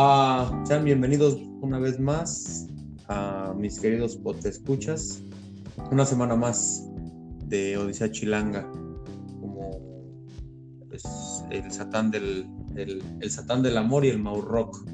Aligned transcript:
Ah, 0.00 0.62
sean 0.64 0.84
bienvenidos 0.84 1.42
una 1.60 1.80
vez 1.80 1.98
más 1.98 2.68
a 3.08 3.52
mis 3.58 3.80
queridos 3.80 4.16
escuchas. 4.44 5.24
Una 5.90 6.06
semana 6.06 6.36
más 6.36 6.88
de 7.46 7.76
Odisea 7.76 8.08
Chilanga, 8.08 8.70
como 9.40 9.80
pues, 10.88 11.02
el 11.50 11.68
satán 11.72 12.12
del 12.12 12.46
el, 12.76 13.02
satán 13.28 13.60
del 13.64 13.76
amor 13.76 14.04
y 14.04 14.10
el 14.10 14.20
Mau 14.20 14.40
Rock. 14.40 14.88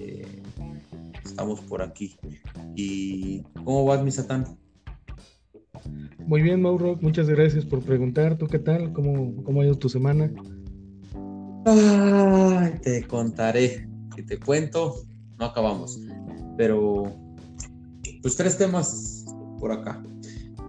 Eh, 0.00 0.42
estamos 1.22 1.60
por 1.60 1.82
aquí. 1.82 2.16
¿Y 2.74 3.42
cómo 3.62 3.84
vas, 3.84 4.02
mi 4.02 4.10
satán? 4.10 4.56
Muy 6.20 6.40
bien, 6.40 6.62
Rock, 6.62 7.02
muchas 7.02 7.28
gracias 7.28 7.66
por 7.66 7.82
preguntar. 7.82 8.38
¿Tú 8.38 8.46
qué 8.46 8.58
tal? 8.58 8.90
¿Cómo, 8.94 9.44
cómo 9.44 9.60
ha 9.60 9.66
ido 9.66 9.74
tu 9.74 9.90
semana? 9.90 10.32
Ay, 11.66 12.78
te 12.80 13.06
contaré. 13.06 13.92
Te 14.22 14.38
cuento, 14.38 14.94
no 15.38 15.46
acabamos. 15.46 15.98
Pero, 16.56 17.04
pues 18.22 18.36
tres 18.36 18.56
temas 18.56 19.24
por 19.58 19.72
acá. 19.72 20.02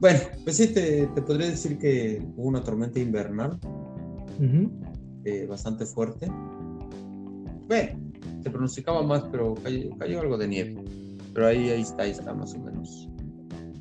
Bueno, 0.02 0.20
pues 0.44 0.58
sí, 0.58 0.68
te, 0.68 1.08
podría 1.26 1.50
decir 1.50 1.78
que 1.78 2.22
hubo 2.36 2.48
una 2.48 2.64
tormenta 2.64 3.00
invernal 3.00 3.58
eh, 5.24 5.46
bastante 5.48 5.86
fuerte. 5.86 6.28
Bueno, 7.68 8.00
se 8.44 8.50
pronosticaba 8.50 9.04
más, 9.04 9.24
pero 9.32 9.56
cayó, 9.98 10.22
algo 10.22 10.38
de 10.38 10.48
nieve. 10.48 10.84
Pero 11.34 11.48
ahí, 11.48 11.70
ahí 11.70 11.82
está, 11.82 12.04
ahí 12.04 12.12
está 12.12 12.34
más 12.34 12.54
o 12.54 12.60
menos. 12.60 13.10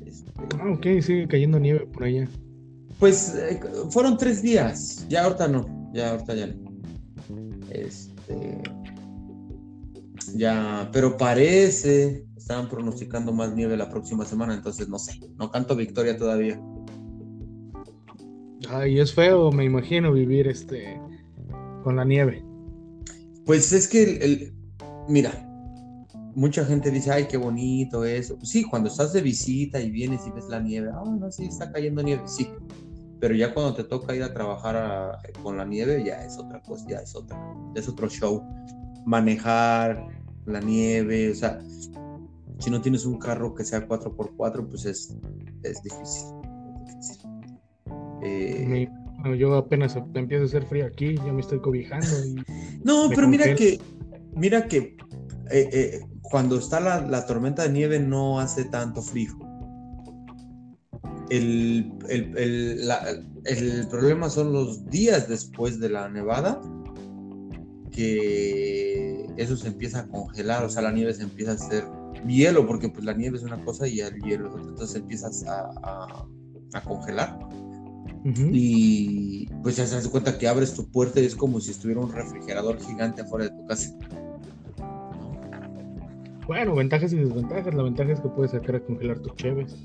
Este, 0.05 0.31
ah, 0.59 0.71
ok, 0.71 1.01
sigue 1.01 1.27
cayendo 1.27 1.59
nieve 1.59 1.85
por 1.87 2.03
allá. 2.03 2.27
Pues 2.99 3.35
eh, 3.35 3.59
fueron 3.89 4.17
tres 4.17 4.41
días, 4.41 5.05
ya 5.09 5.25
ahorita 5.25 5.47
no, 5.49 5.91
ya 5.93 6.11
ahorita 6.11 6.33
ya 6.33 6.47
no. 6.47 6.71
Este, 7.69 8.61
ya, 10.35 10.89
pero 10.91 11.17
parece, 11.17 12.25
estaban 12.35 12.69
pronosticando 12.69 13.31
más 13.31 13.53
nieve 13.55 13.77
la 13.77 13.89
próxima 13.89 14.25
semana, 14.25 14.53
entonces 14.53 14.89
no 14.89 14.99
sé, 14.99 15.19
no 15.37 15.49
canto 15.49 15.75
victoria 15.75 16.17
todavía. 16.17 16.61
Ay, 18.69 18.99
es 18.99 19.13
feo, 19.13 19.51
me 19.51 19.63
imagino 19.63 20.11
vivir 20.11 20.47
este 20.47 20.99
con 21.83 21.95
la 21.95 22.03
nieve. 22.03 22.43
Pues 23.45 23.71
es 23.71 23.87
que 23.87 24.17
el, 24.17 24.53
mira, 25.07 25.31
mucha 26.35 26.65
gente 26.65 26.91
dice, 26.91 27.11
ay, 27.11 27.25
qué 27.25 27.37
bonito 27.37 28.03
eso. 28.03 28.37
sí, 28.43 28.63
cuando 28.63 28.89
estás 28.89 29.13
de 29.13 29.21
visita 29.21 29.79
y 29.79 29.89
vienes 29.89 30.27
y 30.27 30.31
ves 30.31 30.45
la 30.49 30.59
nieve, 30.59 30.89
ah, 30.93 31.03
no, 31.05 31.31
sí, 31.31 31.45
está 31.45 31.71
cayendo 31.71 32.03
nieve, 32.03 32.23
sí. 32.25 32.49
Pero 33.19 33.33
ya 33.33 33.53
cuando 33.53 33.73
te 33.73 33.83
toca 33.85 34.15
ir 34.15 34.23
a 34.23 34.33
trabajar 34.33 35.17
con 35.41 35.57
la 35.57 35.65
nieve, 35.65 36.03
ya 36.03 36.23
es 36.23 36.37
otra 36.37 36.61
cosa, 36.61 36.85
ya 36.89 36.97
es 36.99 37.15
otra, 37.15 37.39
es 37.75 37.87
otro 37.87 38.09
show. 38.09 38.43
Manejar, 39.05 40.05
la 40.45 40.59
nieve, 40.59 41.31
o 41.31 41.35
sea, 41.35 41.59
si 42.59 42.69
no 42.69 42.81
tienes 42.81 43.05
un 43.05 43.17
carro 43.17 43.53
que 43.53 43.63
sea 43.63 43.87
4x4, 43.87 44.67
pues 44.67 44.85
es, 44.85 45.15
es 45.63 45.81
difícil. 45.83 46.27
Eh, 48.23 48.87
yo 49.37 49.55
apenas 49.55 49.95
empiezo 50.13 50.43
a 50.43 50.45
hacer 50.47 50.65
frío 50.65 50.85
aquí, 50.85 51.15
ya 51.15 51.33
me 51.33 51.41
estoy 51.41 51.59
cobijando. 51.59 52.07
no, 52.83 53.09
pero 53.13 53.27
mira 53.27 53.55
que, 53.55 53.79
mira 54.35 54.67
que 54.67 54.95
eh, 55.51 55.69
eh, 55.71 55.99
cuando 56.21 56.57
está 56.57 56.79
la, 56.79 57.25
tormenta 57.25 57.63
de 57.63 57.69
nieve 57.69 57.99
no 57.99 58.39
hace 58.39 58.65
tanto 58.65 59.01
frío. 59.01 59.33
El, 61.29 61.91
el 62.07 63.87
problema 63.89 64.29
son 64.29 64.53
los 64.53 64.85
días 64.85 65.27
después 65.27 65.79
de 65.79 65.89
la 65.89 66.07
nevada 66.07 66.61
que 67.91 68.94
eso 69.37 69.57
se 69.57 69.67
empieza 69.67 70.01
a 70.01 70.07
congelar, 70.07 70.63
o 70.63 70.69
sea, 70.69 70.81
la 70.81 70.91
nieve 70.91 71.13
se 71.13 71.23
empieza 71.23 71.51
a 71.51 71.55
hacer 71.55 71.85
hielo, 72.27 72.65
porque 72.65 72.89
pues 72.89 73.05
la 73.05 73.13
nieve 73.13 73.37
es 73.37 73.43
una 73.43 73.63
cosa 73.63 73.87
y 73.87 73.99
el 73.99 74.21
hielo 74.21 74.47
es 74.49 74.53
otra, 74.55 74.69
entonces 74.69 74.95
empiezas 74.95 75.45
a, 75.47 76.25
a, 76.73 76.81
congelar. 76.81 77.39
Y 78.51 79.47
pues 79.61 79.75
ya 79.75 79.85
se 79.85 79.95
das 79.95 80.07
cuenta 80.07 80.37
que 80.37 80.47
abres 80.47 80.73
tu 80.73 80.89
puerta 80.89 81.19
y 81.19 81.25
es 81.25 81.35
como 81.35 81.59
si 81.59 81.71
estuviera 81.71 82.01
un 82.01 82.11
refrigerador 82.11 82.79
gigante 82.81 83.21
afuera 83.21 83.45
de 83.45 83.51
tu 83.51 83.67
casa. 83.67 83.95
Bueno, 86.47 86.75
ventajas 86.75 87.13
y 87.13 87.17
desventajas. 87.17 87.73
La 87.73 87.83
ventaja 87.83 88.11
es 88.11 88.19
que 88.19 88.29
puedes 88.29 88.51
sacar 88.51 88.77
a 88.77 88.79
congelar 88.83 89.19
tus 89.19 89.35
cheves. 89.35 89.75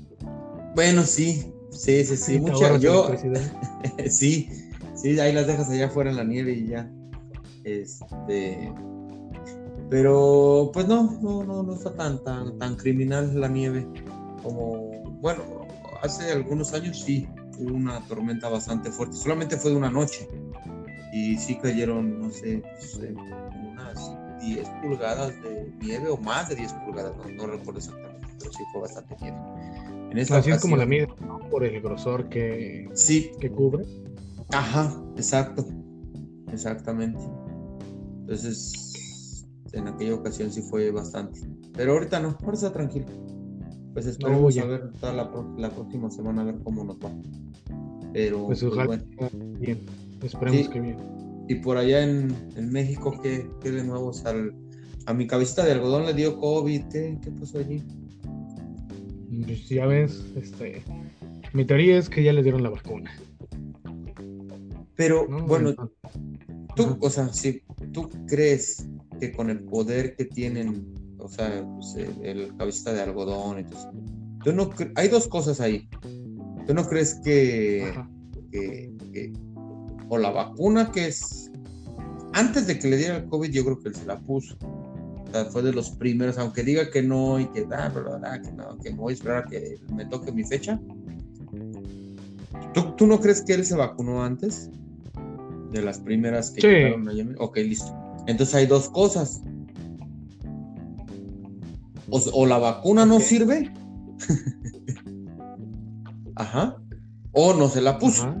Bueno, 0.75 1.03
sí, 1.03 1.53
sí, 1.71 2.03
sí, 2.03 2.17
sí. 2.17 2.39
Mucha, 2.39 2.77
yo, 2.77 3.11
sí, 4.09 4.49
sí, 4.95 5.19
ahí 5.19 5.33
las 5.33 5.47
dejas 5.47 5.69
allá 5.69 5.87
afuera 5.87 6.09
en 6.09 6.17
la 6.17 6.23
nieve 6.23 6.53
y 6.53 6.67
ya. 6.67 6.91
Este, 7.63 8.73
pero 9.91 10.71
pues 10.73 10.87
no, 10.87 11.19
no, 11.21 11.43
no, 11.43 11.63
no 11.63 11.73
está 11.73 11.93
tan, 11.93 12.23
tan, 12.23 12.57
tan 12.57 12.77
criminal 12.77 13.37
la 13.37 13.49
nieve 13.49 13.85
como, 14.41 15.03
bueno, 15.19 15.43
hace 16.01 16.31
algunos 16.31 16.73
años 16.73 16.97
sí, 16.97 17.27
hubo 17.59 17.75
una 17.75 17.99
tormenta 18.07 18.47
bastante 18.47 18.89
fuerte, 18.89 19.17
solamente 19.17 19.57
fue 19.57 19.71
de 19.71 19.77
una 19.77 19.91
noche 19.91 20.29
y 21.11 21.35
sí 21.37 21.57
cayeron, 21.57 22.21
no 22.21 22.31
sé, 22.31 22.63
pues, 22.79 23.01
eh, 23.03 23.13
unas 23.69 24.11
10 24.39 24.69
pulgadas 24.81 25.33
de 25.43 25.73
nieve 25.81 26.07
o 26.07 26.15
más 26.15 26.47
de 26.47 26.55
10 26.55 26.71
pulgadas, 26.85 27.13
no, 27.35 27.47
recuerdo 27.47 27.79
exactamente, 27.79 28.27
pero 28.39 28.53
sí 28.53 28.63
fue 28.71 28.81
bastante 28.83 29.17
nieve. 29.21 29.37
En 30.11 30.19
Así 30.19 30.51
es 30.51 30.61
como 30.61 30.77
la 30.77 30.85
mide, 30.85 31.09
Por 31.49 31.65
el 31.65 31.81
grosor 31.81 32.29
que, 32.29 32.89
sí. 32.93 33.31
que 33.41 33.51
cubre. 33.51 33.83
Ajá, 34.53 34.93
exacto, 35.17 35.65
exactamente. 36.49 37.19
Entonces, 38.21 38.90
en 39.73 39.87
aquella 39.87 40.15
ocasión 40.15 40.51
sí 40.51 40.61
fue 40.61 40.91
bastante. 40.91 41.41
Pero 41.73 41.93
ahorita 41.93 42.19
no, 42.19 42.37
ahora 42.41 42.53
está 42.53 42.71
tranquilo. 42.71 43.05
Pues 43.93 44.05
esperemos 44.05 44.57
a 44.57 44.65
ver 44.65 44.91
toda 44.99 45.13
la, 45.13 45.69
próxima 45.71 46.09
semana 46.09 46.41
a 46.41 46.45
ver 46.45 46.55
cómo 46.63 46.83
nos 46.83 46.97
va. 46.97 47.11
Pero 48.13 48.45
pues, 48.47 48.61
pues 48.61 48.71
ojalá 48.71 49.01
bien. 49.59 49.79
Esperemos 50.23 50.69
que 50.69 50.79
bien. 50.79 50.97
Y 51.47 51.55
por 51.55 51.77
allá 51.77 52.03
en, 52.03 52.33
México, 52.71 53.19
¿qué, 53.21 53.49
¿qué, 53.61 53.71
de 53.71 53.83
nuevo? 53.83 54.11
a 55.05 55.13
mi 55.13 55.27
cabecita 55.27 55.65
de 55.65 55.73
algodón 55.73 56.05
le 56.05 56.13
dio 56.13 56.37
COVID. 56.37 56.83
¿Qué, 56.89 57.17
pasó 57.39 57.59
allí? 57.59 57.83
Pues 59.45 59.67
ya 59.69 59.85
ves, 59.85 60.23
este, 60.35 60.83
mi 61.53 61.65
teoría 61.65 61.97
es 61.97 62.09
que 62.09 62.23
ya 62.23 62.31
le 62.31 62.43
dieron 62.43 62.63
la 62.63 62.69
vacuna. 62.69 63.11
Pero 65.01 65.27
bueno, 65.27 65.73
tú, 66.75 66.95
o 67.01 67.09
sea, 67.09 67.33
si 67.33 67.63
tú 67.91 68.07
crees 68.27 68.85
que 69.19 69.31
con 69.31 69.49
el 69.49 69.63
poder 69.63 70.15
que 70.15 70.25
tienen, 70.25 70.93
o 71.17 71.27
sea, 71.27 71.67
pues, 71.73 71.95
el, 72.21 72.55
cabecita 72.55 72.93
de 72.93 73.01
algodón, 73.01 73.57
entonces, 73.57 73.89
tú 74.43 74.53
no 74.53 74.69
hay 74.93 75.07
dos 75.07 75.27
cosas 75.27 75.59
ahí. 75.59 75.89
¿Tú 76.67 76.75
no 76.75 76.87
crees 76.87 77.15
que, 77.23 77.91
o 80.07 80.19
la 80.19 80.29
vacuna 80.29 80.91
que 80.91 81.07
es 81.07 81.49
antes 82.33 82.67
de 82.67 82.77
que 82.77 82.87
le 82.87 82.97
diera 82.97 83.17
el 83.17 83.25
COVID, 83.25 83.49
yo 83.49 83.65
creo 83.65 83.79
que 83.79 83.89
él 83.89 83.95
se 83.95 84.05
la 84.05 84.19
puso. 84.19 84.55
O 84.61 85.31
sea, 85.31 85.45
fue 85.45 85.63
de 85.63 85.73
los 85.73 85.89
primeros, 85.89 86.37
aunque 86.37 86.61
diga 86.61 86.91
que 86.91 87.01
no 87.01 87.39
y 87.39 87.47
que, 87.47 87.65
da, 87.65 87.91
ah, 88.23 88.39
que 88.39 88.51
no, 88.51 88.77
que 88.77 88.91
voy 88.91 89.13
a 89.13 89.15
esperar 89.15 89.37
a 89.45 89.49
que 89.49 89.79
me 89.95 90.05
toque 90.05 90.31
mi 90.31 90.43
fecha. 90.43 90.79
¿Tú, 92.75 92.95
¿Tú 92.97 93.07
no 93.07 93.19
crees 93.19 93.41
que 93.41 93.55
él 93.55 93.65
se 93.65 93.75
vacunó 93.75 94.23
antes? 94.23 94.69
De 95.71 95.81
las 95.81 95.99
primeras 95.99 96.51
que 96.51 96.61
llegaron 96.61 97.09
a 97.09 97.13
Yemen. 97.13 97.35
Ok, 97.39 97.57
listo. 97.57 97.93
Entonces 98.27 98.55
hay 98.55 98.65
dos 98.65 98.89
cosas. 98.89 99.41
O, 102.09 102.45
la 102.45 102.57
vacuna 102.57 103.05
no 103.05 103.19
sirve. 103.19 103.71
Ajá. 106.35 106.77
O 107.31 107.53
no 107.53 107.69
se 107.69 107.81
la 107.81 107.97
puso. 107.97 108.35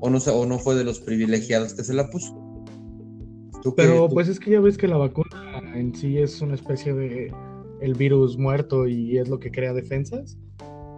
O 0.00 0.10
no, 0.10 0.18
o 0.18 0.46
no 0.46 0.58
fue 0.58 0.74
de 0.74 0.84
los 0.84 1.00
privilegiados 1.00 1.74
que 1.74 1.84
se 1.84 1.92
la 1.92 2.08
puso. 2.08 2.34
Pero 3.76 4.08
pues 4.08 4.28
es 4.28 4.40
que 4.40 4.50
ya 4.50 4.60
ves 4.60 4.76
que 4.76 4.88
la 4.88 4.96
vacuna 4.96 5.60
en 5.74 5.94
sí 5.94 6.18
es 6.18 6.40
una 6.40 6.54
especie 6.54 6.94
de 6.94 7.32
el 7.80 7.94
virus 7.94 8.38
muerto 8.38 8.88
y 8.88 9.18
es 9.18 9.28
lo 9.28 9.38
que 9.38 9.50
crea 9.50 9.72
defensas. 9.72 10.38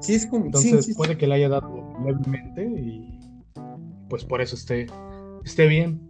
Sí, 0.01 0.15
es 0.15 0.27
como... 0.27 0.47
Entonces 0.47 0.95
puede 0.97 1.17
que 1.17 1.27
le 1.27 1.35
haya 1.35 1.49
dado 1.49 1.95
levemente 2.05 2.65
y 2.65 3.19
pues 4.09 4.25
por 4.25 4.41
eso 4.41 4.55
esté 4.55 4.87
esté 5.45 5.67
bien. 5.67 6.01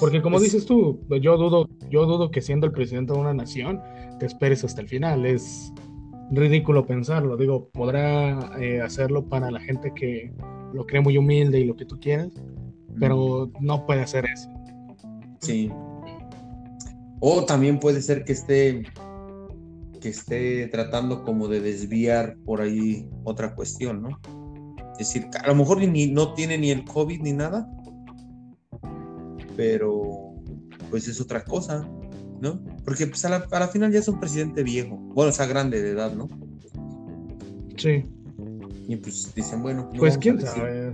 Porque 0.00 0.22
como 0.22 0.40
dices 0.40 0.64
tú, 0.64 1.00
yo 1.20 1.36
dudo, 1.36 1.68
yo 1.90 2.06
dudo 2.06 2.30
que 2.30 2.40
siendo 2.40 2.66
el 2.66 2.72
presidente 2.72 3.12
de 3.12 3.18
una 3.18 3.34
nación 3.34 3.80
te 4.18 4.26
esperes 4.26 4.64
hasta 4.64 4.80
el 4.80 4.88
final. 4.88 5.26
Es 5.26 5.72
ridículo 6.30 6.86
pensarlo. 6.86 7.36
Digo, 7.36 7.68
podrá 7.70 8.58
eh, 8.60 8.80
hacerlo 8.80 9.28
para 9.28 9.50
la 9.50 9.60
gente 9.60 9.92
que 9.94 10.32
lo 10.72 10.86
cree 10.86 11.02
muy 11.02 11.18
humilde 11.18 11.60
y 11.60 11.64
lo 11.64 11.76
que 11.76 11.84
tú 11.84 12.00
quieras, 12.00 12.30
pero 12.98 13.50
no 13.60 13.84
puede 13.86 14.02
hacer 14.02 14.24
eso. 14.24 14.48
Sí. 15.40 15.70
O 17.20 17.44
también 17.44 17.78
puede 17.78 18.00
ser 18.00 18.24
que 18.24 18.32
esté 18.32 18.82
que 20.00 20.08
esté 20.08 20.66
tratando 20.66 21.22
como 21.22 21.46
de 21.46 21.60
desviar 21.60 22.36
por 22.44 22.60
ahí 22.60 23.08
otra 23.22 23.54
cuestión, 23.54 24.02
¿no? 24.02 24.18
Es 24.98 25.08
decir, 25.08 25.28
a 25.42 25.46
lo 25.46 25.54
mejor 25.54 25.78
ni, 25.78 26.08
no 26.08 26.34
tiene 26.34 26.58
ni 26.58 26.70
el 26.70 26.84
COVID 26.84 27.20
ni 27.20 27.32
nada, 27.32 27.70
pero 29.56 30.34
pues 30.90 31.08
es 31.08 31.20
otra 31.20 31.44
cosa. 31.44 31.86
¿no? 32.42 32.60
Porque 32.84 33.06
pues, 33.06 33.24
a, 33.24 33.28
la, 33.28 33.68
final 33.68 33.92
ya 33.92 34.00
es 34.00 34.08
un 34.08 34.18
presidente 34.18 34.64
viejo, 34.64 34.96
bueno, 34.96 35.30
o 35.30 35.32
sea, 35.32 35.46
grande 35.46 35.80
de 35.80 35.90
edad, 35.90 36.12
¿no? 36.12 36.28
Sí. 37.76 38.04
Y 38.88 38.96
pues 38.96 39.32
dicen, 39.32 39.62
bueno, 39.62 39.90
no 39.92 39.98
pues 39.98 40.18
quién 40.18 40.40
sabe. 40.40 40.92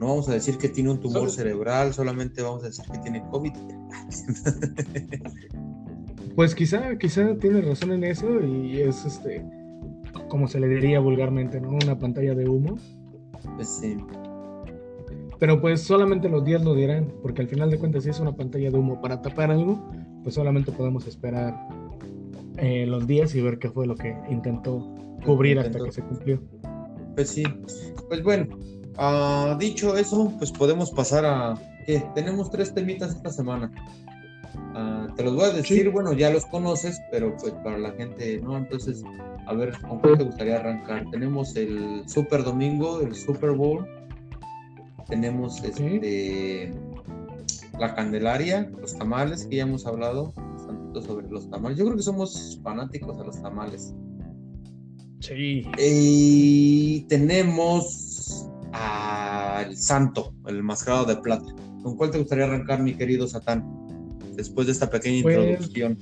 No 0.00 0.08
vamos 0.08 0.28
a 0.28 0.32
decir 0.32 0.58
que 0.58 0.68
tiene 0.68 0.90
un 0.90 1.00
tumor 1.00 1.30
cerebral, 1.30 1.94
solamente 1.94 2.42
vamos 2.42 2.64
a 2.64 2.66
decir 2.66 2.84
que 2.92 2.98
tiene 2.98 3.22
COVID. 3.30 3.52
pues 6.34 6.54
quizá, 6.56 6.98
quizá 6.98 7.36
tiene 7.36 7.60
razón 7.60 7.92
en 7.92 8.02
eso 8.02 8.42
y 8.42 8.80
es 8.80 9.04
este, 9.04 9.46
como 10.28 10.48
se 10.48 10.58
le 10.58 10.66
diría 10.66 10.98
vulgarmente, 10.98 11.60
¿no? 11.60 11.70
Una 11.70 11.96
pantalla 11.96 12.34
de 12.34 12.48
humo. 12.48 12.76
Pues 13.54 13.68
sí. 13.68 13.96
Pero 15.38 15.60
pues 15.60 15.82
solamente 15.82 16.28
los 16.28 16.44
días 16.44 16.64
lo 16.64 16.74
dirán, 16.74 17.12
porque 17.22 17.42
al 17.42 17.48
final 17.48 17.70
de 17.70 17.78
cuentas 17.78 18.04
si 18.04 18.10
es 18.10 18.20
una 18.20 18.34
pantalla 18.34 18.70
de 18.70 18.76
humo 18.76 19.00
para 19.00 19.20
tapar 19.20 19.50
algo, 19.50 19.90
pues 20.22 20.34
solamente 20.34 20.72
podemos 20.72 21.06
esperar 21.06 21.54
eh, 22.58 22.86
los 22.86 23.06
días 23.06 23.34
y 23.34 23.40
ver 23.40 23.58
qué 23.58 23.70
fue 23.70 23.86
lo 23.86 23.94
que 23.94 24.16
intentó 24.30 24.94
cubrir 25.24 25.58
hasta 25.58 25.78
que 25.78 25.92
se 25.92 26.02
cumplió. 26.02 26.40
Pues 27.14 27.30
sí, 27.30 27.44
pues 28.08 28.22
bueno, 28.22 28.56
uh, 28.98 29.56
dicho 29.58 29.96
eso, 29.96 30.32
pues 30.38 30.52
podemos 30.52 30.90
pasar 30.90 31.24
a... 31.24 31.54
¿qué? 31.86 32.02
Tenemos 32.14 32.50
tres 32.50 32.74
temitas 32.74 33.14
esta 33.14 33.30
semana. 33.30 33.70
Uh, 34.74 35.14
te 35.14 35.24
los 35.24 35.34
voy 35.34 35.44
a 35.44 35.50
decir, 35.50 35.90
bueno, 35.90 36.12
ya 36.12 36.30
los 36.30 36.44
conoces, 36.46 37.00
pero 37.10 37.34
pues 37.36 37.52
para 37.64 37.78
la 37.78 37.92
gente, 37.92 38.40
¿no? 38.42 38.56
Entonces, 38.56 39.02
a 39.46 39.54
ver, 39.54 39.72
¿con 39.80 40.00
qué 40.02 40.16
te 40.16 40.24
gustaría 40.24 40.56
arrancar? 40.56 41.04
Tenemos 41.10 41.56
el 41.56 42.02
Super 42.06 42.42
Domingo, 42.44 43.00
el 43.00 43.14
Super 43.14 43.52
Bowl. 43.52 43.86
Tenemos 45.08 45.62
este 45.62 46.72
la 47.78 47.94
Candelaria, 47.94 48.70
los 48.80 48.96
tamales, 48.96 49.46
que 49.46 49.56
ya 49.56 49.62
hemos 49.64 49.86
hablado 49.86 50.32
bastante 50.34 51.02
sobre 51.02 51.28
los 51.28 51.50
tamales. 51.50 51.78
Yo 51.78 51.84
creo 51.84 51.96
que 51.96 52.02
somos 52.02 52.58
fanáticos 52.62 53.18
a 53.20 53.24
los 53.24 53.40
tamales. 53.42 53.94
Sí. 55.20 55.66
Y 55.78 57.02
tenemos 57.08 58.48
al 58.72 59.76
Santo, 59.76 60.34
el 60.46 60.62
mascarado 60.62 61.04
de 61.04 61.16
plata. 61.16 61.54
¿Con 61.82 61.96
cuál 61.96 62.10
te 62.10 62.18
gustaría 62.18 62.44
arrancar, 62.44 62.82
mi 62.82 62.94
querido 62.94 63.26
Satán? 63.26 63.64
Después 64.34 64.66
de 64.66 64.72
esta 64.72 64.90
pequeña 64.90 65.22
pues, 65.22 65.38
introducción. 65.38 65.98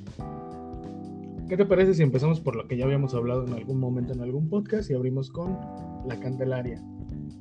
¿Qué 1.48 1.56
te 1.56 1.66
parece 1.66 1.94
si 1.94 2.02
empezamos 2.02 2.40
por 2.40 2.56
lo 2.56 2.66
que 2.66 2.76
ya 2.76 2.84
habíamos 2.84 3.14
hablado 3.14 3.46
en 3.46 3.52
algún 3.52 3.78
momento 3.78 4.12
en 4.12 4.20
algún 4.20 4.48
podcast 4.48 4.90
y 4.90 4.94
abrimos 4.94 5.30
con 5.30 5.58
la 6.06 6.18
Candelaria? 6.18 6.82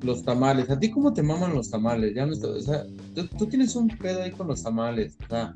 Los 0.02 0.22
tamales. 0.22 0.70
¿A 0.70 0.78
ti 0.78 0.90
cómo 0.90 1.12
te 1.12 1.22
maman 1.22 1.54
los 1.54 1.70
tamales? 1.70 2.14
Ya 2.14 2.26
no, 2.26 2.32
o 2.32 2.60
sea, 2.60 2.84
tú, 3.14 3.46
tienes 3.46 3.74
un 3.76 3.88
pedo 3.88 4.22
ahí 4.22 4.30
con 4.30 4.48
los 4.48 4.62
tamales. 4.62 5.16
O 5.24 5.28
sea, 5.28 5.54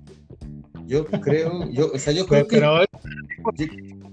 yo 0.87 1.05
creo, 1.05 1.71
yo, 1.71 1.93
o 1.93 1.99
sea, 1.99 2.13
yo 2.13 2.27
creo 2.27 2.47
que 2.47 2.61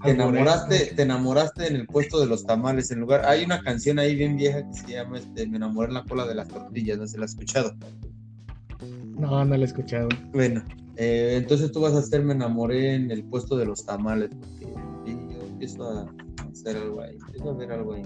te 0.04 0.10
enamoraste, 0.10 0.92
te 0.94 1.02
enamoraste 1.02 1.66
en 1.66 1.76
el 1.76 1.86
puesto 1.86 2.20
de 2.20 2.26
los 2.26 2.44
tamales. 2.44 2.90
En 2.90 3.00
lugar, 3.00 3.24
hay 3.26 3.44
una 3.44 3.60
canción 3.60 3.98
ahí 3.98 4.14
bien 4.14 4.36
vieja 4.36 4.66
que 4.66 4.74
se 4.74 4.92
llama 4.92 5.18
este, 5.18 5.46
Me 5.46 5.56
enamoré 5.56 5.88
en 5.88 5.94
la 5.94 6.04
cola 6.04 6.26
de 6.26 6.34
las 6.34 6.48
tortillas, 6.48 6.98
¿no 6.98 7.06
se 7.06 7.18
la 7.18 7.24
has 7.24 7.32
escuchado? 7.32 7.74
No, 9.18 9.44
no 9.44 9.56
la 9.56 9.62
he 9.62 9.64
escuchado. 9.64 10.08
Bueno, 10.32 10.62
eh, 10.96 11.34
entonces 11.36 11.72
tú 11.72 11.80
vas 11.80 11.94
a 11.94 11.98
hacer 11.98 12.22
Me 12.22 12.34
enamoré 12.34 12.94
en 12.94 13.10
el 13.10 13.24
puesto 13.24 13.56
de 13.56 13.66
los 13.66 13.84
tamales, 13.84 14.30
porque 14.38 14.72
yo 15.06 15.40
empiezo 15.46 15.88
a 15.88 16.06
hacer 16.50 16.76
algo 16.76 17.00
ahí, 17.00 17.16
empiezo 17.26 17.50
a 17.50 17.54
ver 17.54 17.72
algo 17.72 17.94
ahí, 17.94 18.02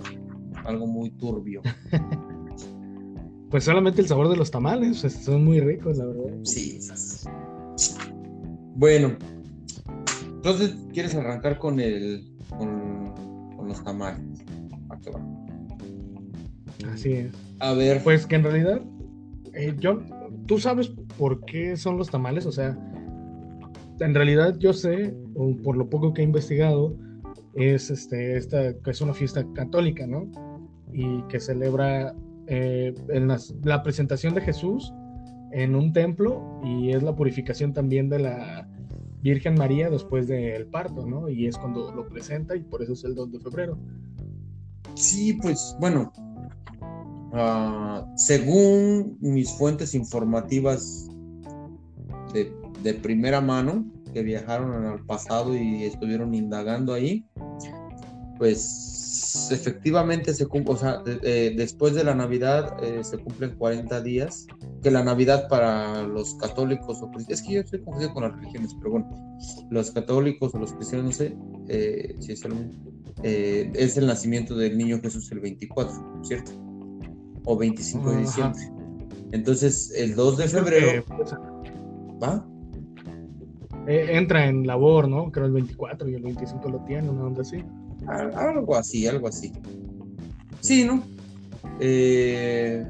algo 0.70 0.86
muy 0.86 1.10
turbio. 1.10 1.62
pues 3.50 3.64
solamente 3.64 4.00
el 4.00 4.08
sabor 4.08 4.28
de 4.28 4.36
los 4.36 4.50
tamales, 4.50 5.00
pues, 5.00 5.12
son 5.14 5.44
muy 5.44 5.60
ricos, 5.60 5.98
la 5.98 6.06
verdad. 6.06 6.32
Sí, 6.44 6.78
bueno, 8.76 9.16
entonces 10.24 10.74
quieres 10.92 11.14
arrancar 11.14 11.58
con 11.58 11.80
el 11.80 12.32
con, 12.48 13.12
los 13.68 13.84
tamales. 13.84 14.42
¿A 14.88 14.98
qué 14.98 15.10
va? 15.10 15.20
Así 16.90 17.12
es. 17.12 17.32
A 17.58 17.74
ver. 17.74 18.02
Pues 18.02 18.26
que 18.26 18.36
en 18.36 18.44
realidad, 18.44 18.80
eh, 19.52 19.76
John, 19.82 20.06
¿tú 20.46 20.58
sabes 20.58 20.92
por 21.18 21.44
qué 21.44 21.76
son 21.76 21.98
los 21.98 22.10
tamales? 22.10 22.46
O 22.46 22.52
sea, 22.52 22.78
en 24.00 24.14
realidad 24.14 24.56
yo 24.58 24.72
sé, 24.72 25.14
o 25.34 25.54
por 25.56 25.76
lo 25.76 25.90
poco 25.90 26.14
que 26.14 26.22
he 26.22 26.24
investigado, 26.24 26.96
es 27.54 27.90
este, 27.90 28.36
esta, 28.36 28.72
que 28.78 28.92
es 28.92 29.00
una 29.00 29.12
fiesta 29.12 29.44
católica, 29.54 30.06
¿no? 30.06 30.30
Y 30.92 31.22
que 31.22 31.40
celebra 31.40 32.14
eh, 32.46 32.94
la 33.62 33.82
presentación 33.82 34.34
de 34.34 34.40
Jesús 34.40 34.92
en 35.52 35.74
un 35.74 35.92
templo 35.92 36.60
y 36.64 36.90
es 36.90 37.02
la 37.02 37.14
purificación 37.14 37.72
también 37.72 38.08
de 38.08 38.20
la 38.20 38.68
Virgen 39.22 39.54
María 39.54 39.90
después 39.90 40.26
del 40.28 40.66
parto, 40.66 41.06
¿no? 41.06 41.28
Y 41.28 41.46
es 41.46 41.56
cuando 41.58 41.92
lo 41.92 42.08
presenta 42.08 42.56
y 42.56 42.60
por 42.60 42.82
eso 42.82 42.92
es 42.92 43.04
el 43.04 43.14
2 43.14 43.32
de 43.32 43.40
febrero. 43.40 43.78
Sí, 44.94 45.34
pues 45.34 45.76
bueno, 45.78 46.12
ah, 47.32 48.06
según 48.16 49.18
mis 49.20 49.52
fuentes 49.52 49.94
informativas 49.94 51.08
de, 52.32 52.52
de, 52.82 52.94
primera 52.94 53.40
mano, 53.40 53.84
que 54.12 54.22
viajaron 54.22 54.86
al 54.86 55.04
pasado 55.04 55.54
y 55.56 55.84
estuvieron 55.84 56.34
indagando 56.34 56.94
ahí, 56.94 57.26
pues 58.38 58.99
efectivamente 59.50 60.34
se 60.34 60.46
cumple, 60.46 60.74
o 60.74 60.76
sea, 60.76 61.02
después 61.02 61.94
de 61.94 62.04
la 62.04 62.14
Navidad 62.14 62.76
eh, 62.82 63.02
se 63.02 63.18
cumplen 63.18 63.56
40 63.56 64.00
días, 64.02 64.46
que 64.82 64.90
la 64.90 65.02
Navidad 65.02 65.48
para 65.48 66.02
los 66.02 66.34
católicos 66.34 67.02
o 67.02 67.10
es 67.28 67.42
que 67.42 67.54
yo 67.54 67.60
estoy 67.60 67.80
confundido 67.80 68.12
con 68.12 68.24
las 68.24 68.32
religiones, 68.32 68.74
pero 68.78 68.92
bueno, 68.92 69.38
los 69.70 69.90
católicos 69.90 70.54
o 70.54 70.58
los 70.58 70.72
cristianos, 70.74 71.06
no 71.06 71.12
sé, 71.12 71.36
eh, 71.68 72.16
si 72.20 72.32
es, 72.32 72.44
el, 72.44 72.70
eh, 73.22 73.70
es 73.74 73.96
el 73.96 74.06
nacimiento 74.06 74.54
del 74.54 74.76
niño 74.76 75.00
Jesús 75.00 75.30
el 75.32 75.40
24, 75.40 76.22
¿cierto? 76.22 76.52
O 77.44 77.56
25 77.56 78.10
de 78.10 78.18
diciembre. 78.18 78.62
Entonces, 79.32 79.92
el 79.96 80.14
2 80.14 80.36
de 80.36 80.48
febrero... 80.48 81.04
¿Va? 82.22 82.46
entra 83.86 84.46
en 84.46 84.66
labor, 84.66 85.08
¿no? 85.08 85.32
Creo 85.32 85.46
el 85.46 85.52
24 85.52 86.08
y 86.08 86.14
el 86.14 86.22
25 86.22 86.68
lo 86.68 86.84
tiene, 86.84 87.08
una 87.08 87.24
onda 87.24 87.40
así. 87.40 87.64
Algo 88.10 88.76
así, 88.76 89.06
algo 89.06 89.28
así. 89.28 89.52
Sí, 90.60 90.84
¿no? 90.84 91.02
Eh, 91.80 92.84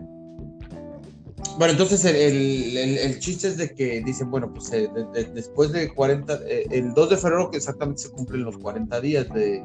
bueno, 1.59 1.73
entonces 1.73 2.05
el, 2.05 3.19
chiste 3.19 3.49
es 3.49 3.57
de 3.57 3.75
que 3.75 4.01
dicen, 4.01 4.31
bueno, 4.31 4.53
pues 4.53 4.73
eh, 4.73 4.89
después 5.35 5.73
de 5.73 5.93
40, 5.93 6.41
eh, 6.47 6.67
el 6.71 6.95
2 6.95 7.11
de 7.11 7.17
febrero 7.17 7.51
que 7.51 7.59
exactamente 7.59 8.03
se 8.03 8.11
cumplen 8.11 8.45
los 8.45 8.57
40 8.59 9.01
días 9.01 9.29
de, 9.31 9.63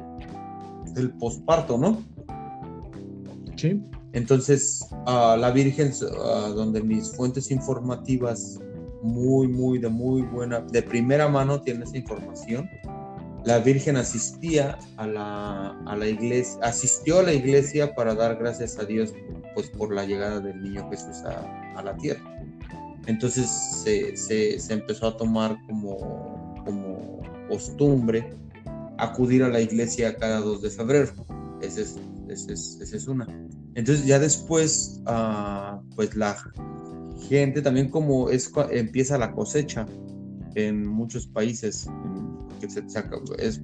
del 0.92 1.10
posparto, 1.12 1.78
¿no? 1.78 2.02
Sí. 3.56 3.80
Entonces, 4.12 4.86
la 5.06 5.50
Virgen, 5.50 5.92
donde 6.54 6.82
mis 6.82 7.10
fuentes 7.14 7.50
informativas 7.50 8.58
muy, 9.02 9.48
muy, 9.48 9.78
de 9.78 9.88
muy 9.88 10.22
buena, 10.22 10.60
de 10.60 10.82
primera 10.82 11.28
mano 11.28 11.60
tienen 11.60 11.82
esa 11.82 11.96
información, 11.96 12.68
la 13.46 13.60
Virgen 13.60 13.96
asistía 13.96 14.76
a 14.96 15.06
la, 15.06 15.70
a 15.86 15.96
la, 15.96 16.08
iglesia, 16.08 16.58
asistió 16.62 17.20
a 17.20 17.22
la 17.22 17.32
iglesia 17.32 17.94
para 17.94 18.12
dar 18.14 18.36
gracias 18.38 18.76
a 18.76 18.84
Dios 18.84 19.14
pues, 19.54 19.70
por 19.70 19.94
la 19.94 20.04
llegada 20.04 20.40
del 20.40 20.60
niño 20.60 20.90
Jesús 20.90 21.22
a, 21.24 21.78
a 21.78 21.82
la 21.84 21.96
tierra. 21.96 22.20
Entonces 23.06 23.48
se, 23.48 24.16
se, 24.16 24.72
empezó 24.72 25.06
a 25.06 25.16
tomar 25.16 25.56
como, 25.68 26.60
como 26.64 27.22
costumbre 27.48 28.34
acudir 28.98 29.44
a 29.44 29.48
la 29.48 29.60
iglesia 29.60 30.16
cada 30.16 30.40
2 30.40 30.62
de 30.62 30.70
febrero. 30.70 31.12
Esa 31.62 31.82
es, 31.82 31.96
es, 32.28 32.80
es, 32.80 33.06
una. 33.06 33.28
Entonces 33.76 34.06
ya 34.06 34.18
después, 34.18 35.00
uh, 35.06 35.80
pues 35.94 36.16
la 36.16 36.36
gente 37.28 37.62
también 37.62 37.90
como 37.90 38.28
es, 38.28 38.50
empieza 38.72 39.16
la 39.18 39.30
cosecha 39.30 39.86
en 40.56 40.84
muchos 40.84 41.28
países, 41.28 41.86
que 42.58 42.68
se, 42.68 42.84
es 43.38 43.60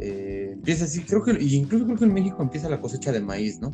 eh, 0.00 0.50
empieza 0.52 0.84
así, 0.84 1.02
creo 1.02 1.22
que 1.22 1.32
incluso 1.40 1.84
creo 1.84 1.96
que 1.96 2.04
en 2.04 2.14
México 2.14 2.42
empieza 2.42 2.68
la 2.68 2.80
cosecha 2.80 3.12
de 3.12 3.20
maíz, 3.20 3.60
¿no? 3.60 3.72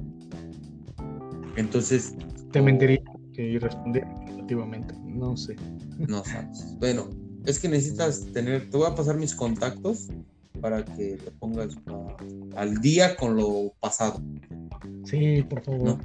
Entonces. 1.57 2.15
Te 2.53 2.61
mentiría 2.61 3.01
que 3.33 3.59
responder 3.59 4.07
negativamente, 4.27 4.95
no 5.05 5.37
sé. 5.37 5.57
No 5.99 6.23
sabes. 6.25 6.77
Bueno, 6.79 7.09
es 7.47 7.59
que 7.59 7.69
necesitas 7.69 8.27
tener, 8.33 8.69
te 8.71 8.77
voy 8.77 8.87
a 8.87 8.95
pasar 8.95 9.17
mis 9.17 9.35
contactos 9.35 10.09
para 10.61 10.85
que 10.85 11.17
te 11.17 11.31
pongas 11.33 11.77
al 12.57 12.79
día 12.81 13.17
con 13.17 13.37
lo 13.37 13.73
pasado. 13.81 14.23
Sí, 15.05 15.43
por 15.43 15.63
favor. 15.63 15.83
¿No? 15.83 15.99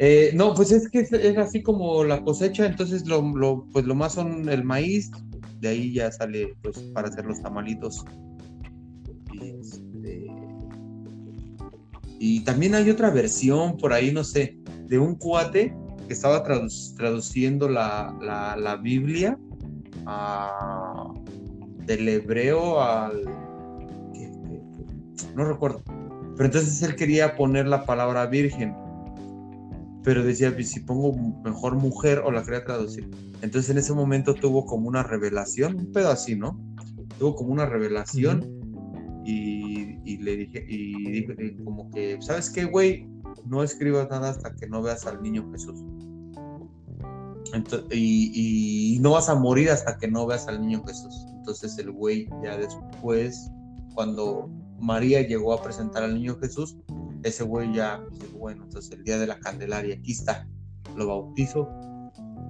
Eh, 0.00 0.30
no, 0.34 0.54
pues 0.54 0.70
es 0.70 0.88
que 0.88 1.00
es, 1.00 1.12
así 1.38 1.62
como 1.62 2.04
la 2.04 2.22
cosecha, 2.22 2.66
entonces 2.66 3.06
lo, 3.06 3.20
lo, 3.20 3.66
pues 3.72 3.84
lo 3.84 3.94
más 3.96 4.12
son 4.12 4.48
el 4.48 4.62
maíz, 4.62 5.10
de 5.60 5.68
ahí 5.68 5.92
ya 5.92 6.10
sale 6.10 6.54
pues 6.62 6.78
para 6.94 7.08
hacer 7.08 7.24
los 7.24 7.40
tamalitos. 7.42 8.04
Y, 9.32 9.50
este, 9.50 10.26
y 12.18 12.40
también 12.44 12.74
hay 12.74 12.90
otra 12.90 13.10
versión 13.10 13.76
por 13.76 13.92
ahí, 13.92 14.12
no 14.12 14.24
sé, 14.24 14.58
de 14.86 14.98
un 14.98 15.14
cuate 15.14 15.76
que 16.06 16.14
estaba 16.14 16.42
traduciendo 16.42 17.68
la, 17.68 18.16
la, 18.56 18.76
Biblia 18.76 19.38
del 21.86 22.08
hebreo 22.08 22.80
al... 22.80 23.24
No 25.34 25.44
recuerdo. 25.44 25.82
Pero 26.36 26.46
entonces 26.46 26.82
él 26.82 26.96
quería 26.96 27.36
poner 27.36 27.66
la 27.66 27.84
palabra 27.84 28.26
virgen. 28.26 28.74
Pero 30.04 30.22
decía, 30.22 30.54
si 30.62 30.80
pongo 30.80 31.12
mejor 31.42 31.74
mujer 31.74 32.22
o 32.24 32.30
la 32.30 32.42
quería 32.42 32.64
traducir. 32.64 33.10
Entonces 33.42 33.70
en 33.70 33.78
ese 33.78 33.92
momento 33.92 34.34
tuvo 34.34 34.66
como 34.66 34.88
una 34.88 35.02
revelación, 35.02 35.76
un 35.76 35.92
pedo 35.92 36.10
así, 36.10 36.36
¿no? 36.36 36.58
Tuvo 37.18 37.34
como 37.34 37.52
una 37.52 37.66
revelación 37.66 38.58
y, 39.24 40.16
le 40.18 40.36
dije, 40.36 40.64
y 40.66 41.10
dije 41.12 41.56
como 41.62 41.90
que, 41.90 42.18
¿sabes 42.20 42.48
qué, 42.50 42.64
güey? 42.64 43.06
No 43.44 43.62
escribas 43.62 44.08
nada 44.10 44.30
hasta 44.30 44.54
que 44.54 44.66
no 44.66 44.82
veas 44.82 45.06
al 45.06 45.22
niño 45.22 45.50
Jesús. 45.52 45.84
y, 47.90 48.98
no 49.00 49.12
vas 49.12 49.28
a 49.28 49.34
morir 49.34 49.70
hasta 49.70 49.98
que 49.98 50.08
no 50.08 50.26
veas 50.26 50.48
al 50.48 50.60
niño 50.60 50.82
Jesús. 50.86 51.26
Entonces 51.36 51.78
el 51.78 51.90
güey 51.90 52.28
ya 52.42 52.56
después, 52.56 53.50
cuando 53.94 54.50
María 54.80 55.26
llegó 55.26 55.52
a 55.52 55.62
presentar 55.62 56.02
al 56.02 56.14
niño 56.14 56.38
Jesús, 56.40 56.76
ese 57.22 57.44
güey 57.44 57.72
ya, 57.72 58.02
bueno, 58.38 58.64
entonces 58.64 58.92
el 58.92 59.04
día 59.04 59.18
de 59.18 59.26
la 59.26 59.38
Candelaria, 59.38 59.96
aquí 59.96 60.12
está, 60.12 60.48
lo 60.96 61.06
bautizo. 61.06 61.68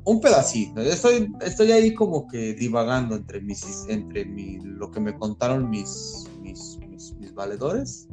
Un 0.05 0.21
pedacito, 0.21 0.81
estoy, 0.81 1.31
estoy 1.41 1.73
ahí 1.73 1.93
como 1.93 2.27
que 2.29 2.55
divagando 2.55 3.17
entre 3.17 3.41
mis, 3.41 3.87
entre 3.89 4.25
mi, 4.25 4.59
lo 4.61 4.91
que 4.91 5.01
me 5.01 5.15
contaron 5.15 5.69
mis, 5.69 6.27
mis, 6.41 6.79
mis, 6.89 7.35
valedores 7.35 8.09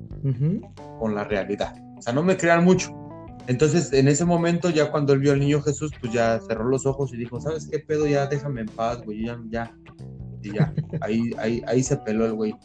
con 1.00 1.16
la 1.16 1.24
realidad. 1.24 1.76
O 1.98 2.02
sea, 2.02 2.14
no 2.14 2.22
me 2.22 2.38
crean 2.38 2.64
mucho. 2.64 2.94
Entonces, 3.48 3.94
en 3.94 4.08
ese 4.08 4.26
momento, 4.26 4.70
ya 4.70 4.92
cuando 4.92 5.14
él 5.14 5.20
vio 5.20 5.34
al 5.34 5.40
niño 5.40 5.62
Jesús, 5.62 5.92
pues 6.00 6.12
ya 6.12 6.40
cerró 6.48 6.68
los 6.68 6.86
ojos 6.86 7.14
y 7.14 7.18
dijo, 7.18 7.40
¿sabes 7.40 7.68
qué 7.72 7.80
pedo? 7.80 8.08
Ya 8.08 8.28
déjame 8.28 8.62
en 8.62 8.68
paz, 8.68 9.02
güey, 9.04 9.26
ya, 9.26 9.40
ya. 9.50 9.76
Y 10.44 10.54
ya, 10.54 10.74
ahí, 11.02 11.32
ahí, 11.38 11.62
ahí 11.68 11.82
se 11.82 11.98
peló 11.98 12.26
el 12.26 12.34
güey. 12.34 12.56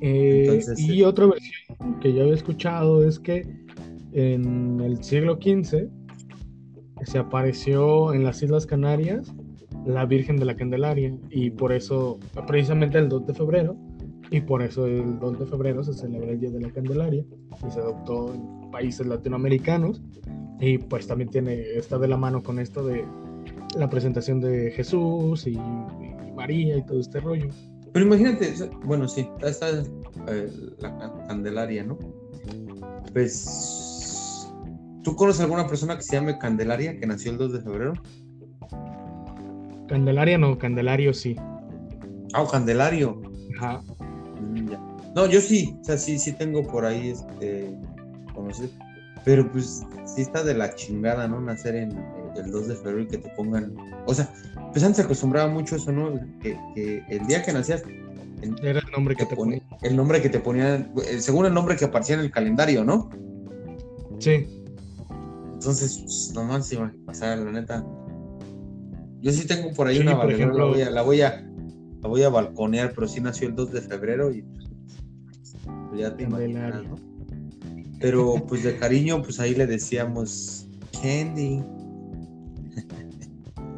Eh, 0.00 0.60
y 0.76 1.02
otra 1.02 1.26
versión 1.26 1.63
que 2.00 2.12
yo 2.12 2.22
había 2.22 2.34
escuchado 2.34 3.06
es 3.06 3.18
que 3.18 3.46
en 4.12 4.80
el 4.80 5.02
siglo 5.02 5.34
XV 5.34 5.88
se 7.04 7.18
apareció 7.18 8.14
en 8.14 8.24
las 8.24 8.42
Islas 8.42 8.66
Canarias 8.66 9.34
la 9.84 10.06
Virgen 10.06 10.36
de 10.36 10.44
la 10.44 10.56
Candelaria 10.56 11.14
y 11.30 11.50
por 11.50 11.72
eso, 11.72 12.18
precisamente 12.46 12.98
el 12.98 13.08
2 13.08 13.26
de 13.26 13.34
febrero, 13.34 13.76
y 14.30 14.40
por 14.40 14.62
eso 14.62 14.86
el 14.86 15.18
2 15.18 15.38
de 15.38 15.46
febrero 15.46 15.84
se 15.84 15.92
celebra 15.92 16.32
el 16.32 16.40
Día 16.40 16.50
de 16.50 16.60
la 16.60 16.70
Candelaria 16.70 17.24
y 17.66 17.70
se 17.70 17.80
adoptó 17.80 18.34
en 18.34 18.70
países 18.70 19.06
latinoamericanos 19.06 20.02
y 20.60 20.78
pues 20.78 21.06
también 21.06 21.30
tiene, 21.30 21.60
está 21.76 21.98
de 21.98 22.08
la 22.08 22.16
mano 22.16 22.42
con 22.42 22.58
esto 22.58 22.84
de 22.84 23.04
la 23.76 23.88
presentación 23.90 24.40
de 24.40 24.70
Jesús 24.70 25.46
y 25.46 25.58
María 26.34 26.76
y 26.78 26.82
todo 26.84 27.00
este 27.00 27.20
rollo. 27.20 27.48
Pero 27.94 28.06
imagínate, 28.06 28.52
bueno, 28.84 29.06
sí, 29.06 29.28
está 29.40 29.70
eh, 30.26 30.50
la 30.80 31.12
Candelaria, 31.28 31.84
¿no? 31.84 31.96
Pues, 33.12 34.50
¿tú 35.04 35.14
conoces 35.14 35.42
alguna 35.42 35.68
persona 35.68 35.96
que 35.96 36.02
se 36.02 36.16
llame 36.16 36.36
Candelaria, 36.36 36.98
que 36.98 37.06
nació 37.06 37.30
el 37.30 37.38
2 37.38 37.52
de 37.52 37.60
febrero? 37.60 37.92
Candelaria 39.86 40.38
no, 40.38 40.58
Candelario 40.58 41.14
sí. 41.14 41.36
Ah, 42.32 42.42
oh, 42.42 42.48
Candelario. 42.48 43.22
Ajá. 43.58 43.80
Mm, 44.40 44.72
no, 45.14 45.26
yo 45.26 45.40
sí, 45.40 45.78
o 45.80 45.84
sea, 45.84 45.96
sí, 45.96 46.18
sí 46.18 46.32
tengo 46.32 46.66
por 46.66 46.84
ahí 46.84 47.10
este 47.10 47.78
conocer. 48.34 48.70
Pero 49.24 49.48
pues 49.52 49.84
sí 50.04 50.22
está 50.22 50.42
de 50.42 50.54
la 50.54 50.74
chingada, 50.74 51.28
¿no? 51.28 51.40
Nacer 51.40 51.76
en 51.76 51.90
el 52.36 52.50
2 52.50 52.68
de 52.68 52.74
febrero 52.76 53.00
y 53.00 53.06
que 53.06 53.18
te 53.18 53.28
pongan. 53.30 53.74
O 54.06 54.14
sea, 54.14 54.32
pues 54.72 54.82
antes 54.82 54.96
se 54.96 55.02
acostumbraba 55.02 55.50
mucho 55.50 55.76
eso, 55.76 55.92
¿no? 55.92 56.18
Que, 56.40 57.04
el 57.08 57.26
día 57.26 57.42
que 57.42 57.52
nacías. 57.52 57.82
Era 58.62 58.80
el 58.80 58.90
nombre 58.94 59.16
que 59.16 59.24
te, 59.24 59.34
ponía. 59.34 59.62
El 59.82 59.96
nombre 59.96 60.20
que 60.20 60.28
te 60.28 60.38
ponían, 60.38 60.92
eh, 61.06 61.20
según 61.20 61.46
el 61.46 61.54
nombre 61.54 61.76
que 61.76 61.86
aparecía 61.86 62.16
en 62.16 62.22
el 62.22 62.30
calendario, 62.30 62.84
¿no? 62.84 63.08
Sí. 64.18 64.46
Entonces, 65.54 65.98
pues, 66.02 66.32
nomás 66.34 66.66
se 66.66 66.74
iba 66.74 66.86
a 66.86 66.92
pasar, 67.06 67.38
la 67.38 67.52
neta. 67.52 67.86
Yo 69.22 69.32
sí 69.32 69.46
tengo 69.46 69.72
por 69.72 69.86
ahí 69.86 69.98
una 69.98 70.14
valedora, 70.14 70.52
la, 70.52 70.64
voy 70.64 70.82
a, 70.82 70.90
la, 70.90 71.02
voy 71.02 71.20
a, 71.22 71.46
la 72.02 72.08
voy 72.08 72.22
a 72.22 72.28
balconear, 72.28 72.92
pero 72.94 73.08
sí 73.08 73.22
nació 73.22 73.48
el 73.48 73.54
2 73.54 73.72
de 73.72 73.80
febrero 73.80 74.30
y 74.30 74.44
pues, 75.88 76.00
ya 76.00 76.14
te 76.14 76.24
imaginas, 76.24 76.84
¿no? 76.84 76.96
Pero 78.00 78.34
pues 78.46 78.62
de 78.62 78.76
cariño, 78.76 79.22
pues 79.22 79.40
ahí 79.40 79.54
le 79.54 79.66
decíamos 79.66 80.68
Candy. 81.00 81.62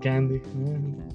Candy. 0.07 0.41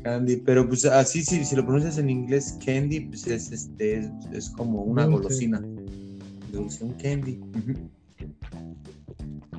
Candy, 0.04 0.36
pero 0.36 0.68
pues 0.68 0.84
así 0.84 1.24
si, 1.24 1.46
si 1.46 1.56
lo 1.56 1.64
pronuncias 1.64 1.98
en 1.98 2.10
inglés 2.10 2.58
Candy, 2.66 3.00
pues 3.00 3.26
es 3.26 3.50
este 3.50 4.12
es, 4.34 4.50
como 4.50 4.82
una 4.82 5.06
golosina. 5.06 5.60
un 5.60 6.94
Candy. 7.02 7.40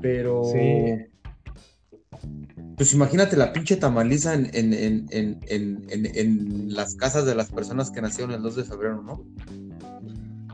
Pero 0.02 0.42
pues 2.76 2.92
imagínate 2.92 3.36
la 3.36 3.54
pinche 3.54 3.76
tamaliza 3.76 4.34
en, 4.34 4.50
en, 4.52 5.06
en, 5.10 5.40
en, 5.48 6.74
las 6.74 6.94
casas 6.94 7.24
de 7.24 7.34
las 7.34 7.50
personas 7.50 7.90
que 7.90 8.02
nacieron 8.02 8.32
el 8.32 8.42
2 8.42 8.56
de 8.56 8.64
febrero, 8.64 9.02
¿no? 9.02 9.24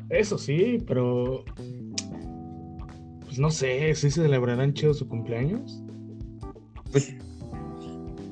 Eso 0.08 0.38
sí, 0.38 0.78
pero 0.86 1.44
pues 3.24 3.38
no 3.40 3.50
sé, 3.50 3.92
¿sí 3.96 4.10
se 4.10 4.22
celebrarán 4.22 4.72
chido 4.72 4.94
su 4.94 5.08
cumpleaños? 5.08 5.82
Pues 6.92 7.14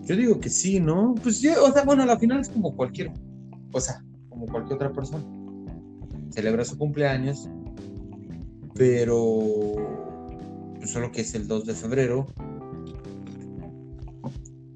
yo 0.07 0.17
digo 0.17 0.41
que 0.41 0.49
sí, 0.49 0.79
¿no? 0.79 1.15
Pues 1.23 1.41
yo, 1.41 1.65
o 1.65 1.73
sea, 1.73 1.85
bueno, 1.85 2.05
a 2.05 2.07
la 2.07 2.19
final 2.19 2.41
es 2.41 2.49
como 2.49 2.75
cualquier, 2.77 3.11
o 3.73 3.81
sea, 3.81 4.05
como 4.29 4.47
cualquier 4.47 4.77
otra 4.77 4.93
persona. 4.93 5.25
Celebra 6.31 6.65
su 6.65 6.79
cumpleaños, 6.79 7.49
pero 8.75 9.75
pues 10.77 10.91
solo 10.91 11.11
que 11.11 11.23
es 11.23 11.35
el 11.35 11.49
2 11.49 11.67
de 11.67 11.75
febrero, 11.75 12.27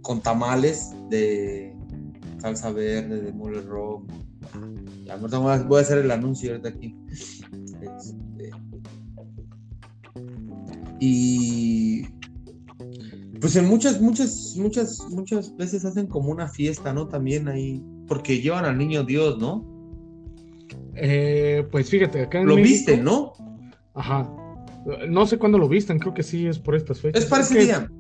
con 0.03 0.21
tamales 0.21 0.91
de 1.11 1.77
salsa 2.39 2.73
verde, 2.73 3.21
de 3.21 3.33
mole 3.33 3.61
rojo. 3.61 4.05
Ya, 5.05 5.17
voy 5.17 5.79
a 5.79 5.81
hacer 5.81 5.99
el 5.99 6.11
anuncio 6.11 6.51
ahorita 6.51 6.71
aquí. 6.71 6.97
Este, 7.81 8.51
y 10.99 12.05
pues 13.41 13.57
en 13.57 13.67
muchas, 13.67 14.01
muchas, 14.01 14.55
muchas, 14.57 15.01
muchas 15.11 15.57
veces 15.57 15.85
hacen 15.85 16.07
como 16.07 16.31
una 16.31 16.49
fiesta, 16.49 16.93
¿no? 16.93 17.09
También 17.09 17.49
ahí, 17.49 17.83
porque 18.07 18.41
llevan 18.41 18.65
al 18.65 18.77
niño 18.77 19.05
Dios, 19.05 19.39
¿no? 19.39 19.65
Eh, 20.95 21.67
pues 21.71 21.89
fíjate, 21.89 22.23
acá 22.23 22.41
en 22.41 22.47
Lo 22.47 22.57
viste, 22.57 22.97
¿no? 22.97 23.33
Ajá. 23.95 24.31
No 25.09 25.27
sé 25.27 25.39
cuándo 25.39 25.59
lo 25.59 25.69
visten, 25.69 25.99
creo 25.99 26.15
que 26.15 26.23
sí 26.23 26.47
es 26.47 26.59
por 26.59 26.75
estas 26.75 27.01
fechas. 27.01 27.25
Es 27.25 27.29
para 27.29 27.43
ese 27.43 27.61
día. 27.61 27.91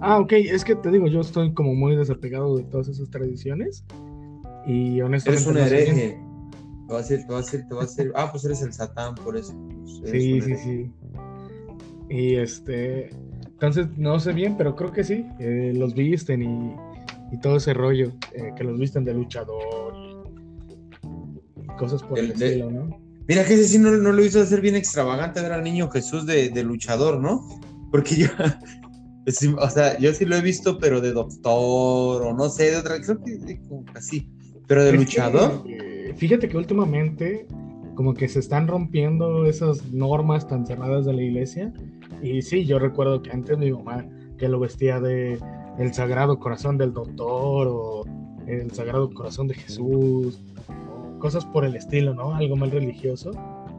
Ah, 0.00 0.18
ok, 0.18 0.32
es 0.32 0.64
que 0.64 0.76
te 0.76 0.90
digo, 0.90 1.06
yo 1.08 1.20
estoy 1.20 1.52
como 1.52 1.74
muy 1.74 1.96
desapegado 1.96 2.56
de 2.56 2.64
todas 2.64 2.88
esas 2.88 3.10
tradiciones. 3.10 3.84
Y 4.66 5.00
honestamente. 5.00 5.42
Eres 5.42 5.46
un 5.46 5.56
hereje. 5.56 6.20
Te 6.86 6.92
va 6.92 6.98
a 6.98 7.02
decir, 7.02 7.26
te 7.26 7.32
va 7.32 7.38
a 7.38 7.42
decir, 7.42 7.64
te 7.68 7.74
va 7.74 7.82
a 7.82 7.86
decir. 7.86 8.12
Ah, 8.14 8.28
pues 8.30 8.44
eres 8.44 8.62
el 8.62 8.72
Satán, 8.72 9.14
por 9.14 9.36
eso. 9.36 9.54
Pues, 10.00 10.10
sí, 10.10 10.40
sí, 10.40 10.56
sí. 10.56 10.92
Y 12.08 12.36
este, 12.36 13.10
entonces 13.60 13.88
no 13.98 14.18
sé 14.18 14.32
bien, 14.32 14.56
pero 14.56 14.74
creo 14.74 14.90
que 14.90 15.04
sí, 15.04 15.26
eh, 15.38 15.74
los 15.76 15.94
visten 15.94 16.42
y, 16.42 17.38
todo 17.42 17.58
ese 17.58 17.74
rollo, 17.74 18.12
eh, 18.32 18.52
que 18.56 18.64
los 18.64 18.78
visten 18.78 19.04
de 19.04 19.12
luchador 19.12 19.94
y, 19.94 21.66
cosas 21.76 22.02
por 22.02 22.18
el, 22.18 22.30
estilo, 22.30 22.70
¿no? 22.70 22.98
Mira 23.28 23.44
que 23.44 23.54
ese 23.54 23.68
sí 23.68 23.78
no, 23.78 23.90
lo 23.90 24.24
hizo 24.24 24.40
hacer 24.40 24.62
bien 24.62 24.76
extravagante 24.76 25.42
ver 25.42 25.52
al 25.52 25.62
niño 25.62 25.90
Jesús 25.90 26.24
de, 26.24 26.50
luchador, 26.64 27.20
¿no? 27.20 27.60
Porque 27.90 28.16
yo, 28.16 28.28
pues 29.24 29.46
o 29.46 29.70
sea, 29.70 29.98
yo 29.98 30.14
sí 30.14 30.24
lo 30.24 30.36
he 30.36 30.40
visto, 30.40 30.78
pero 30.78 31.02
de 31.02 31.12
doctor 31.12 32.22
o 32.22 32.34
no 32.34 32.48
sé, 32.48 32.70
de 32.70 32.78
otra, 32.78 32.98
creo 32.98 33.22
que 33.22 33.60
así, 33.94 34.26
pero 34.66 34.84
de 34.84 34.94
luchador. 34.94 35.64
Eh, 35.68 36.14
fíjate 36.16 36.48
que 36.48 36.56
últimamente 36.56 37.46
como 37.94 38.14
que 38.14 38.26
se 38.26 38.38
están 38.38 38.66
rompiendo 38.68 39.44
esas 39.44 39.84
normas 39.92 40.48
tan 40.48 40.66
cerradas 40.66 41.04
de 41.04 41.12
la 41.12 41.22
iglesia. 41.22 41.74
Y 42.22 42.42
sí, 42.42 42.64
yo 42.64 42.78
recuerdo 42.78 43.22
que 43.22 43.30
antes 43.30 43.56
mi 43.58 43.72
mamá 43.72 44.04
que 44.38 44.48
lo 44.48 44.58
vestía 44.58 45.00
de 45.00 45.38
el 45.78 45.94
Sagrado 45.94 46.38
Corazón 46.38 46.76
del 46.78 46.92
Doctor 46.92 47.68
o 47.70 48.04
el 48.46 48.70
Sagrado 48.72 49.10
Corazón 49.12 49.48
de 49.48 49.54
Jesús, 49.54 50.40
cosas 51.18 51.44
por 51.46 51.64
el 51.64 51.76
estilo, 51.76 52.14
¿no? 52.14 52.34
Algo 52.34 52.56
más 52.56 52.70
religioso. 52.70 53.30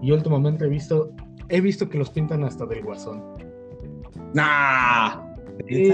Y 0.01 0.11
últimamente 0.11 0.65
he 0.65 0.69
visto, 0.69 1.11
he 1.49 1.61
visto 1.61 1.89
que 1.89 1.97
los 1.97 2.09
pintan 2.09 2.43
hasta 2.43 2.65
del 2.65 2.83
guasón. 2.83 3.21
¡Nah! 4.33 5.21
Sí, 5.67 5.91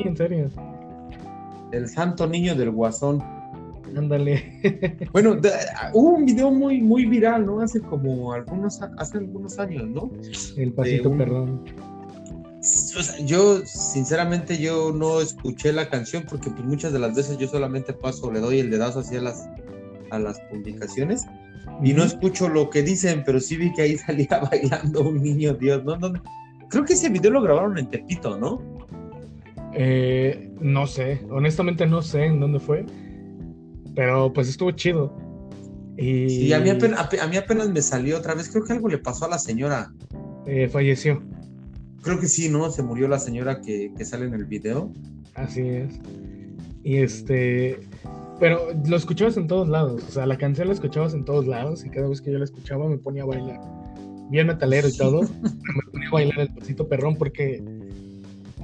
en 0.00 0.16
serio. 0.16 0.48
El 1.72 1.88
santo 1.88 2.26
niño 2.26 2.54
del 2.54 2.70
guasón. 2.70 3.22
Ándale. 3.96 4.98
bueno, 5.12 5.38
hubo 5.92 6.08
un 6.10 6.24
video 6.24 6.50
muy, 6.50 6.80
muy 6.80 7.06
viral, 7.06 7.46
¿no? 7.46 7.60
Hace 7.60 7.80
como 7.80 8.32
algunos, 8.32 8.80
hace 8.98 9.18
algunos 9.18 9.58
años, 9.58 9.88
¿no? 9.88 10.10
El 10.56 10.72
pasito 10.72 11.16
perdón. 11.16 11.64
yo, 13.26 13.58
sinceramente, 13.64 14.58
yo 14.58 14.92
no 14.92 15.20
escuché 15.20 15.72
la 15.72 15.88
canción 15.88 16.24
porque 16.28 16.50
pues, 16.50 16.64
muchas 16.64 16.92
de 16.92 16.98
las 16.98 17.14
veces 17.14 17.38
yo 17.38 17.48
solamente 17.48 17.92
paso, 17.92 18.30
le 18.30 18.40
doy 18.40 18.60
el 18.60 18.70
dedazo 18.70 19.00
hacia 19.00 19.20
las, 19.20 19.48
a 20.10 20.18
las 20.18 20.40
publicaciones 20.50 21.26
y 21.82 21.92
no 21.92 22.04
escucho 22.04 22.48
lo 22.48 22.70
que 22.70 22.82
dicen, 22.82 23.22
pero 23.24 23.40
sí 23.40 23.56
vi 23.56 23.72
que 23.72 23.82
ahí 23.82 23.98
salía 24.06 24.40
bailando 24.50 25.08
un 25.08 25.22
niño 25.22 25.54
Dios, 25.54 25.84
¿no? 25.84 25.98
Creo 26.68 26.84
que 26.84 26.94
ese 26.94 27.08
video 27.10 27.32
lo 27.32 27.42
grabaron 27.42 27.76
en 27.78 27.90
Tepito, 27.90 28.38
¿no? 28.38 28.62
Eh, 29.74 30.50
no 30.60 30.86
sé, 30.86 31.22
honestamente 31.30 31.86
no 31.86 32.02
sé 32.02 32.26
en 32.26 32.40
dónde 32.40 32.60
fue, 32.60 32.84
pero 33.94 34.32
pues 34.32 34.48
estuvo 34.48 34.70
chido. 34.72 35.16
Y 35.96 36.52
a 36.52 36.60
mí, 36.60 36.70
apenas, 36.70 36.98
a, 37.20 37.26
mí 37.26 37.36
apenas 37.36 37.68
me 37.68 37.82
salió 37.82 38.16
otra 38.18 38.34
vez, 38.34 38.48
creo 38.48 38.64
que 38.64 38.72
algo 38.72 38.88
le 38.88 38.98
pasó 38.98 39.26
a 39.26 39.28
la 39.28 39.38
señora. 39.38 39.92
Eh, 40.46 40.68
falleció. 40.68 41.22
Creo 42.02 42.18
que 42.18 42.26
sí, 42.26 42.48
¿no? 42.48 42.70
Se 42.70 42.82
murió 42.82 43.06
la 43.08 43.18
señora 43.18 43.60
que, 43.60 43.92
que 43.96 44.04
sale 44.04 44.26
en 44.26 44.34
el 44.34 44.46
video. 44.46 44.90
Así 45.34 45.60
es. 45.60 46.00
Y 46.82 46.96
este, 46.96 47.78
pero 48.40 48.72
lo 48.86 48.96
escuchabas 48.96 49.36
en 49.36 49.46
todos 49.46 49.68
lados, 49.68 50.02
o 50.02 50.10
sea, 50.10 50.26
la 50.26 50.36
canción 50.36 50.66
la 50.66 50.74
escuchabas 50.74 51.14
en 51.14 51.24
todos 51.24 51.46
lados 51.46 51.84
y 51.84 51.90
cada 51.90 52.08
vez 52.08 52.20
que 52.20 52.32
yo 52.32 52.38
la 52.38 52.44
escuchaba 52.44 52.88
me 52.88 52.98
ponía 52.98 53.22
a 53.22 53.26
bailar. 53.26 53.60
Bien 54.30 54.48
metalero 54.48 54.88
y 54.88 54.96
todo, 54.96 55.22
me 55.42 55.82
ponía 55.92 56.08
a 56.08 56.12
bailar 56.12 56.40
el 56.40 56.48
pasito 56.52 56.88
perrón 56.88 57.14
porque 57.14 57.62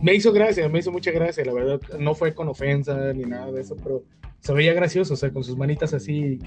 me 0.03 0.15
hizo 0.15 0.33
gracia, 0.33 0.69
me 0.69 0.81
hizo 0.81 0.91
mucha 0.91 1.13
gracia, 1.13 1.45
la 1.45 1.53
verdad. 1.53 1.81
No 2.01 2.17
fue 2.17 2.35
con 2.35 2.49
ofensa 2.49 3.13
ni 3.13 3.23
nada 3.23 3.53
de 3.53 3.61
eso, 3.61 3.77
pero 3.77 4.03
se 4.41 4.53
veía 4.53 4.73
gracioso, 4.73 5.15
o 5.15 5.17
sea, 5.17 5.33
con 5.33 5.45
sus 5.45 5.57
manitas 5.57 5.93
así, 5.95 6.39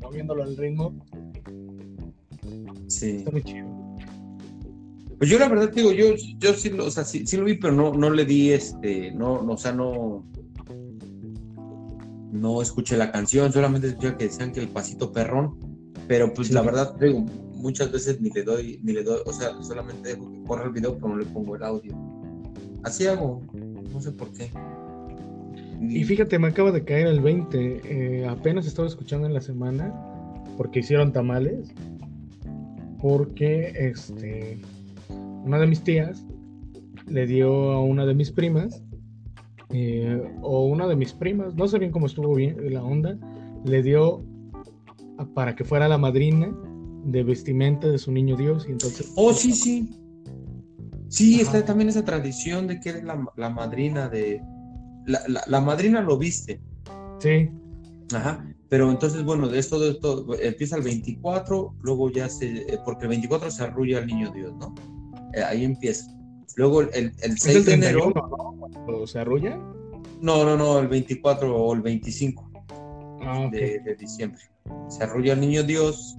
moviéndolo 0.00 0.42
al 0.42 0.56
ritmo. 0.56 0.94
Sí. 2.88 3.16
Está 3.16 3.30
muy 3.30 3.42
chido. 3.42 3.68
Pues 5.18 5.30
yo 5.30 5.38
la 5.38 5.48
verdad 5.48 5.70
digo, 5.72 5.92
yo, 5.92 6.14
yo 6.38 6.52
sí, 6.54 6.70
lo, 6.70 6.86
o 6.86 6.90
sea, 6.90 7.04
sí, 7.04 7.24
lo 7.36 7.44
vi, 7.44 7.54
pero 7.54 7.72
no, 7.72 7.92
no 7.92 8.10
le 8.10 8.24
di 8.24 8.50
este, 8.50 9.12
no, 9.12 9.40
no, 9.40 9.52
o 9.52 9.56
sea, 9.56 9.72
no, 9.72 10.26
no 12.32 12.60
escuché 12.60 12.96
la 12.96 13.12
canción, 13.12 13.52
solamente 13.52 13.86
escuché 13.86 14.16
que 14.16 14.24
decían 14.24 14.50
que 14.50 14.58
el 14.58 14.68
pasito 14.68 15.12
perrón, 15.12 15.56
pero 16.08 16.34
pues 16.34 16.50
la 16.50 16.62
verdad, 16.62 16.96
digo, 16.98 17.24
muchas 17.54 17.92
veces 17.92 18.20
ni 18.20 18.30
le 18.30 18.42
doy, 18.42 18.80
ni 18.82 18.92
le 18.92 19.04
doy, 19.04 19.20
o 19.24 19.32
sea, 19.32 19.52
solamente 19.62 20.08
dejo 20.08 20.28
que 20.28 20.42
corra 20.42 20.64
el 20.64 20.72
video, 20.72 20.96
pero 20.96 21.10
no 21.10 21.16
le 21.16 21.26
pongo 21.26 21.54
el 21.54 21.62
audio. 21.62 21.96
Así 22.82 23.06
hago, 23.06 23.42
no 23.92 24.00
sé 24.00 24.10
por 24.10 24.32
qué. 24.32 24.50
Y 25.82 26.04
fíjate, 26.04 26.38
me 26.38 26.48
acaba 26.48 26.70
de 26.70 26.84
caer 26.84 27.08
el 27.08 27.20
20, 27.20 27.80
eh, 27.84 28.26
apenas 28.26 28.66
estaba 28.66 28.88
escuchando 28.88 29.26
en 29.26 29.34
la 29.34 29.40
semana, 29.40 29.92
porque 30.56 30.80
hicieron 30.80 31.12
tamales, 31.12 31.72
porque 33.00 33.72
este, 33.74 34.60
una 35.44 35.58
de 35.58 35.66
mis 35.66 35.82
tías 35.82 36.24
le 37.08 37.26
dio 37.26 37.72
a 37.72 37.82
una 37.82 38.06
de 38.06 38.14
mis 38.14 38.30
primas 38.30 38.82
eh, 39.70 40.22
o 40.42 40.66
una 40.66 40.86
de 40.86 40.96
mis 40.96 41.12
primas, 41.12 41.54
no 41.56 41.66
sé 41.66 41.78
bien 41.78 41.90
cómo 41.90 42.06
estuvo 42.06 42.34
bien 42.34 42.56
la 42.72 42.82
onda, 42.82 43.18
le 43.64 43.82
dio 43.82 44.24
para 45.34 45.56
que 45.56 45.64
fuera 45.64 45.88
la 45.88 45.98
madrina 45.98 46.54
de 47.04 47.22
vestimenta 47.22 47.88
de 47.88 47.98
su 47.98 48.12
niño 48.12 48.36
Dios. 48.36 48.66
Y 48.68 48.72
entonces, 48.72 49.12
oh, 49.16 49.32
sí, 49.32 49.52
sí. 49.52 49.90
Sí, 51.08 51.40
está 51.40 51.64
también 51.64 51.88
esa 51.88 52.04
tradición 52.04 52.66
de 52.66 52.80
que 52.80 52.90
es 52.90 53.04
la, 53.04 53.50
madrina 53.50 54.08
de... 54.08 54.40
La, 55.06 55.60
madrina 55.60 56.00
lo 56.00 56.16
viste. 56.16 56.60
Sí. 57.18 57.50
Ajá. 58.14 58.44
Pero 58.68 58.90
entonces, 58.90 59.22
bueno, 59.22 59.48
de 59.48 59.58
esto, 59.58 59.78
de 59.78 59.90
esto 59.90 60.26
empieza 60.40 60.76
el 60.76 60.82
24, 60.82 61.74
luego 61.82 62.10
ya 62.10 62.28
se... 62.28 62.46
Eh, 62.46 62.78
porque 62.84 63.04
el 63.04 63.10
24 63.10 63.50
se 63.50 63.64
arrulla 63.64 63.98
al 63.98 64.06
niño 64.06 64.32
Dios, 64.32 64.54
¿no? 64.56 64.74
Eh, 65.34 65.42
ahí 65.42 65.64
empieza. 65.64 66.06
Luego 66.56 66.82
el, 66.82 67.12
el 67.22 67.38
6 67.38 67.66
de 67.66 67.74
enero. 67.74 68.12
¿no? 68.14 69.06
¿Se 69.06 69.18
arrulla? 69.18 69.58
No, 70.20 70.44
no, 70.44 70.56
no, 70.56 70.78
el 70.78 70.88
24 70.88 71.54
o 71.54 71.74
el 71.74 71.82
25 71.82 72.50
ah, 73.22 73.48
de, 73.50 73.96
diciembre. 73.98 74.40
Se 74.88 75.02
arrulla 75.02 75.32
el 75.32 75.40
niño 75.40 75.62
Dios. 75.62 76.16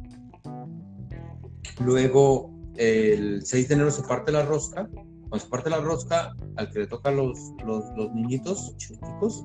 Luego 1.79 2.51
el 2.75 3.45
6 3.45 3.67
de 3.69 3.75
enero 3.75 3.91
se 3.91 4.03
parte 4.03 4.31
la 4.31 4.43
rosca. 4.43 4.89
Cuando 5.33 5.45
se 5.45 5.49
parte 5.49 5.69
la 5.71 5.79
rosca, 5.79 6.35
al 6.57 6.69
que 6.69 6.81
le 6.81 6.85
toca 6.85 7.09
los, 7.09 7.39
los, 7.65 7.85
los 7.97 8.13
niñitos 8.13 8.77
chiquitos, 8.77 9.43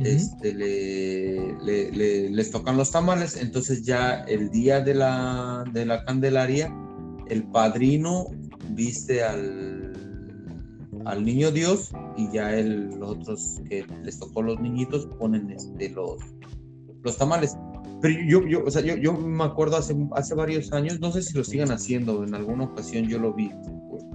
este, 0.00 0.52
le, 0.52 2.28
les 2.28 2.50
tocan 2.50 2.76
los 2.76 2.90
tamales. 2.90 3.36
Entonces 3.36 3.84
ya 3.84 4.24
el 4.24 4.50
día 4.50 4.80
de 4.80 4.94
la, 4.94 5.62
de 5.72 5.86
la 5.86 6.04
Candelaria, 6.04 6.76
el 7.28 7.44
padrino 7.52 8.26
viste 8.70 9.22
al, 9.22 9.92
al 11.04 11.24
niño 11.24 11.52
Dios 11.52 11.92
y 12.16 12.28
ya 12.32 12.52
el, 12.56 12.88
los 12.98 13.10
otros 13.10 13.60
que 13.68 13.86
les 14.02 14.18
tocó 14.18 14.42
los 14.42 14.58
niñitos 14.58 15.06
ponen 15.20 15.52
este, 15.52 15.88
los, 15.90 16.18
los 17.04 17.16
tamales. 17.16 17.56
Pero 18.00 18.14
yo, 18.26 18.46
yo, 18.46 18.64
o 18.64 18.70
sea, 18.70 18.82
yo, 18.82 18.96
yo 18.96 19.12
me 19.14 19.44
acuerdo 19.44 19.76
hace, 19.76 19.96
hace 20.12 20.34
varios 20.34 20.72
años, 20.72 21.00
no 21.00 21.12
sé 21.12 21.22
si 21.22 21.36
lo 21.36 21.44
sigan 21.44 21.70
haciendo, 21.70 22.24
en 22.24 22.34
alguna 22.34 22.64
ocasión 22.64 23.06
yo 23.06 23.18
lo 23.18 23.32
vi, 23.32 23.50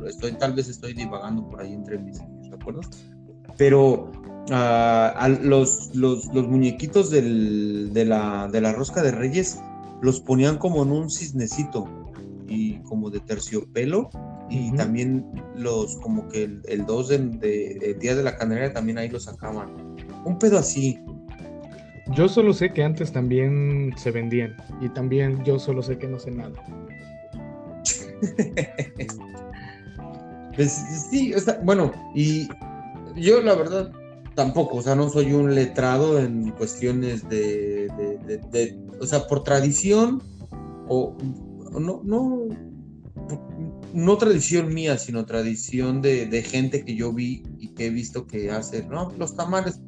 estoy, 0.06 0.34
tal 0.34 0.54
vez 0.54 0.70
estoy 0.70 0.94
divagando 0.94 1.48
por 1.50 1.62
ahí 1.62 1.74
entre 1.74 1.98
mis 1.98 2.20
recuerdos, 2.50 2.88
pero 3.58 4.12
uh, 4.50 5.44
los, 5.44 5.96
los, 5.96 6.26
los, 6.28 6.48
muñequitos 6.48 7.10
del, 7.10 7.92
de, 7.94 8.06
la, 8.06 8.50
de 8.52 8.62
la 8.62 8.72
rosca 8.74 9.02
de 9.02 9.12
reyes 9.12 9.60
los 10.02 10.20
ponían 10.20 10.58
como 10.58 10.84
en 10.84 10.92
un 10.92 11.10
cisnecito 11.10 11.88
y 12.48 12.80
como 12.82 13.10
de 13.10 13.20
terciopelo 13.22 14.10
y 14.52 14.72
también 14.74 15.26
los 15.56 15.96
como 15.98 16.28
que 16.28 16.44
el, 16.66 16.86
2 16.86 17.08
de, 17.08 17.98
Día 18.00 18.16
de 18.16 18.24
la 18.24 18.36
Candelaria 18.36 18.74
también 18.74 18.98
ahí 18.98 19.08
lo 19.10 19.20
sacaban. 19.20 19.96
Un 20.26 20.38
pedo 20.38 20.58
así. 20.58 21.00
Yo 22.14 22.28
solo 22.28 22.54
sé 22.54 22.72
que 22.72 22.84
antes 22.84 23.12
también 23.12 23.94
se 23.98 24.12
vendían 24.12 24.56
y 24.82 24.90
también 24.90 25.44
yo 25.44 25.60
solo 25.60 25.82
sé 25.82 25.98
que 25.98 26.08
no 26.08 26.20
sé 26.20 26.32
nada. 26.32 26.54
pues 30.56 30.72
sí, 31.10 31.34
bueno, 31.64 31.92
y 32.16 32.48
yo 33.16 33.42
la 33.42 33.56
verdad 33.56 33.92
tampoco, 34.36 34.78
o 34.78 34.82
sea, 34.82 34.96
no 34.96 35.10
soy 35.10 35.34
un 35.34 35.56
letrado 35.56 36.20
en 36.20 36.52
cuestiones 36.52 37.28
de, 37.30 37.88
de 38.52 38.80
o 39.00 39.06
sea, 39.06 39.28
por 39.28 39.44
tradición 39.44 40.22
o 40.88 41.18
no, 41.80 42.02
no, 42.04 42.48
no 43.94 44.18
tradición 44.18 44.74
mía, 44.74 44.98
sino 44.98 45.26
tradición 45.26 46.02
de, 46.02 46.44
gente 46.44 46.84
que 46.84 46.96
yo 46.96 47.14
vi 47.14 47.44
y 47.60 47.70
que 47.70 47.88
he 47.88 47.90
visto 47.90 48.28
que 48.28 48.52
hace, 48.52 48.86
¿no? 48.88 49.12
Los 49.18 49.36
tamales. 49.36 49.80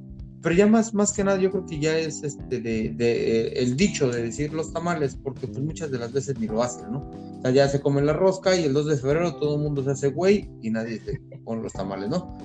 Pero 0.44 0.56
ya 0.56 0.68
más, 0.68 0.94
más 0.94 1.14
que 1.14 1.24
nada 1.24 1.40
yo 1.40 1.50
creo 1.50 1.66
que 1.66 1.80
ya 1.80 1.98
es 1.98 2.22
este 2.22 2.60
de, 2.60 2.94
eh, 3.00 3.54
el 3.56 3.78
dicho 3.78 4.12
de 4.12 4.24
decir 4.24 4.54
los 4.54 4.74
tamales, 4.74 5.16
porque 5.16 5.48
pues 5.48 5.60
muchas 5.60 5.90
de 5.90 5.98
las 5.98 6.12
veces 6.12 6.38
ni 6.38 6.48
lo 6.48 6.62
hacen, 6.62 6.92
¿no? 6.92 7.10
O 7.40 7.42
sea, 7.42 7.52
ya 7.52 7.70
se 7.70 7.80
come 7.80 8.02
la 8.02 8.12
rosca 8.12 8.54
y 8.54 8.66
el 8.66 8.74
2 8.74 8.88
de 8.88 8.98
febrero 8.98 9.36
todo 9.38 9.56
el 9.56 9.62
mundo 9.62 9.82
se 9.86 9.92
hace 9.92 10.10
güey 10.10 10.50
y 10.62 10.70
nadie 10.70 11.00
se 11.00 11.18
pone 11.46 11.64
los 11.64 11.72
tamales, 11.72 12.10
¿no? 12.10 12.38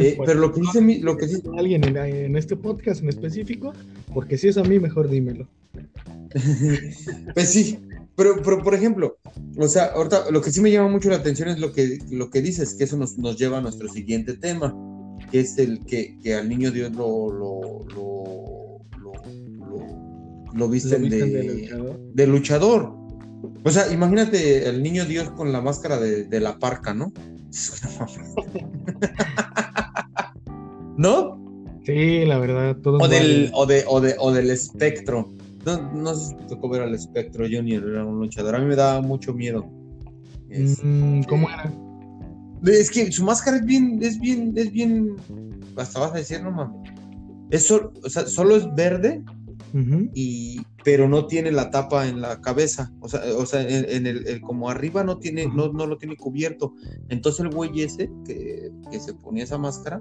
Eh, 0.00 0.16
pero 0.24 0.38
lo 0.38 0.52
que 0.52 0.60
dice 0.60 0.80
mi, 0.80 0.98
lo 1.00 1.16
que 1.16 1.26
dice... 1.26 1.42
alguien 1.58 1.82
en, 1.84 1.96
en, 1.96 2.36
este 2.36 2.54
podcast 2.54 3.02
en 3.02 3.08
específico, 3.08 3.72
porque 4.14 4.38
si 4.38 4.46
es 4.46 4.56
a 4.56 4.62
mí, 4.62 4.78
mejor 4.78 5.08
dímelo. 5.10 5.48
pues 7.34 7.48
sí, 7.48 7.80
pero, 8.14 8.40
pero, 8.44 8.62
por 8.62 8.74
ejemplo, 8.74 9.18
o 9.56 9.66
sea, 9.66 9.86
ahorita 9.86 10.30
lo 10.30 10.40
que 10.40 10.52
sí 10.52 10.60
me 10.60 10.70
llama 10.70 10.88
mucho 10.88 11.08
la 11.08 11.16
atención 11.16 11.48
es 11.48 11.58
lo 11.58 11.72
que, 11.72 11.98
lo 12.10 12.30
que 12.30 12.42
dices, 12.42 12.74
que 12.74 12.84
eso 12.84 12.96
nos, 12.96 13.18
nos 13.18 13.36
lleva 13.36 13.58
a 13.58 13.60
nuestro 13.60 13.88
siguiente 13.88 14.34
tema, 14.34 14.72
que 15.30 15.40
es 15.40 15.58
el 15.58 15.84
que, 15.84 16.16
que 16.22 16.34
al 16.34 16.48
niño 16.48 16.70
Dios 16.70 16.92
lo, 16.92 17.32
lo, 17.32 17.84
lo, 17.94 18.78
lo, 20.52 20.68
visten, 20.68 21.08
de, 21.08 22.26
luchador? 22.26 22.94
O 23.64 23.70
sea, 23.70 23.92
imagínate 23.92 24.68
el 24.68 24.82
niño 24.82 25.04
Dios 25.04 25.30
con 25.30 25.52
la 25.52 25.60
máscara 25.60 25.98
de, 25.98 26.24
de 26.24 26.40
la 26.40 26.58
parca, 26.58 26.94
¿no? 26.94 27.12
¿No? 30.96 31.40
Sí, 31.84 32.24
la 32.26 32.38
verdad, 32.38 32.76
todo. 32.76 32.98
O 32.98 33.08
del, 33.08 33.50
o, 33.54 33.66
de, 33.66 33.84
o, 33.86 34.00
de, 34.00 34.14
o 34.18 34.32
del 34.32 34.50
espectro. 34.50 35.32
No, 35.64 35.92
no 35.92 36.14
sé 36.14 36.28
si 36.28 36.34
te 36.36 36.44
tocó 36.44 36.68
ver 36.68 36.82
al 36.82 36.94
espectro 36.94 37.46
Junior, 37.50 37.82
era 37.88 38.04
un 38.04 38.18
luchador. 38.18 38.54
A 38.54 38.58
mí 38.58 38.66
me 38.66 38.76
daba 38.76 39.00
mucho 39.00 39.34
miedo. 39.34 39.66
Mm, 40.48 41.22
¿Cómo 41.22 41.48
era? 41.48 41.72
Es 42.64 42.90
que 42.90 43.10
su 43.10 43.24
máscara 43.24 43.58
es 43.58 43.64
bien, 43.64 43.98
es 44.02 44.18
bien, 44.18 44.52
es 44.56 44.70
bien. 44.70 45.16
Hasta 45.76 46.00
vas 46.00 46.12
a 46.12 46.16
decir, 46.16 46.42
no 46.42 46.50
mames. 46.50 46.92
Eso, 47.50 47.92
o 48.04 48.08
sea, 48.08 48.26
solo 48.26 48.56
es 48.56 48.66
verde, 48.74 49.24
y, 50.14 50.60
pero 50.84 51.08
no 51.08 51.26
tiene 51.26 51.50
la 51.52 51.70
tapa 51.70 52.06
en 52.06 52.20
la 52.20 52.40
cabeza. 52.40 52.92
O 53.00 53.08
sea, 53.08 53.22
o 53.36 53.46
sea 53.46 53.62
en, 53.62 54.06
el, 54.06 54.40
como 54.40 54.70
arriba 54.70 55.04
no 55.04 55.18
tiene, 55.18 55.46
no, 55.46 55.72
no 55.72 55.86
lo 55.86 55.96
tiene 55.98 56.16
cubierto. 56.16 56.74
Entonces 57.08 57.40
el 57.40 57.50
güey 57.50 57.82
ese 57.82 58.10
que, 58.24 58.70
que 58.90 59.00
se 59.00 59.14
ponía 59.14 59.44
esa 59.44 59.58
máscara 59.58 60.00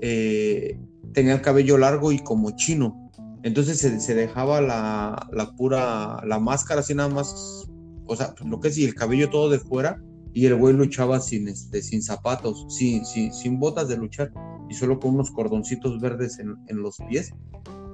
eh, 0.00 0.78
tenía 1.12 1.34
el 1.34 1.40
cabello 1.40 1.78
largo 1.78 2.12
y 2.12 2.18
como 2.18 2.50
chino. 2.56 3.10
Entonces 3.42 3.78
se, 3.78 4.14
dejaba 4.14 4.60
la, 4.60 5.52
pura, 5.56 6.22
la 6.26 6.38
máscara 6.38 6.80
así 6.80 6.94
nada 6.94 7.08
más, 7.10 7.66
o 8.06 8.16
sea, 8.16 8.34
lo 8.44 8.60
que 8.60 8.68
es 8.68 8.78
y 8.78 8.84
el 8.84 8.94
cabello 8.94 9.28
todo 9.28 9.50
de 9.50 9.58
fuera 9.58 10.02
y 10.34 10.46
el 10.46 10.56
güey 10.56 10.74
luchaba 10.74 11.20
sin, 11.20 11.48
este, 11.48 11.80
sin 11.80 12.02
zapatos, 12.02 12.66
sin, 12.68 13.06
sin, 13.06 13.32
sin 13.32 13.60
botas 13.60 13.88
de 13.88 13.96
luchar 13.96 14.32
y 14.68 14.74
solo 14.74 14.98
con 14.98 15.14
unos 15.14 15.30
cordoncitos 15.30 16.00
verdes 16.00 16.40
en, 16.40 16.56
en 16.66 16.82
los 16.82 16.96
pies. 17.08 17.32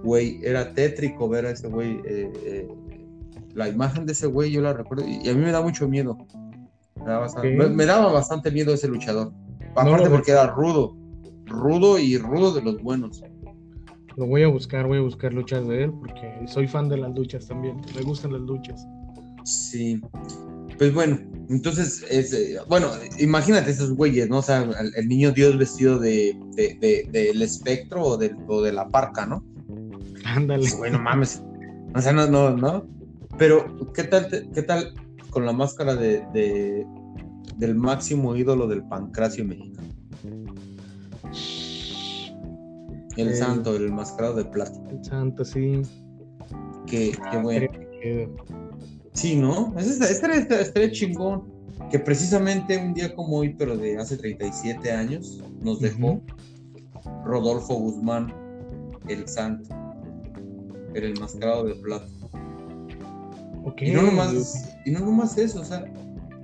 Güey, 0.02 0.40
era 0.42 0.72
tétrico 0.72 1.28
ver 1.28 1.44
a 1.44 1.50
ese 1.50 1.68
güey. 1.68 2.00
Eh, 2.06 2.32
eh, 2.44 2.68
la 3.54 3.68
imagen 3.68 4.06
de 4.06 4.12
ese 4.12 4.26
güey 4.26 4.50
yo 4.50 4.62
la 4.62 4.72
recuerdo 4.72 5.06
y, 5.06 5.28
a 5.28 5.34
mí 5.34 5.40
me 5.40 5.52
da 5.52 5.60
mucho 5.60 5.86
miedo. 5.86 6.16
Me 6.96 7.04
daba, 7.84 8.12
bastante, 8.12 8.50
miedo 8.50 8.72
ese 8.72 8.88
luchador. 8.88 9.32
Aparte 9.76 10.08
porque 10.08 10.32
era 10.32 10.46
rudo, 10.46 10.96
rudo 11.46 11.98
y 11.98 12.16
rudo 12.16 12.54
de 12.54 12.62
los 12.62 12.82
buenos. 12.82 13.22
Lo 14.16 14.26
voy 14.26 14.42
a 14.42 14.48
buscar, 14.48 14.86
voy 14.86 14.98
a 14.98 15.02
buscar 15.02 15.32
luchas 15.34 15.66
de 15.68 15.84
él 15.84 15.92
porque 15.92 16.40
soy 16.46 16.66
fan 16.66 16.88
de 16.88 16.96
las 16.96 17.14
luchas 17.14 17.46
también. 17.46 17.76
Me 17.94 18.02
gustan 18.02 18.32
las 18.32 18.42
luchas. 18.42 18.86
Sí. 19.44 20.00
Pues 20.80 20.94
bueno, 20.94 21.18
entonces, 21.50 22.02
eh, 22.10 22.56
bueno, 22.66 22.88
imagínate 23.18 23.70
esos 23.70 23.92
güeyes, 23.92 24.30
¿no? 24.30 24.38
O 24.38 24.42
sea, 24.42 24.66
el, 24.96 25.08
niño 25.08 25.30
Dios 25.30 25.58
vestido 25.58 25.98
de, 25.98 26.34
del 27.12 27.42
espectro 27.42 28.02
o 28.02 28.16
de, 28.16 28.30
de 28.30 28.72
la 28.72 28.88
parca, 28.88 29.26
¿no? 29.26 29.44
Ándale. 30.24 30.66
Bueno, 30.78 30.98
mames. 30.98 31.42
O 31.94 32.00
sea, 32.00 32.14
no, 32.14 32.26
no, 32.28 32.56
no. 32.56 32.86
Pero, 33.36 33.92
¿qué 33.92 34.04
tal, 34.04 34.30
qué 34.54 34.62
tal 34.62 34.94
con 35.28 35.44
la 35.44 35.52
máscara 35.52 35.94
de, 35.94 36.86
del 37.58 37.74
máximo 37.74 38.34
ídolo 38.34 38.66
del 38.66 38.82
pancracio 38.84 39.44
mexicano? 39.44 39.88
El, 43.18 43.36
santo, 43.36 43.76
el 43.76 43.92
mascarado 43.92 44.36
de 44.36 44.46
plata. 44.46 44.80
El 44.90 45.04
santo, 45.04 45.44
sí. 45.44 45.82
Qué, 46.86 47.12
qué 47.30 47.36
bueno. 47.36 47.68
Sí, 49.12 49.36
¿no? 49.36 49.74
Este 49.78 50.60
estaría 50.60 50.90
chingón. 50.90 51.60
Que 51.90 51.98
precisamente 51.98 52.76
un 52.76 52.94
día 52.94 53.14
como 53.14 53.38
hoy, 53.38 53.54
pero 53.58 53.76
de 53.76 53.98
hace 53.98 54.16
37 54.16 54.92
años, 54.92 55.42
nos 55.60 55.80
dejó 55.80 56.22
Rodolfo 57.24 57.74
Guzmán, 57.74 58.32
el 59.08 59.26
santo. 59.26 59.74
El 60.94 61.18
mascarado 61.18 61.64
de 61.64 61.74
plata. 61.76 62.06
Y, 63.78 63.90
no 63.90 64.02
nomás, 64.02 64.76
y 64.84 64.90
no 64.90 65.00
nomás 65.00 65.36
eso, 65.36 65.60
o 65.60 65.64
sea, 65.64 65.84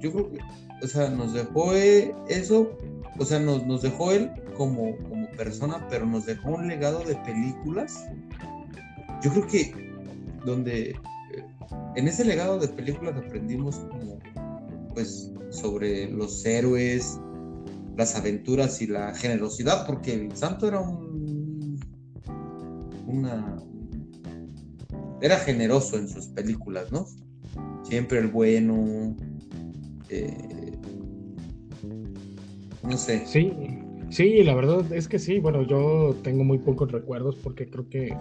yo 0.01 0.13
creo 0.13 0.31
que, 0.31 0.39
o 0.83 0.87
sea, 0.87 1.09
nos 1.11 1.33
dejó 1.33 1.75
eh, 1.75 2.15
eso, 2.29 2.71
o 3.19 3.25
sea, 3.25 3.39
nos, 3.41 3.67
nos 3.67 3.83
dejó 3.83 4.13
él 4.13 4.31
como, 4.57 4.97
como 5.09 5.29
persona, 5.31 5.87
pero 5.89 6.07
nos 6.07 6.27
dejó 6.27 6.51
un 6.51 6.69
legado 6.69 7.03
de 7.05 7.17
películas. 7.17 8.07
Yo 9.23 9.31
creo 9.33 9.47
que 9.47 9.93
donde 10.45 10.95
en 11.97 12.09
ese 12.09 12.25
legado 12.25 12.59
de 12.59 12.69
películas 12.69 13.17
aprendimos 13.17 13.77
como, 13.77 14.19
pues, 14.95 15.33
sobre 15.51 16.11
los 16.11 16.45
héroes, 16.45 17.19
las 17.97 18.15
aventuras 18.17 18.81
y 18.83 18.87
la 18.87 19.15
generosidad, 19.15 19.87
porque 19.87 20.15
el 20.15 20.37
santo 20.37 20.69
era 20.69 20.81
un, 20.81 21.79
una, 23.07 23.57
era 25.21 25.39
generoso 25.39 25.97
en 25.97 26.09
sus 26.09 26.27
películas, 26.29 26.93
¿no? 26.93 27.07
Siempre 27.85 28.19
el 28.19 28.29
bueno, 28.29 29.17
eh, 30.09 30.77
no 32.83 32.97
sé. 32.97 33.25
Sí, 33.27 33.53
sí, 34.11 34.43
la 34.43 34.55
verdad 34.55 34.93
es 34.93 35.09
que 35.09 35.19
sí, 35.19 35.39
bueno, 35.39 35.63
yo 35.63 36.15
tengo 36.23 36.45
muy 36.45 36.59
pocos 36.59 36.93
recuerdos 36.93 37.37
porque 37.37 37.69
creo 37.69 37.89
que 37.89 38.17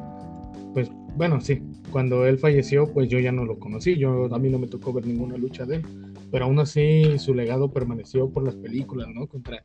bueno, 1.16 1.40
sí, 1.42 1.62
cuando 1.92 2.26
él 2.26 2.38
falleció, 2.38 2.92
pues 2.92 3.10
yo 3.10 3.20
ya 3.20 3.32
no 3.32 3.46
lo 3.46 3.58
conocí, 3.58 3.98
yo 3.98 4.34
a 4.34 4.40
mí 4.40 4.50
no 4.50 4.60
me 4.60 4.68
tocó 4.68 4.92
ver 4.94 5.06
ninguna 5.06 5.38
lucha 5.38 5.66
de 5.66 5.78
él, 5.78 5.86
pero 6.32 6.46
aún 6.46 6.60
así 6.60 7.18
su 7.20 7.34
legado 7.34 7.72
permaneció 7.72 8.30
por 8.30 8.44
las 8.44 8.56
películas, 8.56 9.08
¿no? 9.14 9.28
Contra 9.28 9.64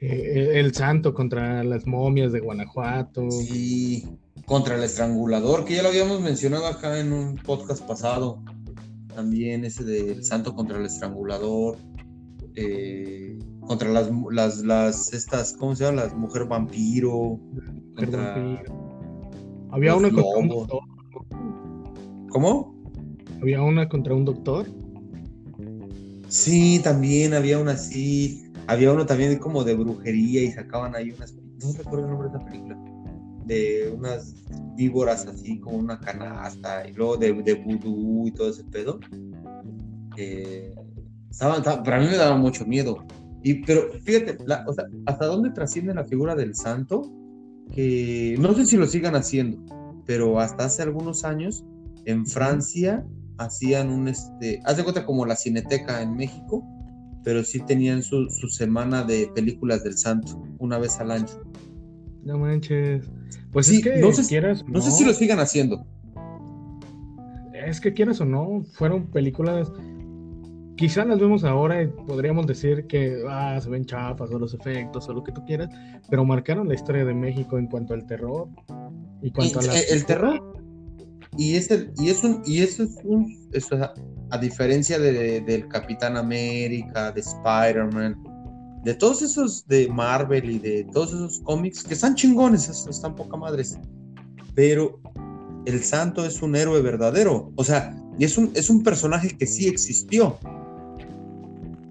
eh, 0.00 0.52
el 0.54 0.74
santo, 0.74 1.14
contra 1.14 1.64
las 1.64 1.86
momias 1.86 2.32
de 2.32 2.40
Guanajuato. 2.40 3.30
Sí, 3.30 4.04
contra 4.44 4.76
el 4.76 4.84
estrangulador, 4.84 5.64
que 5.64 5.76
ya 5.76 5.82
lo 5.82 5.88
habíamos 5.88 6.20
mencionado 6.20 6.66
acá 6.66 6.98
en 7.00 7.12
un 7.12 7.36
podcast 7.36 7.86
pasado, 7.86 8.42
también 9.14 9.64
ese 9.64 9.84
del 9.84 10.24
santo 10.24 10.54
contra 10.54 10.78
el 10.78 10.86
estrangulador. 10.86 11.78
Eh, 12.54 13.38
contra 13.62 13.88
las, 13.88 14.10
las, 14.30 14.58
las, 14.62 15.14
estas, 15.14 15.54
¿cómo 15.54 15.74
se 15.74 15.84
llama? 15.84 16.02
Las 16.02 16.14
mujer 16.14 16.44
vampiro. 16.44 17.38
vampiro 17.94 18.81
había 19.72 19.96
una 19.96 20.10
contra 20.10 20.38
un 20.38 20.48
doctor. 20.48 20.80
¿Cómo? 22.28 22.74
Había 23.40 23.62
una 23.62 23.88
contra 23.88 24.14
un 24.14 24.24
doctor. 24.24 24.66
Sí, 26.28 26.80
también 26.84 27.34
había 27.34 27.58
una 27.58 27.72
así. 27.72 28.44
Había 28.66 28.92
uno 28.92 29.04
también 29.04 29.38
como 29.38 29.64
de 29.64 29.74
brujería 29.74 30.42
y 30.42 30.52
sacaban 30.52 30.94
ahí 30.94 31.10
unas. 31.10 31.34
No 31.34 31.72
recuerdo 31.76 32.04
el 32.04 32.10
nombre 32.10 32.28
de 32.28 32.36
esa 32.36 32.46
película. 32.46 32.78
De 33.46 33.94
unas 33.96 34.34
víboras 34.76 35.26
así 35.26 35.58
como 35.58 35.78
una 35.78 35.98
canasta 35.98 36.86
y 36.88 36.92
luego 36.92 37.16
de, 37.16 37.32
de 37.32 37.54
vudú 37.54 38.28
y 38.28 38.30
todo 38.30 38.50
ese 38.50 38.64
pedo. 38.64 39.00
Eh, 40.16 40.74
estaban, 41.30 41.62
para 41.62 41.98
mí 41.98 42.06
me 42.06 42.16
daba 42.16 42.36
mucho 42.36 42.66
miedo. 42.66 43.04
Y, 43.42 43.54
pero 43.64 43.90
fíjate, 44.04 44.38
o 44.66 44.72
sea, 44.72 44.84
¿hasta 45.06 45.26
dónde 45.26 45.50
trasciende 45.50 45.94
la 45.94 46.04
figura 46.04 46.34
del 46.36 46.54
santo? 46.54 47.10
Que 47.74 48.36
no 48.38 48.54
sé 48.54 48.66
si 48.66 48.76
lo 48.76 48.86
sigan 48.86 49.14
haciendo, 49.14 49.58
pero 50.06 50.40
hasta 50.40 50.64
hace 50.64 50.82
algunos 50.82 51.24
años 51.24 51.64
en 52.04 52.26
Francia 52.26 53.04
hacían 53.38 53.90
un, 53.90 54.08
este, 54.08 54.60
haz 54.64 54.76
de 54.76 54.82
cuenta 54.82 55.04
como 55.04 55.26
la 55.26 55.36
Cineteca 55.36 56.02
en 56.02 56.16
México, 56.16 56.64
pero 57.24 57.44
sí 57.44 57.60
tenían 57.60 58.02
su, 58.02 58.28
semana 58.48 59.04
de 59.04 59.30
películas 59.34 59.84
del 59.84 59.96
santo, 59.96 60.42
una 60.58 60.78
vez 60.78 60.98
al 60.98 61.10
año. 61.10 61.26
No 62.24 62.38
manches. 62.38 63.08
Pues 63.52 63.66
sí, 63.66 63.76
es 63.76 63.82
que 63.82 63.96
no 63.98 64.12
sé, 64.12 64.26
quieras, 64.26 64.64
no 64.66 64.80
sé 64.80 64.90
si 64.90 65.04
lo 65.04 65.12
sigan 65.12 65.40
haciendo. 65.40 65.86
Es 67.52 67.80
que 67.80 67.92
quieras 67.92 68.20
o 68.20 68.24
no, 68.24 68.64
fueron 68.72 69.06
películas 69.06 69.70
quizá 70.76 71.04
las 71.04 71.18
vemos 71.18 71.44
ahora 71.44 71.82
y 71.82 71.86
podríamos 71.86 72.46
decir 72.46 72.86
que 72.86 73.22
ah, 73.28 73.58
se 73.60 73.68
ven 73.68 73.84
chafas 73.84 74.30
o 74.30 74.38
los 74.38 74.54
efectos 74.54 75.08
o 75.08 75.12
lo 75.12 75.22
que 75.22 75.32
tú 75.32 75.44
quieras, 75.44 75.68
pero 76.08 76.24
marcaron 76.24 76.68
la 76.68 76.74
historia 76.74 77.04
de 77.04 77.14
México 77.14 77.58
en 77.58 77.66
cuanto 77.66 77.94
al 77.94 78.06
terror 78.06 78.48
y 79.22 79.30
cuanto 79.30 79.60
a 79.60 79.62
el 79.64 80.04
terror 80.04 80.52
y 81.36 81.56
es 81.56 81.68
y 81.98 82.10
es 82.10 82.24
un 82.24 82.42
y 82.44 82.60
eso 82.60 82.82
es 82.82 82.96
un 83.04 83.48
eso, 83.52 83.76
a, 84.30 84.38
diferencia 84.38 84.98
de, 84.98 85.40
del 85.40 85.68
Capitán 85.68 86.16
América, 86.16 87.12
de 87.12 87.20
Spider-Man, 87.20 88.22
de 88.84 88.94
todos 88.94 89.22
esos 89.22 89.66
de 89.66 89.88
Marvel 89.88 90.50
y 90.50 90.58
de 90.58 90.84
todos 90.92 91.12
esos 91.12 91.40
cómics 91.40 91.84
que 91.84 91.94
están 91.94 92.14
chingones, 92.14 92.68
están 92.68 93.14
poca 93.14 93.36
madres, 93.36 93.78
pero 94.54 95.00
el 95.64 95.82
santo 95.82 96.24
es 96.24 96.42
un 96.42 96.56
héroe 96.56 96.82
verdadero, 96.82 97.52
o 97.56 97.64
sea, 97.64 97.96
y 98.18 98.24
es 98.24 98.36
un, 98.36 98.50
es 98.54 98.68
un 98.68 98.82
personaje 98.82 99.36
que 99.36 99.46
sí 99.46 99.68
existió 99.68 100.38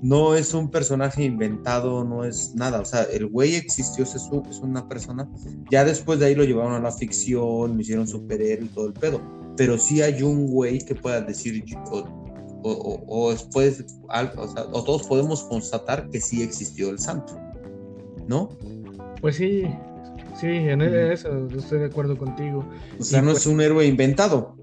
no 0.02 0.36
es 0.36 0.54
un 0.54 0.72
personaje 0.72 1.24
inventado, 1.24 2.04
no 2.04 2.24
es 2.24 2.56
nada. 2.56 2.82
O 2.82 2.86
sea, 2.86 3.04
el 3.04 3.28
güey 3.28 3.56
existió, 3.56 4.04
es, 4.04 4.16
es 4.16 4.60
una 4.60 4.88
persona. 4.88 5.30
Ya 5.70 5.86
después 5.86 6.20
de 6.20 6.26
ahí 6.26 6.36
lo 6.36 6.44
llevaron 6.44 6.74
a 6.74 6.80
la 6.80 6.92
ficción, 6.92 7.76
lo 7.76 7.80
hicieron 7.80 8.08
superhéroe 8.08 8.66
y 8.66 8.70
todo 8.70 8.88
el 8.88 8.94
pedo. 8.94 9.22
Pero 9.58 9.78
sí 9.78 10.02
hay 10.02 10.24
un 10.24 10.48
güey 10.48 10.80
que 10.80 10.96
pueda 10.96 11.22
decir, 11.22 11.64
o, 11.92 12.04
o, 12.64 13.32
después, 13.32 13.86
o, 14.72 14.84
todos 14.84 15.04
podemos 15.04 15.44
constatar 15.44 16.10
que 16.10 16.20
sí 16.20 16.42
existió 16.42 16.90
el 16.90 16.98
santo. 16.98 17.40
¿No? 18.28 18.50
Pues 19.20 19.36
sí, 19.36 19.64
sí, 20.40 20.48
en 20.48 20.82
eso 20.82 21.48
estoy 21.56 21.80
de 21.80 21.86
acuerdo 21.86 22.18
contigo. 22.18 22.66
O 23.00 23.04
sea, 23.04 23.22
no 23.22 23.32
es 23.32 23.46
un 23.46 23.62
héroe 23.62 23.86
inventado 23.86 24.61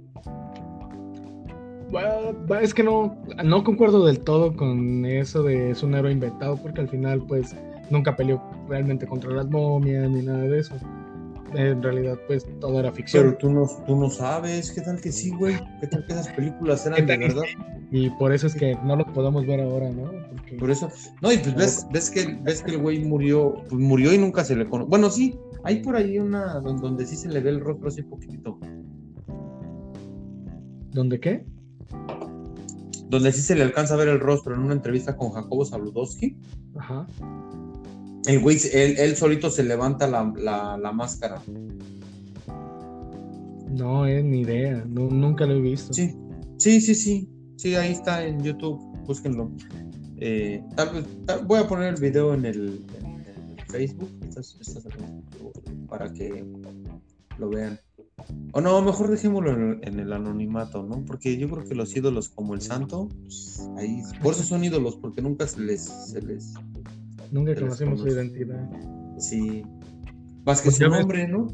es 2.61 2.75
que 2.75 2.83
no, 2.83 3.17
no 3.45 3.65
concuerdo 3.65 4.07
del 4.07 4.21
todo 4.21 4.57
con 4.57 5.05
eso 5.05 5.43
de 5.43 5.71
es 5.71 5.83
un 5.83 5.95
héroe 5.95 6.13
inventado, 6.13 6.57
porque 6.57 6.81
al 6.81 6.89
final, 6.89 7.23
pues, 7.27 7.55
nunca 7.91 8.17
peleó 8.17 8.43
realmente 8.69 9.07
contra 9.07 9.31
las 9.33 9.49
momias 9.49 10.09
ni 10.11 10.23
nada 10.23 10.41
de 10.41 10.59
eso. 10.59 10.75
En 11.55 11.83
realidad, 11.83 12.19
pues, 12.27 12.47
todo 12.61 12.79
era 12.79 12.93
ficción. 12.93 13.25
Pero 13.25 13.39
tú 13.39 13.51
no, 13.51 13.67
tú 13.87 13.97
no 13.97 14.11
sabes, 14.11 14.71
¿qué 14.73 14.83
tal 14.83 15.01
que 15.01 15.11
sí, 15.11 15.31
güey? 15.31 15.57
¿Qué 15.81 15.87
tal 15.87 16.05
que 16.07 16.13
esas 16.13 16.29
películas 16.29 16.87
eran 16.87 17.07
de 17.07 17.17
verdad? 17.17 17.43
Y 17.91 18.11
por 18.11 18.33
eso 18.33 18.47
es 18.47 18.55
que 18.55 18.77
no 18.85 18.97
lo 18.97 19.07
podemos 19.07 19.47
ver 19.47 19.61
ahora, 19.61 19.91
¿no? 19.91 20.11
Por 20.59 20.71
eso, 20.71 20.91
no, 21.23 21.33
y 21.33 21.39
pues 21.39 21.55
ves, 21.55 21.87
ves, 21.93 22.11
que, 22.11 22.39
ves 22.43 22.63
que 22.63 22.73
el 22.73 22.79
güey 22.79 23.05
murió, 23.05 23.55
pues 23.69 23.81
murió 23.81 24.13
y 24.13 24.19
nunca 24.19 24.45
se 24.45 24.57
le 24.57 24.67
conoce. 24.67 24.91
Bueno, 24.91 25.11
sí, 25.11 25.39
hay 25.65 25.81
por 25.83 25.97
ahí 25.97 26.19
una 26.19 26.61
donde 26.61 27.07
sí 27.07 27.17
se 27.17 27.29
le 27.29 27.41
ve 27.41 27.51
el 27.51 27.61
rostro 27.61 27.89
así 27.89 28.03
poquitito. 28.03 28.59
¿Dónde 30.91 31.21
qué? 31.21 31.47
Donde 33.09 33.33
sí 33.33 33.43
se 33.43 33.55
le 33.55 33.63
alcanza 33.63 33.95
a 33.95 33.97
ver 33.97 34.09
el 34.09 34.21
rostro 34.21 34.55
en 34.55 34.61
una 34.61 34.75
entrevista 34.75 35.17
con 35.17 35.31
Jacobo 35.31 35.65
Zabludowski. 35.65 36.37
Ajá. 36.77 37.07
El 38.27 38.41
güey, 38.41 38.59
él, 38.73 39.17
solito 39.17 39.51
se 39.51 39.63
levanta 39.63 40.07
la, 40.07 40.93
máscara. 40.93 41.41
No, 43.71 44.07
es 44.07 44.25
ni 44.25 44.41
idea, 44.41 44.85
nunca 44.87 45.47
lo 45.47 45.55
he 45.55 45.61
visto. 45.61 45.93
Sí, 45.93 46.15
sí, 46.59 46.81
sí, 46.81 46.95
sí. 46.95 47.31
Sí, 47.57 47.75
ahí 47.75 47.93
está 47.93 48.25
en 48.25 48.43
YouTube, 48.43 48.79
búsquenlo. 49.07 49.51
Eh, 50.19 50.63
tal 50.77 50.91
vez, 50.95 51.05
voy 51.47 51.59
a 51.59 51.67
poner 51.67 51.95
el 51.95 52.01
video 52.01 52.35
en 52.35 52.45
el, 52.45 52.85
Facebook 53.69 54.11
para 55.89 56.13
que 56.13 56.45
lo 57.39 57.51
vean. 57.51 57.79
O 58.53 58.61
no, 58.61 58.81
mejor 58.83 59.11
dejémoslo 59.11 59.53
en, 59.83 60.01
el 60.01 60.13
anonimato, 60.13 60.83
¿no? 60.83 61.05
Porque 61.05 61.37
yo 61.37 61.49
creo 61.49 61.65
que 61.65 61.75
los 61.75 61.97
ídolos 61.97 62.29
como 62.29 62.55
el 62.55 62.61
santo, 62.61 63.09
pues, 63.23 63.69
ahí, 63.77 64.03
por 64.23 64.35
eso 64.35 64.43
son 64.43 64.65
ídolos, 64.65 64.97
porque 64.97 65.23
nunca 65.23 65.47
se 65.47 65.61
les... 65.61 65.83
Se 65.85 66.21
les 66.23 66.55
nunca 67.31 67.55
conocemos 67.55 68.01
su 68.01 68.09
identidad. 68.09 68.69
Sí. 69.19 69.63
Más 70.45 70.61
que 70.61 70.71
pues 70.71 70.77
su 70.77 70.89
nombre, 70.89 71.29
¿no? 71.29 71.49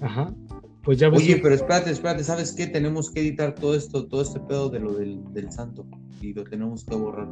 Ajá. 0.00 0.34
Pues 0.82 0.98
ya 0.98 1.08
Oye, 1.08 1.38
pero 1.42 1.54
espérate, 1.54 1.90
espérate, 1.90 2.22
¿sabes 2.22 2.52
qué? 2.52 2.68
Tenemos 2.68 3.10
que 3.10 3.20
editar 3.20 3.54
todo 3.54 3.74
esto, 3.74 4.06
todo 4.06 4.22
este 4.22 4.38
pedo 4.40 4.68
de 4.68 4.78
lo 4.78 4.92
del, 4.94 5.20
del 5.32 5.50
santo. 5.50 5.84
Y 6.20 6.32
lo 6.32 6.44
tenemos 6.44 6.84
que 6.84 6.94
borrar. 6.94 7.28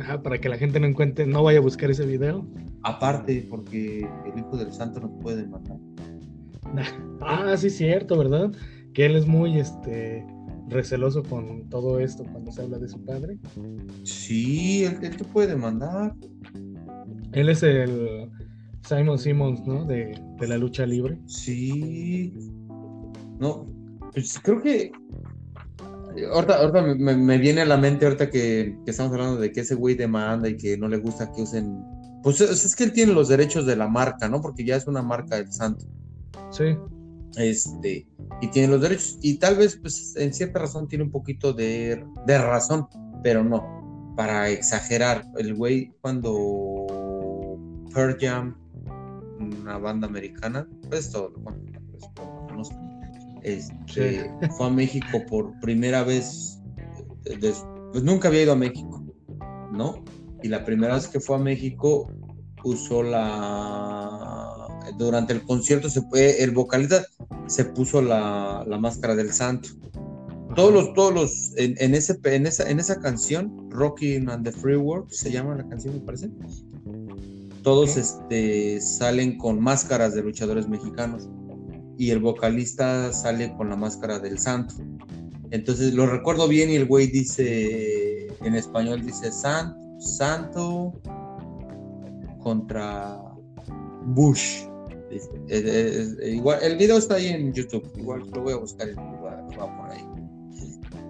Ajá, 0.00 0.22
para 0.22 0.40
que 0.40 0.48
la 0.48 0.56
gente 0.56 0.80
no 0.80 0.86
encuentre, 0.86 1.26
no 1.26 1.42
vaya 1.42 1.58
a 1.58 1.62
buscar 1.62 1.90
ese 1.90 2.06
video. 2.06 2.46
Aparte, 2.82 3.46
porque 3.50 4.08
el 4.26 4.38
hijo 4.38 4.56
del 4.56 4.72
santo 4.72 5.00
nos 5.00 5.10
puede 5.22 5.46
matar. 5.46 5.76
Ah, 7.24 7.56
sí, 7.56 7.70
cierto, 7.70 8.18
¿verdad? 8.18 8.50
Que 8.94 9.06
él 9.06 9.14
es 9.14 9.26
muy 9.26 9.58
este 9.58 10.26
receloso 10.68 11.22
con 11.22 11.68
todo 11.68 12.00
esto 12.00 12.24
cuando 12.32 12.50
se 12.50 12.62
habla 12.62 12.78
de 12.78 12.88
su 12.88 13.04
padre. 13.04 13.38
Sí, 14.02 14.84
él, 14.84 14.98
te 14.98 15.24
puede 15.24 15.48
demandar. 15.48 16.14
Él 17.32 17.48
es 17.48 17.62
el 17.62 18.28
Simon 18.82 19.18
Simmons, 19.18 19.64
¿no? 19.66 19.84
De, 19.84 20.18
la 20.40 20.58
lucha 20.58 20.84
libre. 20.84 21.18
Sí. 21.26 22.34
No, 23.38 23.66
pues 24.12 24.38
creo 24.42 24.60
que. 24.60 24.92
Ahorita, 26.34 26.82
me, 26.98 27.38
viene 27.38 27.62
a 27.62 27.66
la 27.66 27.78
mente, 27.78 28.04
ahorita 28.04 28.28
que, 28.28 28.76
que, 28.84 28.90
estamos 28.90 29.12
hablando 29.12 29.40
de 29.40 29.50
que 29.50 29.60
ese 29.60 29.74
güey 29.74 29.94
demanda 29.94 30.48
y 30.48 30.56
que 30.56 30.76
no 30.76 30.88
le 30.88 30.98
gusta 30.98 31.30
que 31.32 31.42
usen. 31.42 31.82
Pues 32.22 32.40
es 32.40 32.76
que 32.76 32.84
él 32.84 32.92
tiene 32.92 33.12
los 33.12 33.28
derechos 33.28 33.64
de 33.66 33.76
la 33.76 33.88
marca, 33.88 34.28
¿no? 34.28 34.40
Porque 34.40 34.64
ya 34.64 34.76
es 34.76 34.86
una 34.86 35.02
marca 35.02 35.36
del 35.36 35.52
santo. 35.52 35.86
Sí. 36.50 36.76
Este, 37.36 38.06
y 38.40 38.48
tiene 38.48 38.68
los 38.68 38.80
derechos. 38.80 39.18
Y 39.22 39.38
tal 39.38 39.56
vez, 39.56 39.78
pues, 39.80 40.14
en 40.16 40.32
cierta 40.32 40.60
razón 40.60 40.88
tiene 40.88 41.04
un 41.04 41.10
poquito 41.10 41.52
de, 41.52 42.04
de 42.26 42.38
razón, 42.38 42.86
pero 43.22 43.42
no. 43.42 44.12
Para 44.16 44.50
exagerar, 44.50 45.24
el 45.38 45.54
güey 45.54 45.92
cuando 46.02 46.86
Pearl 47.94 48.16
Jam, 48.20 48.56
una 49.40 49.78
banda 49.78 50.06
americana, 50.06 50.68
pues 50.90 51.10
todo, 51.10 51.32
bueno, 51.38 51.58
pues, 52.54 52.68
este, 53.42 54.30
fue 54.56 54.66
a 54.66 54.70
México 54.70 55.22
por 55.28 55.58
primera 55.60 56.04
vez, 56.04 56.60
pues 57.92 58.02
nunca 58.02 58.28
había 58.28 58.42
ido 58.42 58.52
a 58.52 58.56
México, 58.56 59.02
¿no? 59.72 60.04
Y 60.42 60.48
la 60.48 60.64
primera 60.64 60.94
vez 60.94 61.08
que 61.08 61.20
fue 61.20 61.36
a 61.36 61.38
México 61.38 62.10
usó 62.64 63.02
la 63.02 64.41
durante 64.98 65.32
el 65.32 65.42
concierto 65.42 65.88
se 65.88 66.02
el 66.42 66.50
vocalista 66.50 67.04
se 67.46 67.64
puso 67.64 68.02
la, 68.02 68.64
máscara 68.80 69.14
del 69.14 69.32
santo. 69.32 69.70
Todos 70.54 70.72
los, 70.72 70.92
todos 70.92 71.14
los, 71.14 71.52
en, 71.56 71.94
ese, 71.94 72.18
en, 72.24 72.46
esa, 72.46 72.68
en 72.68 72.78
esa 72.78 73.00
canción, 73.00 73.70
Rocking 73.70 74.28
and 74.28 74.44
the 74.44 74.52
Free 74.52 74.76
World, 74.76 75.10
se 75.10 75.30
llama 75.30 75.54
la 75.54 75.66
canción, 75.66 75.94
me 75.94 76.00
parece. 76.00 76.30
Todos 77.62 77.96
este, 77.96 78.80
salen 78.80 79.38
con 79.38 79.60
máscaras 79.60 80.14
de 80.14 80.22
luchadores 80.22 80.68
mexicanos 80.68 81.28
y 81.96 82.10
el 82.10 82.18
vocalista 82.18 83.12
sale 83.12 83.54
con 83.56 83.70
la 83.70 83.76
máscara 83.76 84.18
del 84.18 84.38
santo. 84.38 84.74
Entonces 85.50 85.94
lo 85.94 86.06
recuerdo 86.06 86.48
bien 86.48 86.70
y 86.70 86.76
el 86.76 86.86
güey 86.86 87.06
dice, 87.06 88.26
en 88.42 88.54
español 88.54 89.04
dice, 89.04 89.30
santo 89.30 91.00
contra 92.40 93.20
Bush 94.06 94.64
igual, 96.26 96.58
el 96.62 96.76
video 96.76 96.98
está 96.98 97.16
ahí 97.16 97.28
en 97.28 97.52
YouTube, 97.52 97.88
igual 97.96 98.22
lo 98.32 98.42
voy 98.42 98.52
a 98.52 98.56
buscar 98.56 98.88
y 98.88 98.94
lo 98.94 99.02
voy 99.02 99.30
a, 99.30 99.76
poner 99.76 99.92
ahí. 99.92 100.04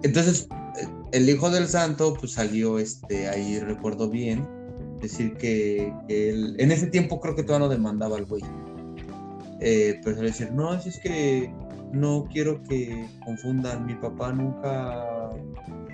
Entonces, 0.03 0.47
eh, 0.81 0.87
el 1.11 1.29
hijo 1.29 1.49
del 1.49 1.67
santo, 1.67 2.13
pues 2.19 2.33
salió 2.33 2.79
este, 2.79 3.27
ahí, 3.29 3.59
recuerdo 3.59 4.09
bien, 4.09 4.47
decir 5.01 5.33
que, 5.35 5.93
él, 6.09 6.55
en 6.59 6.71
ese 6.71 6.87
tiempo 6.87 7.19
creo 7.19 7.35
que 7.35 7.43
todavía 7.43 7.67
no 7.67 7.73
demandaba 7.73 8.17
al 8.17 8.25
güey. 8.25 8.43
Eh, 9.59 9.99
pero 10.03 10.15
salió 10.15 10.29
decir, 10.29 10.51
no, 10.51 10.73
es 10.73 10.99
que 10.99 11.53
no 11.93 12.27
quiero 12.31 12.61
que 12.63 13.07
confundan, 13.23 13.85
mi 13.85 13.95
papá 13.95 14.33
nunca 14.33 15.29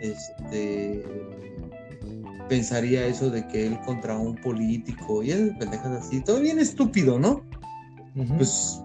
este, 0.01 1.03
pensaría 2.47 3.05
eso 3.05 3.29
de 3.29 3.47
que 3.47 3.67
él 3.67 3.79
contra 3.85 4.17
un 4.17 4.35
político 4.35 5.21
y 5.21 5.31
es 5.31 5.51
pendejas 5.57 6.05
así, 6.05 6.21
todo 6.21 6.39
bien 6.39 6.59
estúpido, 6.59 7.19
¿no? 7.19 7.43
Pues, 8.15 8.81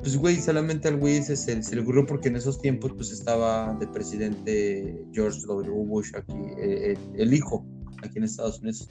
pues, 0.00 0.16
güey, 0.16 0.36
solamente 0.36 0.88
al 0.88 0.98
güey 0.98 1.22
se, 1.22 1.36
se, 1.36 1.74
le 1.74 1.82
ocurrió 1.82 2.06
porque 2.06 2.28
en 2.28 2.36
esos 2.36 2.60
tiempos, 2.60 2.92
pues 2.94 3.10
estaba 3.10 3.74
de 3.74 3.86
presidente 3.88 5.04
George 5.12 5.40
W. 5.46 5.70
Bush 5.84 6.12
aquí, 6.14 6.32
eh, 6.58 6.92
eh, 6.92 6.98
el 7.16 7.34
hijo, 7.34 7.66
aquí 8.02 8.18
en 8.18 8.24
Estados 8.24 8.60
Unidos. 8.60 8.88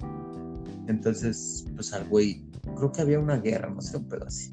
Entonces, 0.87 1.65
pues 1.75 1.93
al 1.93 2.07
güey, 2.09 2.45
creo 2.75 2.91
que 2.91 3.01
había 3.01 3.19
una 3.19 3.37
guerra, 3.37 3.69
no 3.69 3.81
sé, 3.81 3.97
un 3.97 4.07
pedo 4.07 4.25
así. 4.25 4.51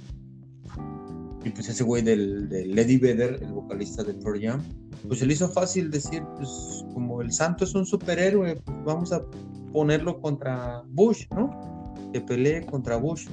Y 1.44 1.50
pues 1.50 1.68
ese 1.68 1.82
güey 1.82 2.02
del, 2.02 2.48
del 2.48 2.78
Eddie 2.78 2.98
Vedder, 2.98 3.42
el 3.42 3.52
vocalista 3.52 4.04
de 4.04 4.14
Pearl 4.14 4.40
Jam, 4.40 4.62
pues 5.08 5.18
se 5.18 5.26
le 5.26 5.32
hizo 5.32 5.48
fácil 5.48 5.90
decir, 5.90 6.22
pues 6.36 6.84
como 6.94 7.20
el 7.20 7.32
santo 7.32 7.64
es 7.64 7.74
un 7.74 7.84
superhéroe, 7.84 8.56
pues 8.56 8.76
vamos 8.84 9.12
a 9.12 9.22
ponerlo 9.72 10.20
contra 10.20 10.82
Bush, 10.86 11.26
¿no? 11.34 11.94
Que 12.12 12.20
pelee 12.20 12.64
contra 12.66 12.96
Bush 12.96 13.26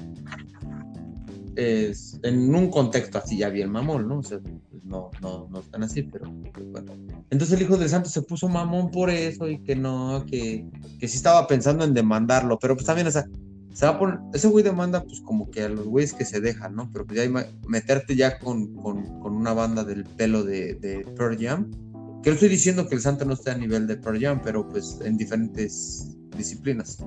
en 2.24 2.56
un 2.56 2.70
contexto 2.70 3.18
así 3.18 3.38
ya 3.38 3.50
bien 3.50 3.70
mamón, 3.72 4.08
¿no? 4.08 4.20
O 4.20 4.24
sea, 4.24 4.40
pues, 4.40 4.84
no, 4.84 5.12
no, 5.22 5.48
no 5.50 5.60
están 5.60 5.84
así, 5.84 6.04
pero 6.04 6.32
bueno. 6.32 6.94
Entonces 7.30 7.58
el 7.58 7.64
hijo 7.64 7.78
de 7.78 7.90
santo 7.90 8.10
se 8.10 8.22
puso 8.22 8.48
mamón 8.48 8.92
por 8.92 9.10
eso 9.10 9.48
y 9.48 9.60
que 9.64 9.76
no, 9.76 10.26
que, 10.26 10.66
que 11.00 11.08
sí 11.08 11.18
estaba 11.18 11.48
pensando 11.48 11.84
en 11.84 11.94
demandarlo, 11.94 12.58
pero 12.60 12.76
pues 12.76 12.86
también, 12.86 13.08
o 13.08 13.12
sea, 13.12 13.26
se 13.74 13.86
va 13.86 13.94
a 13.94 14.00
poner, 14.00 14.20
ese 14.34 14.48
güey 14.48 14.64
demanda 14.64 15.04
pues 15.04 15.22
como 15.22 15.50
que 15.52 15.64
a 15.64 15.70
los 15.70 15.86
güeyes 15.86 16.14
que 16.14 16.26
se 16.26 16.42
dejan, 16.42 16.76
¿no? 16.76 16.90
Pero 16.92 17.06
pues 17.06 17.20
ya 17.20 17.48
meterte 17.68 18.16
ya 18.16 18.40
con, 18.40 18.76
con, 18.76 19.20
con 19.20 19.36
una 19.36 19.54
banda 19.54 19.84
del 19.84 20.04
pelo 20.04 20.44
de, 20.44 20.76
de 20.76 21.06
Pearl 21.16 21.38
Jam, 21.40 21.72
que 22.24 22.30
no 22.30 22.34
estoy 22.34 22.50
diciendo 22.50 22.88
que 22.88 22.96
el 22.96 23.02
santo 23.02 23.26
no 23.26 23.34
esté 23.34 23.52
a 23.52 23.58
nivel 23.58 23.88
de 23.88 23.98
Pearl 23.98 24.20
Jam, 24.20 24.42
pero 24.44 24.68
pues 24.68 25.00
en 25.04 25.18
diferentes 25.18 26.18
disciplinas. 26.36 26.98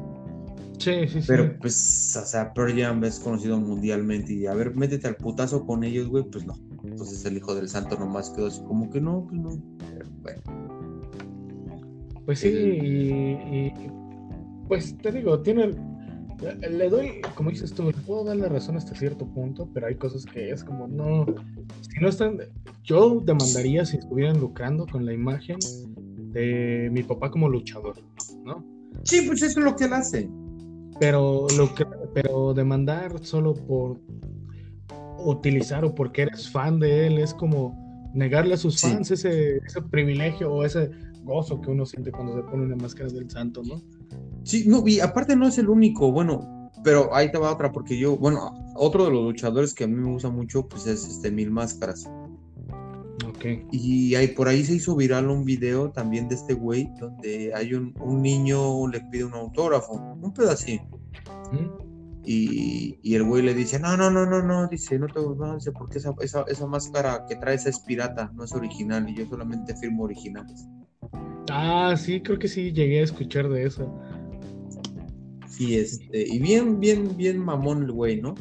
Sí, 0.83 1.07
sí, 1.07 1.21
Pero 1.29 1.57
pues, 1.61 2.16
o 2.21 2.27
sea, 2.27 2.53
Pearl 2.53 2.77
Jam 2.77 3.05
es 3.05 3.21
conocido 3.21 3.57
mundialmente 3.61 4.33
y 4.33 4.47
a 4.47 4.55
ver, 4.55 4.75
métete 4.75 5.07
al 5.07 5.14
putazo 5.14 5.64
con 5.64 5.85
ellos, 5.85 6.09
güey, 6.09 6.25
pues 6.25 6.45
no. 6.45 6.55
Entonces 6.83 7.25
el 7.25 7.37
hijo 7.37 7.55
del 7.55 7.68
santo 7.68 7.97
nomás 7.97 8.31
quedó 8.31 8.49
así 8.49 8.61
como 8.64 8.90
que 8.90 9.01
no, 9.01 9.25
pues 9.29 9.40
no. 9.40 9.51
Pero 9.79 10.11
bueno. 10.23 10.42
Pues 12.25 12.40
sí, 12.40 12.49
y, 12.49 13.73
pues 14.66 14.97
te 14.99 15.12
digo, 15.12 15.40
tiene. 15.40 15.71
Le 16.68 16.88
doy, 16.88 17.21
como 17.37 17.51
dices 17.51 17.73
tú, 17.73 17.85
le 17.85 17.92
puedo 17.92 18.25
darle 18.25 18.49
razón 18.49 18.77
hasta 18.77 18.97
cierto 18.97 19.25
punto, 19.25 19.68
pero 19.73 19.87
hay 19.87 19.95
cosas 19.95 20.27
que 20.27 20.51
es 20.51 20.64
como 20.64 20.88
no. 20.88 21.27
Si 21.83 22.01
no 22.01 22.09
están. 22.09 22.38
Yo 22.83 23.21
demandaría 23.21 23.85
si 23.85 23.99
estuvieran 23.99 24.40
lucrando 24.40 24.85
con 24.88 25.07
la 25.07 25.12
imagen 25.12 25.59
de 26.33 26.88
mi 26.90 27.05
papá 27.05 27.31
como 27.31 27.49
luchador, 27.49 27.95
¿no? 28.45 28.64
Sí, 29.05 29.23
pues 29.29 29.42
eso 29.42 29.61
es 29.61 29.64
lo 29.64 29.77
que 29.77 29.85
él 29.85 29.92
hace. 29.92 30.29
Pero 31.02 31.48
lo 31.58 31.74
que, 31.74 31.84
pero 32.14 32.54
demandar 32.54 33.24
solo 33.24 33.54
por 33.54 33.98
utilizar 35.18 35.84
o 35.84 35.92
porque 35.92 36.22
eres 36.22 36.48
fan 36.48 36.78
de 36.78 37.08
él 37.08 37.18
es 37.18 37.34
como 37.34 37.76
negarle 38.14 38.54
a 38.54 38.56
sus 38.56 38.80
fans 38.80 39.10
ese, 39.10 39.56
ese 39.56 39.82
privilegio 39.82 40.52
o 40.52 40.64
ese 40.64 40.92
gozo 41.24 41.60
que 41.60 41.72
uno 41.72 41.86
siente 41.86 42.12
cuando 42.12 42.36
se 42.36 42.42
pone 42.44 42.66
una 42.66 42.76
máscara 42.76 43.08
del 43.08 43.28
santo, 43.28 43.64
¿no? 43.64 43.82
Sí, 44.44 44.62
no, 44.68 44.86
y 44.86 45.00
aparte 45.00 45.34
no 45.34 45.48
es 45.48 45.58
el 45.58 45.70
único, 45.70 46.12
bueno, 46.12 46.70
pero 46.84 47.12
ahí 47.12 47.32
te 47.32 47.38
va 47.38 47.50
otra, 47.50 47.72
porque 47.72 47.98
yo, 47.98 48.16
bueno, 48.16 48.54
otro 48.76 49.06
de 49.06 49.10
los 49.10 49.24
luchadores 49.24 49.74
que 49.74 49.82
a 49.82 49.88
mí 49.88 49.96
me 49.96 50.08
gusta 50.08 50.30
mucho, 50.30 50.68
pues 50.68 50.86
es 50.86 51.04
este 51.04 51.32
Mil 51.32 51.50
Máscaras. 51.50 52.08
Y 53.72 54.14
ahí, 54.14 54.28
por 54.28 54.46
ahí 54.46 54.64
se 54.64 54.74
hizo 54.74 54.94
viral 54.94 55.28
un 55.28 55.44
video 55.44 55.90
también 55.90 56.28
de 56.28 56.36
este 56.36 56.54
güey, 56.54 56.88
donde 57.00 57.52
hay 57.54 57.74
un, 57.74 57.92
un 58.00 58.22
niño 58.22 58.86
le 58.86 59.00
pide 59.00 59.24
un 59.24 59.34
autógrafo, 59.34 59.94
un 59.94 60.32
pedacito. 60.32 60.91
Y, 62.24 62.98
y, 63.02 63.14
el 63.16 63.24
güey 63.24 63.42
le 63.42 63.52
dice, 63.52 63.80
no, 63.80 63.96
no, 63.96 64.08
no, 64.08 64.24
no, 64.24 64.42
no, 64.42 64.68
dice, 64.68 64.96
no 64.96 65.08
te 65.08 65.20
no, 65.20 65.56
dice, 65.56 65.72
porque 65.72 65.98
esa, 65.98 66.14
esa, 66.20 66.44
esa, 66.46 66.66
máscara 66.66 67.24
que 67.28 67.34
traes 67.34 67.66
es 67.66 67.80
pirata, 67.80 68.30
no 68.34 68.44
es 68.44 68.52
original, 68.52 69.08
y 69.08 69.16
yo 69.16 69.26
solamente 69.26 69.74
firmo 69.74 70.04
originales. 70.04 70.64
Ah, 71.50 71.96
sí, 71.98 72.20
creo 72.20 72.38
que 72.38 72.46
sí, 72.46 72.72
llegué 72.72 73.00
a 73.00 73.04
escuchar 73.04 73.48
de 73.48 73.64
eso. 73.64 73.92
Sí, 75.48 75.76
este, 75.76 76.26
y 76.28 76.38
bien, 76.38 76.78
bien, 76.78 77.16
bien 77.16 77.38
mamón 77.38 77.82
el 77.82 77.92
güey, 77.92 78.20
¿no? 78.20 78.34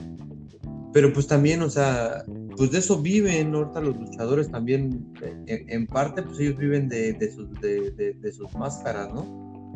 Pero 0.94 1.12
pues 1.12 1.26
también, 1.26 1.62
o 1.62 1.70
sea, 1.70 2.24
pues 2.58 2.72
de 2.72 2.80
eso 2.80 3.02
viven 3.02 3.56
ahorita 3.56 3.82
los 3.82 3.98
luchadores 3.98 4.52
también, 4.52 5.14
en, 5.48 5.88
parte 5.88 6.22
pues 6.22 6.40
ellos 6.40 6.58
viven 6.58 6.90
de, 6.90 7.32
sus, 7.34 7.50
de, 7.62 8.34
sus 8.34 8.54
máscaras, 8.54 9.10
¿no? 9.14 9.22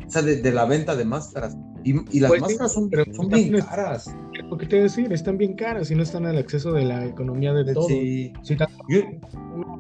O 0.05 0.09
sea, 0.09 0.21
de, 0.21 0.51
la 0.51 0.65
venta 0.65 0.95
de 0.95 1.05
máscaras. 1.05 1.57
Y, 1.85 2.19
las 2.19 2.31
pues 2.31 2.41
máscaras 2.41 2.73
son, 2.73 2.89
bien 2.89 3.61
caras. 3.61 4.13
Lo 4.49 4.57
que 4.57 4.65
te 4.65 4.81
decir, 4.81 5.13
están 5.13 5.37
bien 5.37 5.53
caras 5.53 5.91
y 5.91 5.95
no 5.95 6.01
están 6.01 6.25
al 6.25 6.37
acceso 6.37 6.73
de 6.73 6.83
la 6.83 7.05
economía 7.05 7.53
de 7.53 7.73
todos. 7.73 7.87
Sí. 7.87 8.33
Si 8.41 8.57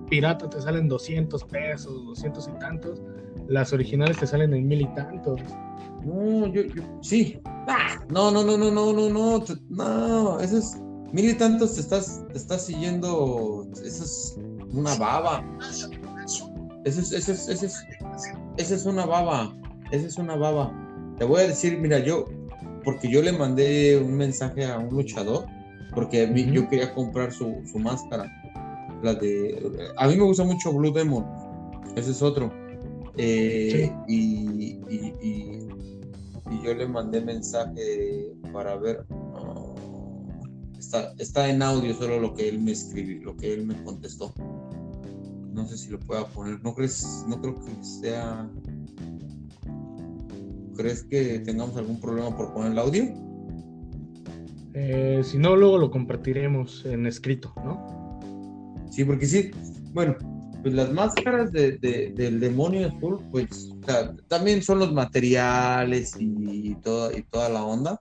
pirata 0.09 0.47
te 0.47 0.61
salen 0.61 0.87
200 0.87 1.43
pesos, 1.45 2.05
200 2.05 2.47
y 2.47 2.59
tantos 2.59 3.01
las 3.47 3.73
originales 3.73 4.17
te 4.17 4.27
salen 4.27 4.53
en 4.53 4.67
mil 4.67 4.81
y 4.81 4.87
tantos. 4.95 5.41
No, 6.03 6.47
yo, 6.47 6.63
yo 6.63 6.83
sí. 7.01 7.39
Ah, 7.45 7.99
no, 8.09 8.31
no, 8.31 8.43
no, 8.43 8.57
no, 8.57 8.71
no, 8.71 8.93
no, 8.93 9.09
no, 9.09 9.43
no, 9.69 10.39
eso 10.39 10.77
mil 11.11 11.29
y 11.29 11.33
tantos 11.33 11.75
te 11.75 11.81
estás, 11.81 12.25
te 12.31 12.37
estás 12.37 12.65
siguiendo, 12.65 13.67
eso 13.83 14.03
es 14.03 14.37
una 14.71 14.95
baba. 14.95 15.43
Eso 15.59 17.01
es, 17.01 17.11
eso 17.11 17.11
es, 17.11 17.11
eso 17.13 17.31
es, 17.31 17.49
eso 17.49 17.65
es, 17.65 18.33
eso 18.57 18.75
es 18.75 18.85
una 18.85 19.05
baba, 19.05 19.55
eso 19.91 20.07
es 20.07 20.17
una 20.17 20.35
baba. 20.35 20.71
Te 21.17 21.23
voy 21.23 21.41
a 21.41 21.47
decir, 21.47 21.77
mira, 21.77 21.99
yo, 21.99 22.25
porque 22.83 23.09
yo 23.09 23.21
le 23.21 23.31
mandé 23.31 23.97
un 23.97 24.15
mensaje 24.15 24.65
a 24.65 24.77
un 24.77 24.89
luchador, 24.89 25.45
porque 25.93 26.29
yo 26.51 26.67
quería 26.69 26.93
comprar 26.93 27.31
su, 27.31 27.61
su 27.71 27.79
máscara. 27.79 28.31
La 29.01 29.13
de, 29.13 29.91
a 29.97 30.07
mí 30.07 30.15
me 30.15 30.23
gusta 30.23 30.43
mucho 30.43 30.73
Blue 30.73 30.91
Demon, 30.91 31.25
ese 31.95 32.11
es 32.11 32.21
otro. 32.21 32.51
Eh, 33.17 33.91
y, 34.07 34.79
y, 34.89 35.67
yo 36.63 36.73
le 36.73 36.87
mandé 36.87 37.21
mensaje 37.21 38.33
para 38.51 38.75
ver. 38.75 39.05
está, 40.77 41.13
está 41.17 41.49
en 41.49 41.61
audio 41.61 41.93
solo 41.93 42.19
lo 42.19 42.33
que 42.33 42.49
él 42.49 42.59
me 42.59 42.71
escribió, 42.71 43.23
lo 43.23 43.37
que 43.37 43.53
él 43.53 43.65
me 43.65 43.81
contestó. 43.83 44.33
No 45.53 45.65
sé 45.67 45.77
si 45.77 45.89
lo 45.89 45.99
pueda 45.99 46.25
poner. 46.27 46.61
¿No 46.63 46.73
crees? 46.73 47.23
No 47.27 47.39
creo 47.39 47.55
que 47.55 47.83
sea. 47.83 48.49
¿Crees 50.75 51.03
que 51.03 51.39
tengamos 51.39 51.77
algún 51.77 51.99
problema 51.99 52.35
por 52.35 52.53
poner 52.53 52.73
el 52.73 52.79
audio? 52.79 53.03
Eh, 54.73 55.21
si 55.23 55.37
no, 55.37 55.55
luego 55.55 55.77
lo 55.77 55.89
compartiremos 55.89 56.85
en 56.85 57.05
escrito, 57.05 57.53
¿no? 57.63 58.19
Sí, 58.91 59.05
porque 59.05 59.25
sí. 59.25 59.51
Bueno, 59.93 60.15
pues 60.61 60.73
las 60.73 60.91
máscaras 60.91 61.51
de, 61.51 61.77
del 61.77 62.39
demonio 62.39 62.87
azul, 62.87 63.19
pues 63.31 63.69
también 64.27 64.63
son 64.63 64.79
los 64.79 64.91
materiales 64.91 66.15
y, 66.19 66.75
toda, 66.81 67.15
y 67.17 67.21
toda 67.21 67.49
la 67.49 67.63
onda. 67.63 67.97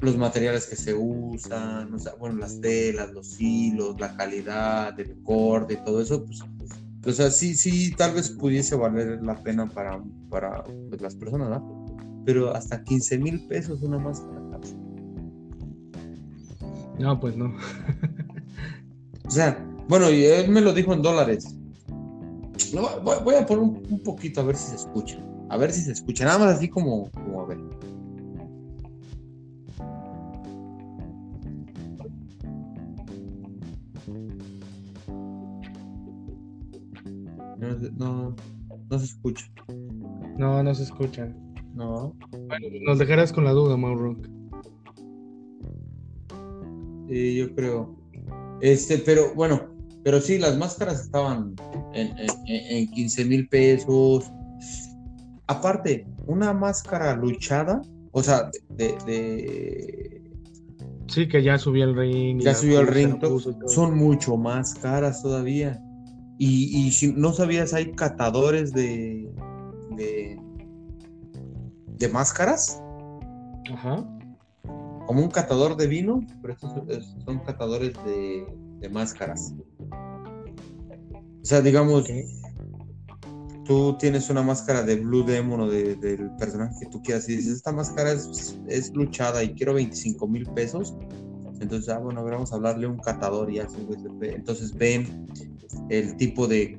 Los 0.00 0.16
materiales 0.16 0.66
que 0.66 0.76
se 0.76 0.94
usan, 0.94 1.96
bueno, 2.20 2.36
las 2.36 2.60
telas, 2.60 3.10
los 3.12 3.40
hilos, 3.40 3.98
la 3.98 4.16
calidad, 4.16 5.00
el 5.00 5.16
corte, 5.22 5.76
todo 5.84 6.02
eso, 6.02 6.24
pues, 6.24 6.40
o 7.04 7.12
sea, 7.12 7.30
sí, 7.30 7.54
sí, 7.54 7.92
tal 7.96 8.14
vez 8.14 8.30
pudiese 8.30 8.74
valer 8.74 9.22
la 9.22 9.36
pena 9.36 9.66
para, 9.68 10.02
para 10.28 10.64
pues, 10.64 11.00
las 11.00 11.14
personas, 11.14 11.48
¿no? 11.50 11.86
Pero 12.24 12.54
hasta 12.54 12.82
15 12.82 13.18
mil 13.18 13.46
pesos 13.46 13.82
una 13.82 13.98
máscara. 13.98 14.38
No, 16.98 17.20
pues 17.20 17.36
no. 17.36 17.54
o 19.26 19.30
sea, 19.30 19.64
bueno, 19.88 20.10
y 20.10 20.24
él 20.24 20.50
me 20.50 20.60
lo 20.60 20.72
dijo 20.72 20.92
en 20.92 21.02
dólares. 21.02 21.54
Voy, 23.02 23.34
a 23.34 23.46
poner 23.46 23.62
un, 23.62 24.02
poquito 24.02 24.40
a 24.40 24.44
ver 24.44 24.56
si 24.56 24.70
se 24.70 24.76
escucha. 24.76 25.18
A 25.48 25.56
ver 25.56 25.72
si 25.72 25.80
se 25.80 25.92
escucha. 25.92 26.24
Nada 26.24 26.38
más 26.38 26.56
así 26.56 26.68
como, 26.68 27.10
como 27.12 27.42
a 27.42 27.46
ver. 27.46 27.58
No, 37.96 38.34
no, 38.90 38.98
se 38.98 39.04
escucha. 39.04 39.44
No, 40.36 40.62
no 40.62 40.74
se 40.74 40.84
escucha. 40.84 41.32
No. 41.74 42.14
Bueno, 42.30 42.66
nos 42.86 42.98
dejarás 42.98 43.32
con 43.32 43.44
la 43.44 43.52
duda, 43.52 43.76
Mauro. 43.76 44.16
Sí, 47.08 47.36
yo 47.36 47.54
creo. 47.54 47.96
Este, 48.60 48.98
pero 48.98 49.34
bueno, 49.34 49.68
pero 50.04 50.20
sí, 50.20 50.38
las 50.38 50.56
máscaras 50.58 51.00
estaban 51.00 51.54
en, 51.94 52.14
en, 52.46 52.90
15 52.90 53.24
mil 53.24 53.48
pesos. 53.48 54.30
Aparte, 55.46 56.06
una 56.26 56.52
máscara 56.52 57.16
luchada, 57.16 57.80
o 58.12 58.22
sea, 58.22 58.50
de, 58.70 60.18
Sí, 61.08 61.26
que 61.26 61.42
ya 61.42 61.56
subió 61.56 61.84
el 61.84 61.96
ring. 61.96 62.40
Ya 62.40 62.54
subió 62.54 62.80
el 62.80 62.86
ring, 62.86 63.18
son 63.66 63.96
mucho 63.96 64.36
más 64.36 64.74
caras 64.74 65.22
todavía. 65.22 65.80
Y, 66.38 66.86
y, 66.86 66.92
si 66.92 67.12
no 67.12 67.32
sabías, 67.32 67.74
hay 67.74 67.92
catadores 67.92 68.72
de, 68.72 69.28
de, 69.96 70.40
de 71.86 72.08
máscaras. 72.08 72.80
Ajá. 73.72 74.06
Como 75.06 75.22
un 75.22 75.30
catador 75.30 75.76
de 75.76 75.88
vino, 75.88 76.24
pero 76.40 76.54
estos 76.54 76.72
son 77.24 77.40
catadores 77.40 77.92
de, 78.04 78.46
de 78.78 78.88
máscaras. 78.88 79.54
O 79.90 81.44
sea, 81.44 81.60
digamos, 81.60 82.04
tú 83.64 83.96
tienes 83.98 84.30
una 84.30 84.42
máscara 84.42 84.82
de 84.82 84.96
Blue 84.96 85.24
Demon 85.24 85.60
o 85.60 85.68
de, 85.68 85.94
del 85.96 86.30
personaje 86.36 86.74
que 86.80 86.86
tú 86.86 87.02
quieras 87.02 87.28
y 87.28 87.36
dices, 87.36 87.56
esta 87.56 87.72
máscara 87.72 88.12
es, 88.12 88.58
es 88.66 88.92
luchada 88.94 89.42
y 89.42 89.54
quiero 89.54 89.74
25 89.74 90.26
mil 90.28 90.46
pesos. 90.52 90.94
Entonces, 91.60 91.88
ah, 91.88 91.98
bueno, 91.98 92.24
vamos 92.24 92.52
a 92.52 92.56
hablarle 92.56 92.86
a 92.86 92.90
un 92.90 92.98
catador 92.98 93.50
y 93.50 93.58
así, 93.58 93.86
entonces 94.22 94.76
ven 94.76 95.26
el 95.88 96.16
tipo 96.16 96.46
de, 96.46 96.78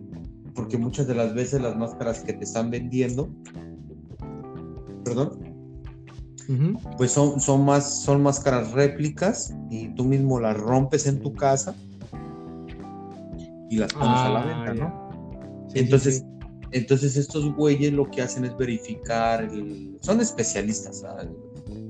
porque 0.55 0.77
muchas 0.77 1.07
de 1.07 1.15
las 1.15 1.33
veces 1.33 1.61
las 1.61 1.75
máscaras 1.75 2.21
que 2.23 2.33
te 2.33 2.43
están 2.43 2.69
vendiendo, 2.71 3.29
perdón, 5.03 5.49
pues 6.97 7.11
son, 7.11 7.39
son, 7.39 7.63
más, 7.65 8.01
son 8.01 8.23
máscaras 8.23 8.71
réplicas 8.71 9.53
y 9.69 9.89
tú 9.89 10.05
mismo 10.05 10.39
las 10.39 10.57
rompes 10.57 11.05
en 11.05 11.19
tu 11.19 11.33
casa 11.33 11.75
y 13.69 13.77
las 13.77 13.93
pones 13.93 14.17
a 14.17 14.29
la 14.29 14.41
ah, 14.41 14.45
venta, 14.45 14.73
¿no? 14.73 15.09
entonces, 15.75 16.25
entonces 16.71 17.17
estos 17.17 17.53
güeyes 17.55 17.93
lo 17.93 18.09
que 18.09 18.21
hacen 18.21 18.45
es 18.45 18.57
verificar, 18.57 19.47
son 20.01 20.21
especialistas, 20.21 21.03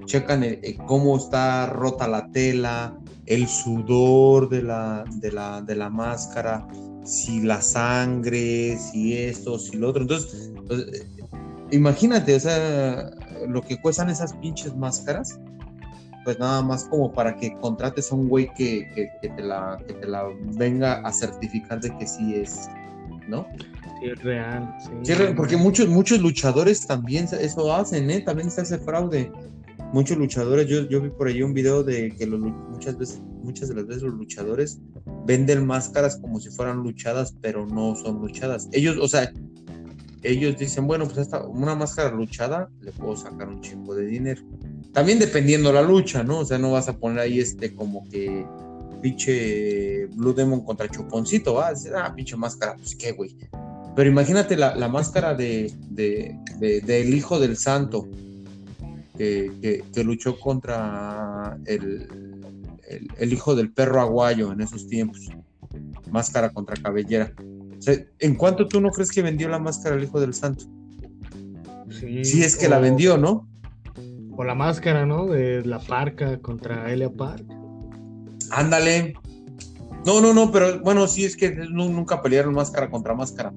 checan 0.10 0.44
cómo 0.88 1.18
está 1.18 1.68
rota 1.68 2.08
la 2.08 2.28
tela, 2.32 2.98
el 3.28 3.48
sudor 3.48 4.50
de 4.50 4.64
la, 4.64 5.06
de 5.22 5.32
la, 5.32 5.62
de 5.62 5.76
la 5.76 5.90
máscara, 5.90 6.68
si 7.06 7.42
la 7.42 7.62
sangre, 7.62 8.78
si 8.78 9.16
esto, 9.16 9.60
si 9.60 9.78
lo 9.78 9.90
otro. 9.90 10.02
Entonces, 10.02 10.52
pues, 10.68 11.06
imagínate, 11.72 12.36
o 12.36 12.40
sea, 12.40 13.12
lo 13.48 13.62
que 13.62 13.80
cuestan 13.80 14.10
esas 14.10 14.34
pinches 14.34 14.76
máscaras 14.76 15.40
pues 16.24 16.38
nada 16.38 16.62
más 16.62 16.84
como 16.86 17.12
para 17.12 17.36
que 17.36 17.56
contrates 17.60 18.12
a 18.12 18.16
un 18.16 18.28
güey 18.28 18.54
que, 18.54 19.10
te 19.22 19.42
la, 19.42 19.78
te 19.88 20.08
la 20.08 20.28
venga 20.58 21.00
a 21.00 21.12
certificar 21.12 21.80
de 21.80 21.96
que 21.98 22.06
sí 22.06 22.36
es, 22.36 22.70
¿no? 23.28 23.48
Sí, 24.00 24.10
es 24.12 24.24
real. 24.24 24.76
Sí, 25.02 25.14
porque 25.36 25.58
muchos, 25.58 25.88
muchos 25.88 26.20
luchadores 26.20 26.86
también 26.86 27.28
eso 27.40 27.74
hacen, 27.74 28.10
¿eh? 28.10 28.22
También 28.22 28.52
se 28.52 28.62
hace 28.62 28.78
fraude. 28.78 29.32
Muchos 29.92 30.18
luchadores, 30.18 30.68
yo, 30.68 30.88
yo 30.88 31.02
vi 31.02 31.10
por 31.10 31.28
ahí 31.28 31.42
un 31.42 31.54
video 31.54 31.84
de 31.84 32.12
que 32.12 32.28
muchas 32.28 32.98
veces, 32.98 33.22
muchas 33.44 33.70
de 33.70 33.76
las 33.76 33.88
veces 33.88 34.04
los 34.04 34.14
luchadores 34.14 34.80
venden 35.26 35.66
máscaras 35.66 36.18
como 36.18 36.40
si 36.40 36.50
fueran 36.50 36.78
luchadas, 36.78 37.36
pero 37.42 37.66
no 37.66 37.96
son 37.96 38.22
luchadas. 38.22 38.70
Ellos, 38.72 38.98
o 39.02 39.08
sea, 39.08 39.32
ellos 40.22 40.58
dicen, 40.58 40.86
bueno, 40.86 41.06
pues 41.06 41.18
esta, 41.18 41.46
una 41.48 41.76
máscara 41.76 42.12
luchada 42.12 42.70
le 42.82 42.92
puedo 42.92 43.16
sacar 43.16 43.48
un 43.48 43.62
chingo 43.62 43.96
de 43.96 44.06
dinero 44.06 44.44
también 44.92 45.20
dependiendo 45.20 45.72
la 45.72 45.82
lucha, 45.82 46.24
¿no? 46.24 46.40
O 46.40 46.46
sea, 46.46 46.58
no 46.58 46.72
vas 46.72 46.88
a 46.90 46.98
poner 46.98 47.20
ahí 47.20 47.40
este 47.40 47.74
como 47.74 48.08
que 48.10 48.46
pinche 49.02 50.08
Blue 50.08 50.34
Demon 50.34 50.62
contra 50.64 50.90
Chuponcito, 50.90 51.54
va 51.54 51.70
a 51.70 51.74
ah, 51.96 52.14
pinche 52.16 52.36
máscara, 52.36 52.76
pues 52.76 52.96
qué, 52.96 53.12
güey. 53.12 53.36
Pero 53.96 54.10
imagínate 54.10 54.56
la, 54.56 54.88
máscara 54.88 55.34
de, 55.34 55.74
del 55.90 57.14
hijo 57.14 57.40
del 57.40 57.58
santo 57.58 58.08
que, 59.20 60.04
luchó 60.04 60.40
contra 60.40 61.58
el, 61.66 62.08
el, 63.18 63.34
hijo 63.34 63.54
del 63.54 63.72
perro 63.72 64.00
aguayo 64.00 64.54
en 64.54 64.62
esos 64.62 64.88
tiempos. 64.88 65.30
Máscara 66.10 66.50
contra 66.50 66.82
cabellera. 66.82 67.34
O 67.78 67.82
sea, 67.82 67.96
¿En 68.20 68.36
cuánto 68.36 68.68
tú 68.68 68.80
no 68.80 68.90
crees 68.92 69.12
que 69.12 69.22
vendió 69.22 69.50
la 69.50 69.60
máscara 69.60 69.96
el 69.96 70.04
hijo 70.04 70.20
del 70.20 70.34
santo? 70.34 70.66
Sí, 71.90 72.24
sí 72.24 72.44
es 72.44 72.56
que 72.56 72.70
la 72.70 72.80
vendió, 72.80 73.18
¿no? 73.18 73.48
O 74.36 74.44
la 74.44 74.56
máscara, 74.56 75.06
¿no? 75.06 75.28
De 75.28 75.66
la 75.66 75.80
parca 75.80 76.40
contra 76.40 76.92
Elia 76.92 77.12
Park. 77.12 77.44
Ándale. 78.52 79.14
No, 80.06 80.22
no, 80.22 80.34
no, 80.34 80.50
pero 80.52 80.80
bueno, 80.80 81.08
sí 81.08 81.26
es 81.26 81.36
que 81.36 81.52
nunca 81.52 82.22
pelearon 82.22 82.54
máscara 82.54 82.90
contra 82.90 83.14
máscara. 83.14 83.52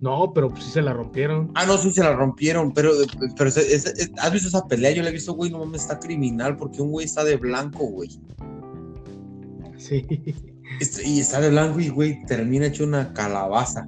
No, 0.00 0.32
pero 0.34 0.48
pues 0.48 0.64
sí 0.64 0.70
se 0.70 0.82
la 0.82 0.94
rompieron. 0.94 1.50
Ah, 1.54 1.66
no, 1.66 1.76
sí 1.76 1.90
se 1.90 2.02
la 2.02 2.14
rompieron, 2.14 2.72
pero, 2.72 2.92
pero 3.36 3.50
¿has 3.50 4.32
visto 4.32 4.48
esa 4.48 4.66
pelea? 4.66 4.92
Yo 4.92 5.02
la 5.02 5.10
he 5.10 5.12
visto, 5.12 5.34
güey, 5.34 5.50
no 5.50 5.58
mames, 5.58 5.82
está 5.82 5.98
criminal 5.98 6.56
porque 6.56 6.80
un 6.80 6.90
güey 6.90 7.04
está 7.06 7.22
de 7.22 7.36
blanco, 7.36 7.84
güey. 7.86 8.08
Sí. 9.76 10.06
y 11.04 11.20
está 11.20 11.40
de 11.40 11.50
blanco 11.50 11.80
y, 11.80 11.88
güey, 11.88 12.24
termina 12.24 12.66
hecho 12.66 12.84
una 12.84 13.12
calabaza. 13.12 13.86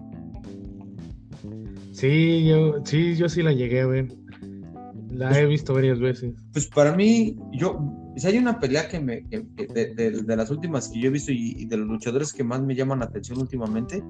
Sí, 1.92 2.46
yo 2.46 2.82
sí, 2.84 3.14
yo 3.16 3.28
sí 3.28 3.42
la 3.42 3.52
llegué 3.52 3.80
a 3.80 3.86
ver. 3.86 4.08
La 5.10 5.28
pues 5.28 5.40
he 5.40 5.46
visto 5.46 5.74
varias 5.74 6.00
veces. 6.00 6.34
Pues 6.52 6.66
para 6.66 6.94
mí, 6.96 7.38
yo, 7.52 7.78
si 8.16 8.26
hay 8.26 8.38
una 8.38 8.58
pelea 8.58 8.88
que 8.88 8.98
me, 8.98 9.22
de, 9.22 10.36
las 10.36 10.50
últimas 10.50 10.88
que 10.88 11.00
yo 11.00 11.08
he 11.08 11.12
visto 11.12 11.32
y, 11.32 11.64
de 11.66 11.76
los 11.76 11.86
luchadores 11.86 12.32
que 12.32 12.44
más 12.44 12.62
me 12.62 12.74
llaman 12.74 13.00
la 13.00 13.06
atención 13.06 13.38
últimamente, 13.38 14.02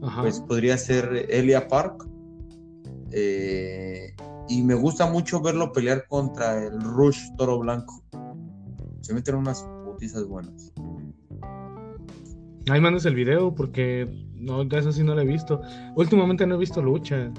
pues 0.00 0.40
podría 0.40 0.76
ser 0.78 1.26
Elia 1.28 1.68
Park. 1.68 2.06
Eh, 3.12 4.14
y 4.48 4.62
me 4.62 4.74
gusta 4.74 5.10
mucho 5.10 5.40
verlo 5.40 5.72
pelear 5.72 6.06
contra 6.08 6.64
el 6.64 6.80
Rush 6.80 7.34
Toro 7.36 7.58
Blanco. 7.58 8.02
Se 9.00 9.14
meten 9.14 9.36
unas 9.36 9.66
putizas 9.84 10.26
buenas. 10.26 10.72
Ahí 12.68 12.80
mandas 12.80 13.06
el 13.06 13.14
video 13.14 13.54
porque 13.54 14.08
no, 14.34 14.62
eso 14.62 14.92
sí 14.92 15.02
no 15.02 15.14
lo 15.14 15.20
he 15.20 15.26
visto. 15.26 15.60
Últimamente 15.94 16.46
no 16.46 16.56
he 16.56 16.58
visto 16.58 16.82
lucha. 16.82 17.32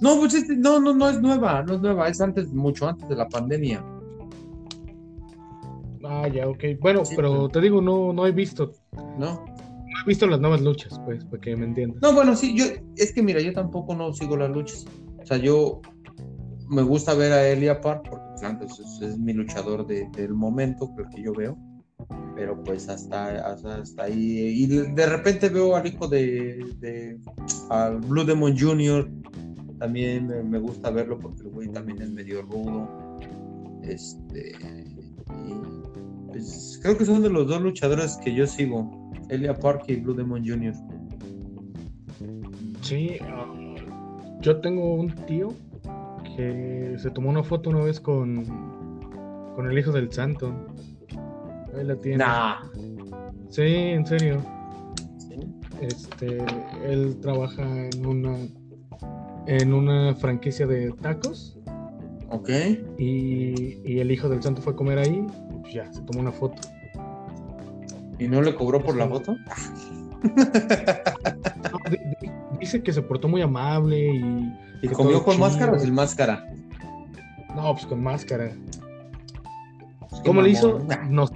No, 0.00 0.18
pues 0.18 0.34
este, 0.34 0.56
no, 0.56 0.80
no, 0.80 0.92
no 0.92 1.08
es 1.08 1.20
nueva, 1.20 1.62
no 1.62 1.74
es 1.74 1.80
nueva, 1.80 2.08
es 2.08 2.20
antes, 2.20 2.52
mucho 2.52 2.88
antes 2.88 3.08
de 3.08 3.14
la 3.14 3.28
pandemia. 3.28 3.84
Ah, 6.04 6.28
ya, 6.28 6.48
ok. 6.48 6.64
Bueno, 6.80 7.02
pero 7.16 7.48
te 7.48 7.60
digo, 7.60 7.80
no, 7.80 8.12
no 8.12 8.26
he 8.26 8.32
visto. 8.32 8.72
No. 9.18 9.44
Visto 10.06 10.26
las 10.26 10.40
nuevas 10.40 10.60
luchas, 10.60 11.00
pues, 11.04 11.24
para 11.24 11.40
que 11.40 11.56
me 11.56 11.66
entiendas. 11.66 12.02
No, 12.02 12.12
bueno, 12.12 12.36
sí, 12.36 12.54
yo, 12.56 12.64
es 12.96 13.12
que 13.12 13.22
mira, 13.22 13.40
yo 13.40 13.52
tampoco 13.52 13.94
no 13.94 14.12
sigo 14.12 14.36
las 14.36 14.50
luchas. 14.50 14.84
O 15.22 15.26
sea, 15.26 15.38
yo 15.38 15.80
me 16.68 16.82
gusta 16.82 17.14
ver 17.14 17.32
a 17.32 17.48
Elia 17.48 17.80
Park 17.80 18.06
porque 18.10 18.24
pues, 18.30 18.42
antes 18.42 18.78
es, 18.78 19.18
mi 19.18 19.32
luchador 19.32 19.86
del 19.86 20.34
momento, 20.34 20.90
creo 20.94 21.08
que 21.14 21.22
yo 21.22 21.32
veo 21.32 21.58
pero 22.34 22.62
pues 22.64 22.88
hasta, 22.88 23.52
hasta, 23.52 24.02
ahí. 24.02 24.64
Y 24.64 24.66
de 24.66 25.06
repente 25.06 25.48
veo 25.48 25.76
al 25.76 25.86
hijo 25.86 26.08
de, 26.08 27.18
al 27.70 27.98
Blue 27.98 28.24
Demon 28.24 28.56
Jr. 28.58 29.08
También 29.78 30.50
me, 30.50 30.58
gusta 30.58 30.90
verlo 30.90 31.18
porque 31.18 31.42
el 31.42 31.50
güey 31.50 31.68
también 31.68 32.02
es 32.02 32.10
medio 32.10 32.42
rudo. 32.42 32.88
Este. 33.82 34.52
Y 35.46 36.28
pues 36.28 36.78
creo 36.82 36.96
que 36.96 37.04
son 37.04 37.22
de 37.22 37.30
los 37.30 37.46
dos 37.46 37.60
luchadores 37.60 38.16
que 38.16 38.34
yo 38.34 38.46
sigo: 38.46 39.03
Elia 39.28 39.54
Park 39.54 39.84
y 39.88 39.96
Blue 39.96 40.14
Demon 40.14 40.46
Jr. 40.46 40.74
Sí, 42.82 43.18
um, 43.22 43.74
yo 44.40 44.60
tengo 44.60 44.94
un 44.94 45.14
tío 45.26 45.54
que 46.36 46.96
se 46.98 47.10
tomó 47.10 47.30
una 47.30 47.42
foto 47.42 47.70
una 47.70 47.80
vez 47.80 48.00
con, 48.00 48.44
con 49.54 49.70
el 49.70 49.78
hijo 49.78 49.92
del 49.92 50.12
santo. 50.12 50.54
Ahí 51.76 51.84
la 51.84 51.96
tiene. 51.96 52.24
Sí, 53.48 53.62
en 53.62 54.06
serio. 54.06 54.40
Este, 55.80 56.38
él 56.84 57.18
trabaja 57.20 57.62
en 57.62 58.06
una 58.06 58.36
en 59.46 59.72
una 59.72 60.14
franquicia 60.14 60.66
de 60.66 60.92
tacos. 60.92 61.58
Ok. 62.30 62.50
Y, 62.98 63.98
el 63.98 64.10
hijo 64.10 64.28
del 64.28 64.42
santo 64.42 64.62
fue 64.62 64.72
a 64.72 64.76
comer 64.76 64.98
ahí, 64.98 65.24
pues 65.62 65.74
ya, 65.74 65.92
se 65.92 66.02
tomó 66.02 66.20
una 66.20 66.32
foto. 66.32 66.56
¿Y 68.18 68.28
no 68.28 68.42
le 68.42 68.54
cobró 68.54 68.82
por 68.82 68.96
la 68.96 69.08
foto? 69.08 69.36
dice 72.58 72.82
que 72.82 72.92
se 72.92 73.02
portó 73.02 73.28
muy 73.28 73.42
amable 73.42 74.14
y. 74.14 74.52
¿Y 74.82 74.88
comió 74.88 75.22
con 75.22 75.38
máscara 75.38 75.72
o 75.72 75.78
sin 75.78 75.94
máscara? 75.94 76.46
No, 77.54 77.72
pues 77.74 77.86
con 77.86 78.02
máscara. 78.02 78.52
¿Cómo 80.24 80.42
le 80.42 80.50
hizo? 80.50 80.80
No 81.08 81.26
sé. 81.26 81.34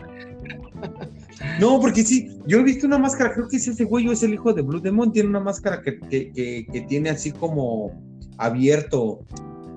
No, 1.61 1.81
porque 1.81 2.05
sí, 2.05 2.39
yo 2.47 2.61
he 2.61 2.63
visto 2.63 2.87
una 2.87 2.99
máscara, 2.99 3.33
creo 3.33 3.49
que 3.49 3.57
es 3.57 3.69
ese 3.69 3.85
güey 3.85 4.09
o 4.09 4.13
es 4.13 4.23
el 4.23 4.35
hijo 4.35 4.53
de 4.53 4.63
Blue 4.63 4.81
Demon, 4.81 5.13
tiene 5.13 5.29
una 5.29 5.41
máscara 5.41 5.83
que, 5.83 5.93
tiene 6.89 7.11
así 7.11 7.33
como 7.33 7.93
abierto 8.39 9.21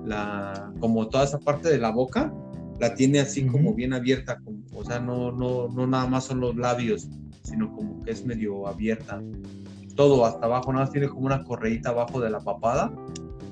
la, 0.04 0.72
como 0.80 1.08
toda 1.08 1.24
esa 1.24 1.38
parte 1.38 1.68
de 1.68 1.78
la 1.78 1.90
boca, 1.90 2.32
la 2.78 2.94
tiene 2.94 3.20
así 3.20 3.46
como 3.46 3.74
bien 3.74 3.92
abierta, 3.92 4.40
o 4.72 4.84
sea, 4.84 4.98
no, 4.98 5.32
no, 5.32 5.68
no 5.68 5.86
nada 5.86 6.06
más 6.06 6.24
son 6.24 6.40
los 6.40 6.56
labios, 6.56 7.08
sino 7.42 7.74
como 7.74 8.02
que 8.02 8.12
es 8.12 8.24
medio 8.24 8.66
abierta. 8.66 9.22
Todo 9.94 10.24
hasta 10.24 10.46
abajo, 10.46 10.72
nada 10.72 10.86
más 10.86 10.92
tiene 10.92 11.08
como 11.08 11.26
una 11.26 11.44
correíta 11.44 11.90
abajo 11.90 12.20
de 12.20 12.30
la 12.30 12.40
papada 12.40 12.92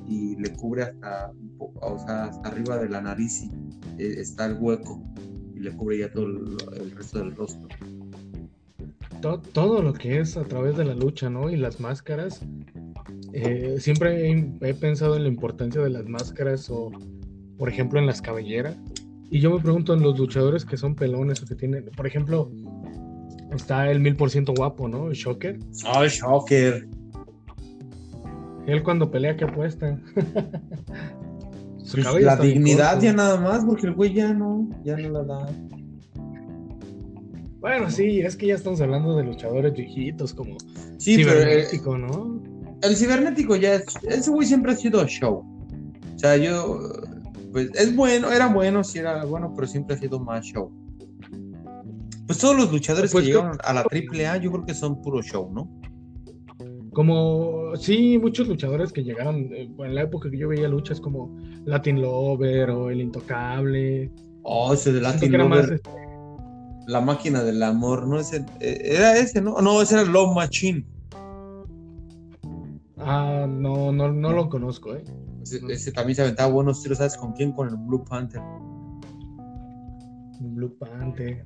y 0.06 0.36
le 0.36 0.52
cubre 0.52 0.84
hasta, 0.84 1.32
o 1.58 1.98
sea, 1.98 2.24
hasta 2.24 2.48
arriba 2.48 2.78
de 2.78 2.88
la 2.88 3.00
nariz 3.00 3.44
y 3.44 3.50
eh, 4.02 4.20
está 4.20 4.46
el 4.46 4.56
hueco 4.58 5.02
y 5.54 5.60
le 5.60 5.76
cubre 5.76 5.98
ya 5.98 6.10
todo 6.10 6.26
el 6.26 6.90
resto 6.96 7.18
del 7.18 7.36
rostro 7.36 7.68
todo 9.20 9.82
lo 9.82 9.92
que 9.92 10.20
es 10.20 10.36
a 10.36 10.44
través 10.44 10.76
de 10.76 10.84
la 10.84 10.94
lucha, 10.94 11.30
¿no? 11.30 11.50
Y 11.50 11.56
las 11.56 11.80
máscaras. 11.80 12.40
Eh, 13.32 13.76
siempre 13.78 14.30
he, 14.60 14.74
pensado 14.74 15.16
en 15.16 15.24
la 15.24 15.28
importancia 15.28 15.80
de 15.80 15.90
las 15.90 16.06
máscaras 16.06 16.68
o, 16.70 16.90
por 17.58 17.68
ejemplo, 17.68 17.98
en 17.98 18.06
las 18.06 18.22
cabelleras. 18.22 18.76
Y 19.30 19.40
yo 19.40 19.50
me 19.50 19.60
pregunto 19.60 19.94
en 19.94 20.02
los 20.02 20.18
luchadores 20.18 20.64
que 20.64 20.76
son 20.76 20.94
pelones 20.96 21.42
o 21.42 21.46
que 21.46 21.54
tienen, 21.54 21.84
por 21.96 22.06
ejemplo, 22.06 22.50
está 23.54 23.90
el 23.90 24.00
mil 24.00 24.16
por 24.16 24.30
ciento 24.30 24.52
guapo, 24.54 24.88
¿no? 24.88 25.08
El 25.08 25.14
Shocker. 25.14 25.58
Ah, 25.84 26.06
Shocker. 26.06 26.88
Él 28.66 28.82
cuando 28.82 29.10
pelea, 29.10 29.36
¿qué 29.36 29.44
apuesta? 29.44 29.98
Pues 31.92 32.22
la 32.22 32.36
dignidad 32.36 33.00
ya 33.00 33.12
nada 33.12 33.40
más, 33.40 33.64
porque 33.64 33.86
el 33.88 33.94
güey 33.94 34.12
ya 34.12 34.32
no, 34.32 34.68
ya 34.84 34.96
no 34.96 35.08
la 35.08 35.24
da. 35.24 35.48
Bueno, 37.58 37.90
sí, 37.90 38.20
es 38.20 38.36
que 38.36 38.46
ya 38.46 38.54
estamos 38.54 38.80
hablando 38.80 39.16
de 39.16 39.24
luchadores 39.24 39.72
viejitos 39.74 40.32
como 40.32 40.56
sí, 40.98 41.16
cibernético, 41.16 41.98
¿no? 41.98 42.40
El 42.82 42.96
cibernético 42.96 43.56
ya 43.56 43.74
es, 43.74 43.84
ese 44.08 44.30
güey 44.30 44.46
siempre 44.46 44.72
ha 44.72 44.76
sido 44.76 45.04
show. 45.06 45.44
O 46.14 46.18
sea, 46.18 46.36
yo, 46.36 46.80
pues 47.52 47.70
es 47.74 47.94
bueno, 47.94 48.30
era 48.30 48.48
bueno, 48.48 48.84
sí 48.84 48.98
era 48.98 49.24
bueno, 49.24 49.52
pero 49.54 49.66
siempre 49.66 49.96
ha 49.96 49.98
sido 49.98 50.20
más 50.20 50.44
show. 50.44 50.70
Pues 52.26 52.38
todos 52.38 52.56
los 52.56 52.70
luchadores 52.70 53.10
pues 53.10 53.24
que 53.24 53.32
llegaron 53.32 53.58
a 53.64 53.72
la 53.72 53.80
AAA, 53.80 54.36
yo 54.38 54.52
creo 54.52 54.64
que 54.64 54.74
son 54.74 55.02
puro 55.02 55.20
show, 55.22 55.50
¿no? 55.52 55.68
Como, 56.92 57.76
sí, 57.76 58.18
muchos 58.18 58.48
luchadores 58.48 58.92
que 58.92 59.02
llegaron 59.02 59.48
eh, 59.52 59.70
en 59.78 59.94
la 59.94 60.02
época 60.02 60.30
que 60.30 60.38
yo 60.38 60.48
veía 60.48 60.68
luchas 60.68 61.00
como 61.00 61.36
Latin 61.64 62.00
Lover 62.00 62.70
o 62.70 62.90
El 62.90 63.00
Intocable. 63.00 64.10
Oh, 64.42 64.72
ese 64.74 64.92
de 64.92 65.00
Latin 65.00 65.32
Lover. 65.32 65.74
Este, 65.74 65.90
la 66.86 67.00
máquina 67.00 67.42
del 67.42 67.62
amor, 67.62 68.06
¿no? 68.06 68.18
Ese, 68.18 68.44
eh, 68.60 68.80
era 68.82 69.16
ese, 69.16 69.40
¿no? 69.40 69.60
No, 69.60 69.80
ese 69.80 69.94
era 69.94 70.04
Love 70.04 70.34
Machine. 70.34 70.84
Ah, 72.98 73.46
no, 73.48 73.92
no, 73.92 74.12
no 74.12 74.32
lo 74.32 74.48
conozco, 74.48 74.94
¿eh? 74.94 75.04
Ese, 75.42 75.92
también 75.92 76.16
se 76.16 76.22
aventaba 76.22 76.52
buenos 76.52 76.82
tiros, 76.82 76.98
¿sabes 76.98 77.16
con 77.16 77.32
quién? 77.32 77.52
Con 77.52 77.68
el 77.68 77.76
Blue 77.76 78.04
Panther. 78.04 78.40
Blue 80.40 80.76
Panther. 80.78 81.44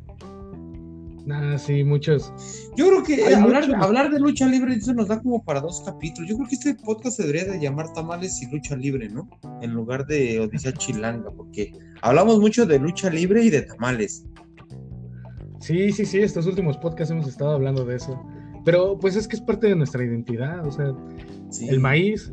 Nada, 1.26 1.56
sí, 1.56 1.84
muchos. 1.84 2.32
Yo 2.76 2.88
creo 2.88 3.02
que 3.02 3.34
hablar, 3.34 3.64
hablar, 3.76 4.10
de 4.10 4.20
lucha 4.20 4.46
libre 4.46 4.74
eso 4.74 4.92
nos 4.92 5.08
da 5.08 5.20
como 5.22 5.42
para 5.42 5.60
dos 5.60 5.82
capítulos. 5.84 6.28
Yo 6.28 6.36
creo 6.36 6.48
que 6.48 6.54
este 6.56 6.74
podcast 6.74 7.16
se 7.16 7.22
debería 7.22 7.50
de 7.50 7.58
llamar 7.58 7.92
Tamales 7.94 8.42
y 8.42 8.50
Lucha 8.50 8.76
Libre, 8.76 9.08
¿no? 9.08 9.28
En 9.62 9.72
lugar 9.72 10.06
de 10.06 10.40
Odisea 10.40 10.72
Chilanga, 10.74 11.30
porque 11.30 11.72
hablamos 12.02 12.40
mucho 12.40 12.66
de 12.66 12.78
lucha 12.78 13.08
libre 13.08 13.42
y 13.42 13.48
de 13.48 13.62
tamales. 13.62 14.26
Sí, 15.60 15.92
sí, 15.92 16.04
sí, 16.04 16.18
estos 16.18 16.46
últimos 16.46 16.76
podcasts 16.76 17.10
hemos 17.10 17.26
estado 17.26 17.52
hablando 17.52 17.86
de 17.86 17.96
eso. 17.96 18.22
Pero 18.66 18.98
pues 18.98 19.16
es 19.16 19.26
que 19.26 19.36
es 19.36 19.42
parte 19.42 19.68
de 19.68 19.76
nuestra 19.76 20.04
identidad, 20.04 20.66
o 20.66 20.70
sea, 20.70 20.92
el 21.68 21.80
maíz 21.80 22.32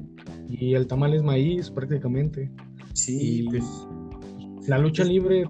y 0.51 0.75
el 0.75 0.87
tamal 0.87 1.13
es 1.13 1.23
maíz 1.23 1.69
prácticamente. 1.69 2.51
Sí, 2.93 3.47
pues. 3.49 3.63
La 4.67 4.77
lucha 4.77 5.03
libre. 5.03 5.49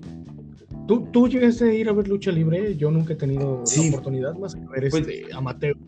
¿Tú, 0.88 1.08
tú 1.12 1.28
llegaste 1.28 1.70
a 1.70 1.74
ir 1.74 1.90
a 1.90 1.94
ver 1.94 2.08
lucha 2.08 2.32
libre, 2.32 2.76
yo 2.76 2.92
nunca 2.92 3.14
he 3.14 3.16
tenido 3.16 3.64
la 3.64 3.88
oportunidad 3.90 4.36
más 4.36 4.56
que 4.56 4.62
ver 4.68 4.90
pues 4.90 5.08
este, 5.08 5.34
amateurs. 5.34 5.80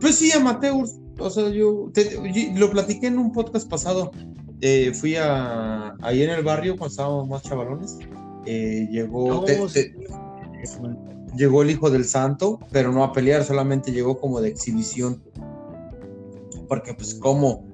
Pues 0.00 0.14
sí, 0.16 0.30
amateurs. 0.32 0.98
O 1.18 1.30
sea, 1.30 1.48
yo, 1.48 1.90
lo 2.56 2.70
platiqué 2.70 3.06
en 3.06 3.18
un 3.18 3.32
podcast 3.32 3.68
pasado. 3.68 4.10
Eh, 4.60 4.92
fui 4.94 5.16
a, 5.16 5.94
ahí 6.00 6.22
en 6.22 6.30
el 6.30 6.42
barrio 6.42 6.76
cuando 6.76 6.92
estábamos 6.92 7.28
más 7.28 7.42
chavalones. 7.42 7.98
Eh, 8.46 8.88
llegó 8.90 9.44
llegó 11.36 11.62
el 11.62 11.70
Hijo 11.70 11.90
del 11.90 12.04
Santo, 12.04 12.58
pero 12.72 12.92
no 12.92 13.04
a 13.04 13.12
pelear, 13.12 13.44
solamente 13.44 13.92
llegó 13.92 14.18
como 14.18 14.40
de 14.40 14.48
exhibición. 14.48 15.22
Porque 16.68 16.94
pues 16.94 17.14
como 17.14 17.64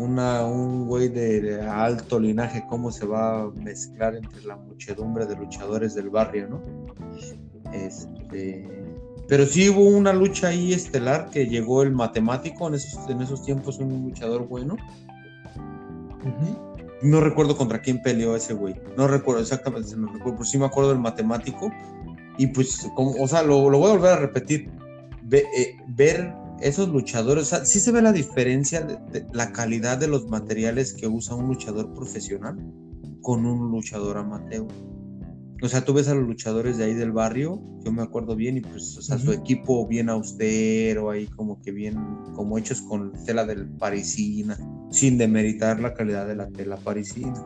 una, 0.00 0.44
un 0.44 0.86
güey 0.86 1.08
de, 1.08 1.60
alto 1.60 2.18
linaje, 2.18 2.64
cómo 2.68 2.90
se 2.90 3.06
va 3.06 3.42
a 3.42 3.50
mezclar 3.50 4.16
entre 4.16 4.42
la 4.42 4.56
muchedumbre 4.56 5.26
de 5.26 5.36
luchadores 5.36 5.94
del 5.94 6.10
barrio, 6.10 6.48
¿no? 6.48 6.62
Este, 7.72 8.66
pero 9.28 9.46
sí 9.46 9.68
hubo 9.68 9.84
una 9.84 10.12
lucha 10.12 10.48
ahí 10.48 10.72
estelar 10.72 11.30
que 11.30 11.46
llegó 11.46 11.82
el 11.82 11.92
matemático, 11.92 12.68
en 12.68 12.74
esos, 12.74 13.08
en 13.08 13.20
esos 13.22 13.44
tiempos 13.44 13.78
un 13.78 14.08
luchador 14.08 14.48
bueno. 14.48 14.76
No 17.02 17.20
recuerdo 17.20 17.56
contra 17.56 17.80
quién 17.80 18.02
peleó 18.02 18.36
ese 18.36 18.54
güey. 18.54 18.74
No 18.96 19.06
recuerdo 19.06 19.40
exactamente, 19.40 19.96
no 19.96 20.08
recuerdo, 20.08 20.38
pero 20.38 20.44
sí 20.44 20.58
me 20.58 20.66
acuerdo 20.66 20.90
del 20.90 20.98
matemático 20.98 21.70
y 22.38 22.46
pues, 22.48 22.88
como, 22.96 23.12
o 23.22 23.28
sea, 23.28 23.42
lo, 23.42 23.60
voy 23.60 23.90
a 23.90 23.92
volver 23.92 24.12
a 24.12 24.16
repetir. 24.16 24.70
Eh, 25.30 25.76
ver 25.86 26.34
esos 26.60 26.88
luchadores, 26.88 27.44
o 27.44 27.46
sea, 27.46 27.64
sí 27.64 27.80
se 27.80 27.92
ve 27.92 28.02
la 28.02 28.12
diferencia 28.12 28.82
de, 28.82 29.26
la 29.32 29.52
calidad 29.52 29.98
de 29.98 30.08
los 30.08 30.28
materiales 30.28 30.92
que 30.92 31.06
usa 31.06 31.34
un 31.34 31.48
luchador 31.48 31.92
profesional 31.94 32.56
con 33.22 33.46
un 33.46 33.70
luchador 33.70 34.18
amateur. 34.18 34.66
O 35.62 35.68
sea, 35.68 35.84
tú 35.84 35.92
ves 35.92 36.08
a 36.08 36.14
los 36.14 36.26
luchadores 36.26 36.78
de 36.78 36.84
ahí 36.84 36.94
del 36.94 37.12
barrio, 37.12 37.60
yo 37.84 37.92
me 37.92 38.02
acuerdo 38.02 38.34
bien, 38.34 38.56
y 38.56 38.60
pues, 38.62 38.96
o 38.96 39.02
sea, 39.02 39.18
su 39.18 39.32
equipo 39.32 39.86
bien 39.86 40.08
austero, 40.08 41.10
ahí 41.10 41.26
como 41.26 41.60
que 41.60 41.70
bien, 41.70 41.96
como 42.34 42.56
hechos 42.56 42.80
con 42.82 43.12
tela 43.26 43.44
del 43.44 43.68
parisina, 43.68 44.58
sin 44.90 45.18
demeritar 45.18 45.78
la 45.80 45.92
calidad 45.92 46.26
de 46.26 46.36
la 46.36 46.48
tela 46.48 46.76
parisina. 46.78 47.44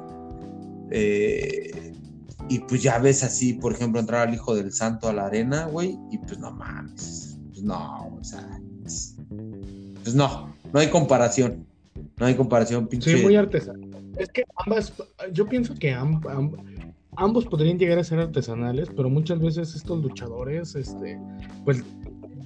Eh, 0.91 1.93
y 2.49 2.59
pues 2.61 2.83
ya 2.83 2.99
ves 2.99 3.25
así, 3.25 3.55
por 3.55 3.73
ejemplo, 3.73 3.99
entrar 3.99 4.29
al 4.29 4.35
Hijo 4.35 4.55
del 4.55 4.73
Santo 4.73 5.09
a 5.09 5.13
la 5.13 5.27
arena, 5.27 5.67
güey, 5.67 5.99
y 6.11 6.19
pues 6.19 6.39
no 6.39 6.53
mames, 6.53 7.39
pues 7.51 7.63
no, 7.63 8.17
o 8.21 8.23
sea, 8.23 8.61
pues, 10.05 10.15
no, 10.15 10.55
no 10.73 10.81
hay 10.81 10.89
comparación, 10.89 11.67
no 12.19 12.27
hay 12.27 12.35
comparación, 12.35 12.87
pinche. 12.87 13.17
Sí, 13.17 13.23
muy 13.23 13.37
artesanal. 13.37 13.91
Es 14.17 14.29
que 14.29 14.45
ambas, 14.65 14.93
yo 15.33 15.49
pienso 15.49 15.75
que 15.75 15.93
ambos 17.17 17.45
podrían 17.47 17.79
llegar 17.79 17.99
a 17.99 18.05
ser 18.05 18.21
artesanales, 18.21 18.89
pero 18.95 19.11
muchas 19.11 19.41
veces 19.41 19.75
estos 19.75 20.01
luchadores, 20.03 20.77
este, 20.77 21.19
pues 21.65 21.83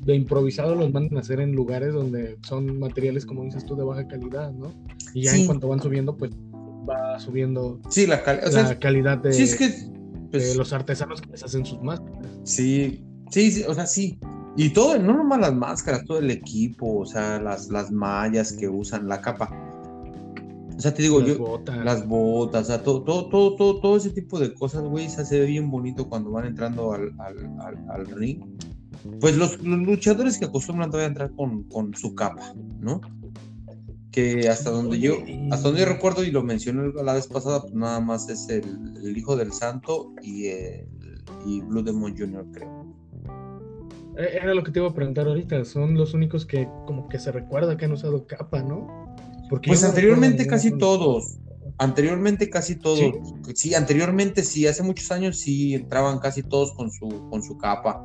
de 0.08 0.14
improvisado 0.14 0.74
los 0.74 0.90
mandan 0.90 1.18
a 1.18 1.20
hacer 1.20 1.40
en 1.40 1.52
lugares 1.52 1.92
donde 1.92 2.38
son 2.46 2.78
materiales, 2.78 3.26
como 3.26 3.44
dices 3.44 3.66
tú, 3.66 3.76
de 3.76 3.84
baja 3.84 4.08
calidad, 4.08 4.50
¿no? 4.52 4.72
Y 5.12 5.24
ya 5.24 5.36
en 5.36 5.44
cuanto 5.44 5.68
van 5.68 5.82
subiendo, 5.82 6.16
pues 6.16 6.30
va 6.88 7.18
subiendo 7.18 7.78
sí, 7.90 8.06
la, 8.06 8.22
calidad 8.78 9.18
de, 9.18 9.34
sí, 9.34 9.42
es 9.42 9.56
que, 9.56 9.70
pues 10.30 10.56
los 10.56 10.72
artesanos 10.72 11.20
que 11.20 11.30
les 11.30 11.42
hacen 11.42 11.66
sus 11.66 11.82
máscaras. 11.82 12.30
Sí, 12.44 13.04
sí, 13.30 13.62
o 13.68 13.74
sea, 13.74 13.86
sí. 13.86 14.18
Y 14.58 14.70
todo, 14.70 14.98
no 14.98 15.16
nomás 15.16 15.38
las 15.38 15.54
máscaras, 15.54 16.04
todo 16.04 16.18
el 16.18 16.32
equipo, 16.32 16.98
o 16.98 17.06
sea, 17.06 17.40
las, 17.40 17.68
las 17.68 17.92
mallas 17.92 18.52
que 18.52 18.68
usan, 18.68 19.06
la 19.06 19.20
capa. 19.20 19.48
O 20.76 20.80
sea, 20.80 20.92
te 20.92 21.00
digo, 21.00 21.20
las 21.20 21.28
yo, 21.28 21.38
botas. 21.38 21.84
las 21.84 22.08
botas, 22.08 22.62
o 22.62 22.66
sea, 22.66 22.82
todo, 22.82 23.04
todo, 23.04 23.28
todo, 23.28 23.80
todo, 23.80 23.96
ese 23.96 24.10
tipo 24.10 24.40
de 24.40 24.52
cosas, 24.52 24.82
güey, 24.82 25.08
se 25.08 25.38
ve 25.38 25.46
bien 25.46 25.70
bonito 25.70 26.08
cuando 26.08 26.32
van 26.32 26.46
entrando 26.46 26.92
al, 26.92 27.14
al, 27.88 28.06
ring. 28.08 28.40
Pues 29.20 29.36
los, 29.36 29.62
luchadores 29.62 30.38
que 30.38 30.46
acostumbran 30.46 30.90
todavía 30.90 31.06
a 31.06 31.10
entrar 31.10 31.30
con, 31.36 31.62
con 31.68 31.94
su 31.94 32.16
capa, 32.16 32.52
¿no? 32.80 33.00
que 34.10 34.48
hasta 34.48 34.70
donde 34.70 34.98
yo 34.98 35.16
hasta 35.52 35.68
donde 35.68 35.82
yo 35.82 35.86
recuerdo 35.86 36.24
y 36.24 36.30
lo 36.30 36.42
mencioné 36.42 36.90
la 37.04 37.12
vez 37.12 37.26
pasada 37.26 37.60
pues 37.60 37.74
nada 37.74 38.00
más 38.00 38.26
es 38.30 38.48
el, 38.48 39.14
hijo 39.16 39.36
del 39.36 39.52
santo 39.52 40.14
y 40.22 40.46
y 41.46 41.60
Blue 41.60 41.82
Demon 41.82 42.16
Jr. 42.16 42.46
creo 42.50 42.77
era 44.18 44.54
lo 44.54 44.64
que 44.64 44.70
te 44.70 44.80
iba 44.80 44.88
a 44.88 44.94
preguntar 44.94 45.26
ahorita 45.26 45.64
son 45.64 45.94
los 45.94 46.14
únicos 46.14 46.44
que 46.44 46.68
como 46.86 47.08
que 47.08 47.18
se 47.18 47.32
recuerda 47.32 47.76
que 47.76 47.84
han 47.84 47.92
usado 47.92 48.26
capa 48.26 48.62
no 48.62 49.14
Porque 49.48 49.68
pues 49.68 49.84
anteriormente 49.84 50.46
casi 50.46 50.76
todos 50.76 51.38
anteriormente 51.78 52.50
casi 52.50 52.76
todos 52.76 53.14
¿Sí? 53.54 53.74
anteriormente 53.74 54.42
sí 54.42 54.66
hace 54.66 54.82
muchos 54.82 55.10
años 55.12 55.38
sí 55.38 55.74
entraban 55.74 56.18
casi 56.18 56.42
todos 56.42 56.72
con 56.72 56.90
su 56.90 57.28
con 57.30 57.42
su 57.42 57.56
capa 57.58 58.02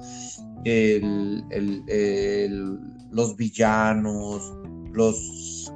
el, 0.63 1.43
el, 1.49 2.79
los 3.11 3.35
villanos 3.35 4.53
los, 4.93 5.71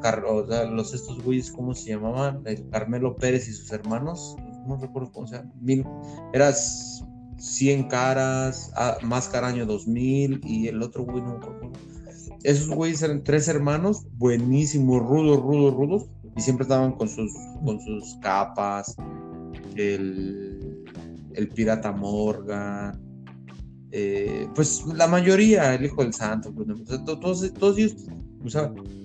los 0.72 0.94
estos 0.94 1.24
güeyes, 1.24 1.52
¿cómo 1.52 1.74
se 1.74 1.90
llamaban? 1.90 2.44
El 2.46 2.70
Carmelo 2.70 3.16
Pérez 3.16 3.48
y 3.48 3.54
sus 3.54 3.72
hermanos, 3.72 4.36
no 4.68 4.78
recuerdo 4.78 5.12
cómo 5.12 5.28
se 5.28 5.38
llama, 5.38 5.52
mil, 5.60 5.84
eras 6.34 7.04
100 7.38 7.88
caras, 7.88 8.72
ah, 8.76 8.98
Máscara 9.04 9.48
año 9.48 9.66
2000 9.66 10.42
y 10.44 10.68
el 10.68 10.82
otro 10.82 11.04
güey, 11.04 11.22
no. 11.22 11.40
Esos 12.44 12.70
güeyes 12.70 13.02
eran 13.02 13.24
tres 13.24 13.48
hermanos, 13.48 14.06
buenísimos, 14.18 15.02
rudos, 15.02 15.42
rudos, 15.42 15.74
rudos, 15.74 16.10
y 16.36 16.42
siempre 16.42 16.64
estaban 16.64 16.94
con 16.94 17.10
sus, 17.10 17.32
con 17.66 17.80
sus 17.82 18.16
capas, 18.22 18.96
el, 19.76 20.84
el 21.34 21.50
pirata 21.50 21.92
Morgan, 21.92 23.02
eh, 23.92 24.48
pues 24.54 24.86
la 24.94 25.08
mayoría, 25.08 25.74
el 25.74 25.86
hijo 25.86 26.04
del 26.04 26.14
santo, 26.14 26.54
todos, 27.06 27.54
todos 27.54 27.78
ellos 27.78 27.96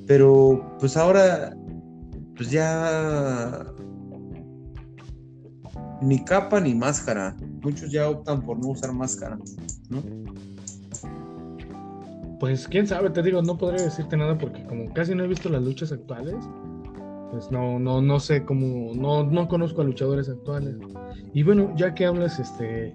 pero 0.06 0.76
pues 0.78 0.96
ahora, 0.96 1.54
pues 2.36 2.50
ya 2.50 3.64
ni 6.00 6.24
capa 6.24 6.60
ni 6.60 6.74
máscara. 6.74 7.36
Muchos 7.62 7.90
ya 7.90 8.08
optan 8.08 8.42
por 8.42 8.58
no 8.58 8.68
usar 8.68 8.92
máscara, 8.92 9.38
¿no? 9.88 10.02
Pues 12.40 12.66
quién 12.66 12.86
sabe, 12.86 13.10
te 13.10 13.22
digo, 13.22 13.40
no 13.40 13.56
podría 13.56 13.84
decirte 13.84 14.16
nada 14.16 14.36
porque 14.36 14.64
como 14.64 14.92
casi 14.92 15.14
no 15.14 15.24
he 15.24 15.28
visto 15.28 15.48
las 15.48 15.62
luchas 15.62 15.92
actuales, 15.92 16.34
pues 17.30 17.50
no, 17.52 17.78
no, 17.78 18.02
no 18.02 18.18
sé 18.18 18.44
cómo, 18.44 18.92
no, 18.94 19.22
no 19.24 19.46
conozco 19.46 19.82
a 19.82 19.84
luchadores 19.84 20.28
actuales. 20.28 20.76
Y 21.32 21.44
bueno, 21.44 21.72
ya 21.76 21.94
que 21.94 22.04
hablas 22.04 22.40
este 22.40 22.94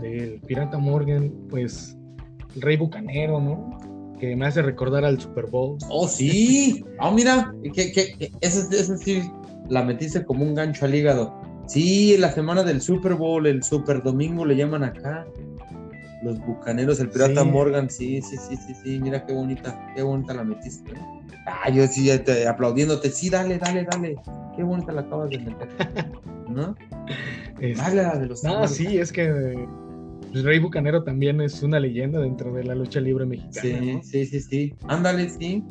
del 0.00 0.40
Pirata 0.40 0.78
Morgan, 0.78 1.32
pues 1.48 1.96
el 2.56 2.62
Rey 2.62 2.76
Bucanero, 2.76 3.40
¿no? 3.40 3.78
que 4.18 4.36
me 4.36 4.46
hace 4.46 4.62
recordar 4.62 5.04
al 5.04 5.20
Super 5.20 5.46
Bowl. 5.46 5.78
Oh, 5.88 6.08
sí. 6.08 6.84
oh, 7.00 7.10
mira, 7.14 7.54
que, 7.62 7.92
que, 7.92 8.32
ese, 8.40 8.96
sí 8.98 9.22
la 9.68 9.82
metiste 9.82 10.24
como 10.24 10.44
un 10.44 10.54
gancho 10.54 10.84
al 10.84 10.94
hígado. 10.94 11.34
Sí, 11.66 12.16
la 12.18 12.30
semana 12.32 12.62
del 12.62 12.80
Super 12.80 13.14
Bowl, 13.14 13.46
el 13.46 13.62
Super 13.62 14.02
Domingo 14.02 14.44
le 14.44 14.56
llaman 14.56 14.84
acá. 14.84 15.26
Los 16.22 16.38
bucaneros, 16.40 17.00
el 17.00 17.10
pirata 17.10 17.44
Morgan, 17.44 17.90
sí, 17.90 18.22
sí, 18.22 18.36
sí, 18.38 18.56
sí, 18.56 18.74
sí, 18.82 18.98
mira 18.98 19.26
qué 19.26 19.34
bonita, 19.34 19.92
qué 19.94 20.02
bonita 20.02 20.32
la 20.32 20.44
metiste. 20.44 20.92
Ah, 21.46 21.68
yo 21.70 21.86
sí, 21.86 22.10
aplaudiéndote, 22.10 23.10
sí, 23.10 23.28
dale, 23.28 23.58
dale, 23.58 23.84
dale, 23.84 24.16
qué 24.56 24.62
bonita 24.62 24.92
la 24.92 25.02
acabas 25.02 25.28
de 25.30 25.38
meter. 25.40 25.68
¿No? 26.48 26.74
Dale 27.60 28.02
la 28.02 28.16
de 28.16 28.26
los. 28.26 28.42
No, 28.42 28.66
sí, 28.66 28.98
es 28.98 29.12
que 29.12 29.66
pues, 30.30 30.44
Rey 30.44 30.58
Bucanero 30.58 31.04
también 31.04 31.40
es 31.40 31.62
una 31.62 31.78
leyenda 31.78 32.20
dentro 32.20 32.52
de 32.52 32.64
la 32.64 32.74
lucha 32.74 33.00
libre 33.00 33.26
mexicana. 33.26 34.00
Sí, 34.02 34.24
sí, 34.24 34.26
sí, 34.26 34.40
sí. 34.40 34.74
Ándale, 34.88 35.28
sí. 35.28 35.62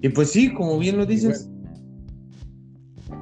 Y 0.00 0.08
pues 0.08 0.30
sí, 0.30 0.52
como 0.52 0.78
bien 0.78 0.98
lo 0.98 1.06
dices. 1.06 1.48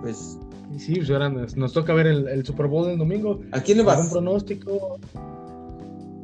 Pues. 0.03 0.39
Sí, 0.79 0.95
pues 0.95 1.11
ahora 1.11 1.29
nos, 1.29 1.73
toca 1.73 1.93
ver 1.95 2.07
el, 2.07 2.45
Super 2.45 2.67
Bowl 2.67 2.87
del 2.87 2.99
domingo. 2.99 3.41
¿A 3.53 3.61
quién 3.61 3.79
le 3.79 3.85
vas? 3.85 4.01
Un 4.01 4.11
pronóstico. 4.11 4.99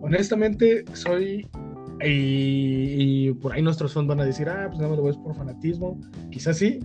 Honestamente, 0.00 0.84
soy. 0.94 1.46
Y, 2.04 3.32
por 3.34 3.52
ahí 3.52 3.62
nuestros 3.62 3.92
fans 3.92 4.06
van 4.06 4.20
a 4.20 4.24
decir, 4.24 4.48
ah, 4.48 4.66
pues 4.68 4.78
nada 4.78 4.90
más 4.90 4.98
lo 4.98 5.04
ves 5.04 5.16
por 5.16 5.34
fanatismo. 5.34 6.00
Quizás 6.30 6.58
sí. 6.58 6.80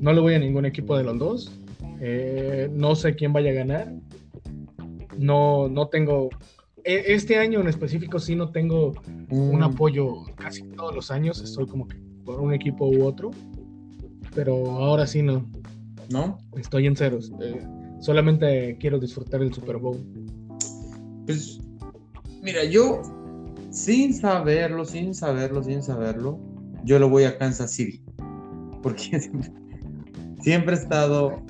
No 0.00 0.12
le 0.12 0.20
voy 0.20 0.34
a 0.34 0.38
ningún 0.38 0.66
equipo 0.66 0.96
de 0.96 1.04
los 1.04 1.18
dos. 1.18 1.58
Eh, 2.00 2.68
no 2.72 2.96
sé 2.96 3.14
quién 3.14 3.32
vaya 3.32 3.50
a 3.50 3.54
ganar 3.54 3.92
no, 5.18 5.68
no 5.68 5.88
tengo, 5.88 6.30
e, 6.84 7.14
este 7.14 7.38
año 7.38 7.60
en 7.60 7.68
específico 7.68 8.18
sí 8.18 8.34
no 8.34 8.50
tengo 8.50 8.92
un 9.30 9.60
mm. 9.60 9.62
apoyo 9.62 10.24
casi 10.36 10.62
todos 10.62 10.94
los 10.94 11.10
años, 11.10 11.40
estoy 11.40 11.66
como 11.66 11.88
que 11.88 11.96
por 12.24 12.40
un 12.40 12.52
equipo 12.52 12.86
u 12.86 13.04
otro, 13.04 13.30
pero 14.34 14.70
ahora 14.70 15.06
sí 15.06 15.22
no. 15.22 15.46
¿No? 16.12 16.38
Estoy 16.56 16.86
en 16.86 16.96
ceros. 16.96 17.32
Eh, 17.40 17.66
solamente 18.00 18.76
quiero 18.78 18.98
disfrutar 18.98 19.42
el 19.42 19.52
Super 19.52 19.78
Bowl. 19.78 19.98
Pues, 21.26 21.60
mira, 22.42 22.64
yo, 22.64 23.02
sin 23.70 24.14
saberlo, 24.14 24.84
sin 24.84 25.14
saberlo, 25.14 25.62
sin 25.62 25.82
saberlo, 25.82 26.38
yo 26.84 26.98
lo 26.98 27.08
voy 27.08 27.24
a 27.24 27.38
Kansas 27.38 27.72
City. 27.72 28.02
Porque 28.82 29.20
siempre 30.42 30.74
he 30.74 30.78
estado 30.78 31.42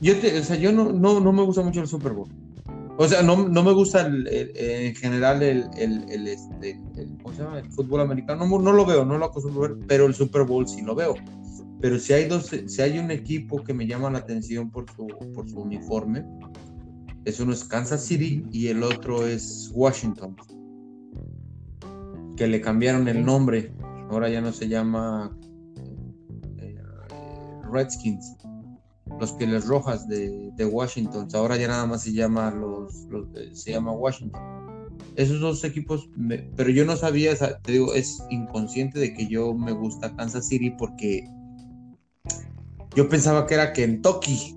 yo, 0.00 0.14
o 0.14 0.42
sea, 0.42 0.56
yo 0.56 0.72
no, 0.72 0.92
no, 0.92 1.20
no, 1.20 1.32
me 1.32 1.42
gusta 1.42 1.62
mucho 1.62 1.80
el 1.80 1.86
Super 1.86 2.12
Bowl. 2.12 2.28
O 2.96 3.06
sea, 3.06 3.22
no, 3.22 3.48
no 3.48 3.62
me 3.62 3.72
gusta 3.72 4.06
el, 4.06 4.26
en 4.28 4.94
general 4.94 5.42
el, 5.42 5.66
el, 5.76 6.26
este, 6.26 6.78
el 6.96 7.70
fútbol 7.70 8.00
americano. 8.00 8.46
No, 8.46 8.58
no, 8.58 8.72
lo 8.72 8.86
veo, 8.86 9.04
no 9.04 9.18
lo 9.18 9.26
acostumbro 9.26 9.60
ver, 9.60 9.86
pero 9.86 10.06
el 10.06 10.14
Super 10.14 10.44
Bowl 10.44 10.66
sí 10.66 10.82
lo 10.82 10.94
veo. 10.94 11.14
Pero 11.80 11.98
si 11.98 12.12
hay, 12.12 12.26
dos, 12.26 12.50
si 12.66 12.82
hay 12.82 12.98
un 12.98 13.10
equipo 13.10 13.62
que 13.64 13.72
me 13.72 13.86
llama 13.86 14.10
la 14.10 14.18
atención 14.18 14.70
por 14.70 14.90
su, 14.90 15.06
por 15.34 15.48
su 15.48 15.60
uniforme, 15.60 16.24
es 17.24 17.40
uno 17.40 17.52
es 17.52 17.64
Kansas 17.64 18.04
City 18.04 18.44
y 18.52 18.68
el 18.68 18.82
otro 18.82 19.26
es 19.26 19.70
Washington. 19.72 20.36
Que 22.36 22.46
le 22.46 22.60
cambiaron 22.60 23.08
el 23.08 23.24
nombre. 23.24 23.72
Ahora 24.10 24.28
ya 24.28 24.40
no 24.40 24.52
se 24.52 24.68
llama 24.68 25.36
eh, 26.58 26.82
Redskins 27.70 28.36
los 29.18 29.32
Pieles 29.32 29.66
Rojas 29.66 30.08
de, 30.08 30.50
Washington. 30.64 31.28
Ahora 31.34 31.56
ya 31.56 31.68
nada 31.68 31.86
más 31.86 32.02
se 32.02 32.12
llama 32.12 32.50
los, 32.50 33.06
eh, 33.34 33.50
se 33.52 33.72
llama 33.72 33.92
Washington. 33.92 34.40
Esos 35.16 35.40
dos 35.40 35.64
equipos, 35.64 36.08
pero 36.56 36.70
yo 36.70 36.84
no 36.84 36.96
sabía, 36.96 37.34
te 37.36 37.72
digo, 37.72 37.94
es 37.94 38.22
inconsciente 38.30 38.98
de 38.98 39.12
que 39.12 39.26
yo 39.26 39.52
me 39.54 39.72
gusta 39.72 40.14
Kansas 40.16 40.48
City 40.48 40.70
porque 40.70 41.24
yo 42.94 43.08
pensaba 43.08 43.46
que 43.46 43.54
era 43.54 43.72
Kentucky. 43.72 44.56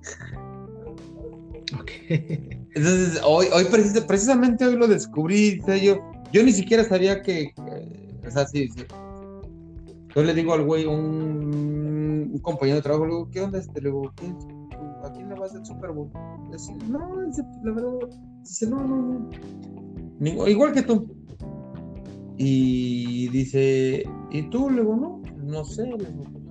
Entonces, 2.10 3.22
hoy, 3.24 3.48
hoy 3.54 3.66
precisamente 4.08 4.66
hoy 4.66 4.76
lo 4.76 4.88
descubrí, 4.88 5.62
yo, 5.82 6.00
yo 6.32 6.44
ni 6.44 6.52
siquiera 6.52 6.84
sabía 6.84 7.22
que, 7.22 7.54
O 8.26 8.32
sea, 8.32 8.48
sí, 8.48 8.68
sí. 8.70 8.84
Yo 10.16 10.24
le 10.24 10.34
digo 10.34 10.54
al 10.54 10.64
güey, 10.64 10.86
un, 10.86 12.32
un 12.34 12.40
compañero 12.40 12.78
de 12.78 12.82
trabajo, 12.84 13.06
le 13.06 13.12
digo, 13.12 13.30
¿qué 13.32 13.42
onda 13.42 13.60
este? 13.60 13.82
Le 13.82 13.90
digo, 13.90 14.12
¿a 15.04 15.12
quién 15.12 15.30
le 15.30 15.36
vas 15.36 15.56
al 15.56 15.66
Super 15.66 15.92
Bowl? 15.92 16.10
Dice, 16.52 16.76
no, 16.88 17.00
la 17.64 17.72
verdad, 17.72 18.10
dice, 18.42 18.68
no, 18.68 18.84
no, 18.84 19.30
no. 20.20 20.48
igual 20.48 20.74
que 20.74 20.84
tú. 20.84 21.16
Y 22.38 23.28
dice, 23.30 24.04
¿y 24.32 24.42
tú? 24.50 24.70
Le 24.70 24.82
digo, 24.82 24.96
no, 24.96 25.22
no 25.44 25.66
sé, 25.66 25.84
le 25.84 25.98
digo, 25.98 26.43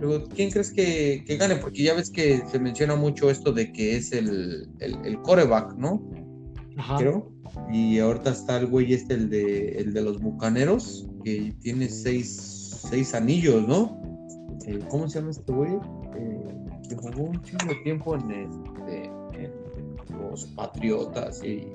no. 0.00 0.24
¿quién 0.24 0.50
crees 0.50 0.70
que, 0.72 1.24
que, 1.26 1.36
gane? 1.36 1.56
Porque 1.56 1.82
ya 1.82 1.94
ves 1.94 2.10
que 2.10 2.42
se 2.50 2.58
menciona 2.58 2.96
mucho 2.96 3.30
esto 3.30 3.52
de 3.52 3.72
que 3.72 3.96
es 3.96 4.12
el, 4.12 4.68
el, 4.80 4.94
el 5.04 5.20
coreback, 5.22 5.74
¿no? 5.76 6.02
Ajá. 6.76 6.96
Creo. 6.98 7.32
Y 7.72 7.98
ahorita 7.98 8.30
está 8.30 8.58
el 8.58 8.66
güey 8.66 8.92
este, 8.92 9.14
el 9.14 9.30
de, 9.30 9.68
el 9.78 9.92
de 9.92 10.02
los 10.02 10.20
bucaneros, 10.20 11.06
que 11.24 11.52
tiene 11.60 11.88
seis, 11.88 12.80
seis 12.90 13.14
anillos, 13.14 13.66
¿no? 13.66 14.00
Eh, 14.66 14.78
¿Cómo 14.88 15.08
se 15.08 15.18
llama 15.18 15.30
este 15.30 15.52
güey? 15.52 15.72
Eh, 16.16 16.48
que 16.88 16.96
jugó 16.96 17.24
un 17.24 17.42
chingo 17.42 17.66
de 17.66 17.74
tiempo 17.82 18.16
en, 18.16 18.30
este, 18.30 19.04
en 19.34 19.52
los 20.18 20.44
Patriotas 20.46 21.42
y. 21.44 21.68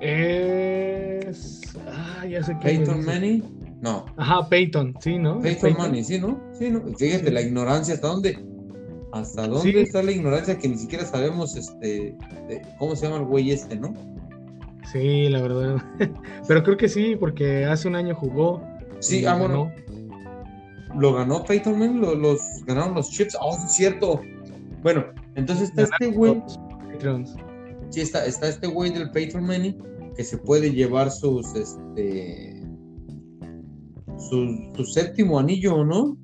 Es. 0.00 1.60
Ah, 1.86 2.26
ya 2.26 2.42
sé 2.42 2.56
que. 2.58 2.64
Peyton 2.64 3.04
Manning. 3.04 3.59
No. 3.80 4.04
Ajá, 4.16 4.48
Peyton, 4.48 4.94
sí, 5.00 5.18
¿no? 5.18 5.40
Peyton, 5.40 5.74
Manning, 5.78 6.04
sí, 6.04 6.18
¿no? 6.18 6.38
Sí, 6.52 6.70
¿no? 6.70 6.82
Fíjate 6.96 7.30
la 7.30 7.40
ignorancia, 7.40 7.94
¿hasta 7.94 8.08
dónde? 8.08 8.38
¿Hasta 9.12 9.48
dónde 9.48 9.82
está 9.82 10.02
la 10.02 10.12
ignorancia 10.12 10.58
que 10.58 10.68
ni 10.68 10.76
siquiera 10.76 11.04
sabemos 11.04 11.56
este 11.56 12.16
cómo 12.78 12.94
se 12.94 13.06
llama 13.06 13.18
el 13.18 13.24
güey 13.24 13.50
este, 13.50 13.76
¿no? 13.76 13.94
Sí, 14.92 15.28
la 15.28 15.42
verdad. 15.42 15.76
Pero 16.48 16.62
creo 16.62 16.76
que 16.76 16.88
sí, 16.88 17.16
porque 17.18 17.64
hace 17.64 17.88
un 17.88 17.96
año 17.96 18.14
jugó. 18.14 18.62
Sí, 19.00 19.24
ah, 19.24 19.36
bueno. 19.36 19.72
Lo 20.96 21.14
ganó 21.14 21.44
Peyton 21.44 21.78
Manning, 21.78 22.20
los 22.20 22.40
ganaron 22.66 22.94
los 22.94 23.10
Chips. 23.10 23.36
Oh, 23.40 23.56
es 23.64 23.72
cierto. 23.72 24.20
Bueno, 24.82 25.04
entonces 25.36 25.68
está 25.68 25.82
este 25.82 26.08
güey. 26.08 26.42
Sí, 27.90 28.00
está, 28.00 28.26
está 28.26 28.48
este 28.48 28.66
güey 28.66 28.90
del 28.90 29.10
Peyton 29.10 29.44
Manning 29.44 29.76
que 30.16 30.24
se 30.24 30.36
puede 30.38 30.72
llevar 30.72 31.10
sus 31.10 31.54
este 31.54 32.49
su, 34.30 34.84
séptimo 34.84 35.38
anillo, 35.38 35.84
¿no? 35.84 36.16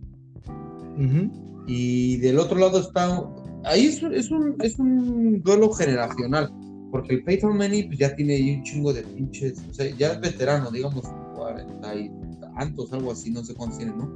Y 1.66 2.16
del 2.18 2.38
otro 2.38 2.59
lado 2.59 2.78
está. 2.80 3.22
Ahí 3.64 3.86
es, 3.86 4.02
es, 4.02 4.30
un, 4.30 4.57
es 4.62 4.78
un 4.78 5.42
duelo 5.42 5.72
generacional, 5.72 6.50
porque 6.90 7.14
el 7.14 7.24
Peyton 7.24 7.57
Manning 7.57 7.88
pues, 7.88 7.98
ya 7.98 8.14
tiene 8.14 8.57
un 8.57 8.62
chingo 8.62 8.92
de 8.92 9.02
pinches. 9.02 9.62
O 9.70 9.74
sea, 9.74 9.90
ya 9.96 10.12
es 10.12 10.20
veterano, 10.20 10.70
digamos, 10.70 11.02
cuarenta 11.34 11.94
y 11.94 12.11
tantos, 12.57 12.92
algo 12.92 13.12
así, 13.12 13.30
no 13.30 13.44
sé 13.44 13.54
cuántos 13.54 13.78
tiene, 13.78 13.94
¿no? 13.96 14.11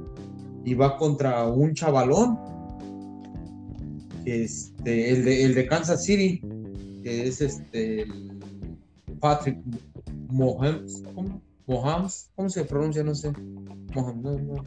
Y 0.63 0.73
va 0.73 0.97
contra 0.97 1.45
un 1.47 1.73
chavalón, 1.73 2.39
este, 4.25 5.11
el, 5.11 5.25
de, 5.25 5.43
el 5.43 5.55
de 5.55 5.67
Kansas 5.67 6.05
City, 6.05 6.41
que 7.03 7.27
es 7.27 7.41
este. 7.41 8.05
Patrick 9.19 9.59
Mohams, 10.29 11.03
¿cómo? 11.13 11.41
Mohams, 11.71 12.29
¿cómo 12.35 12.49
se 12.49 12.65
pronuncia? 12.65 13.01
No 13.01 13.15
sé. 13.15 13.31
Mohams, 13.95 14.21
no, 14.21 14.37
no. 14.37 14.63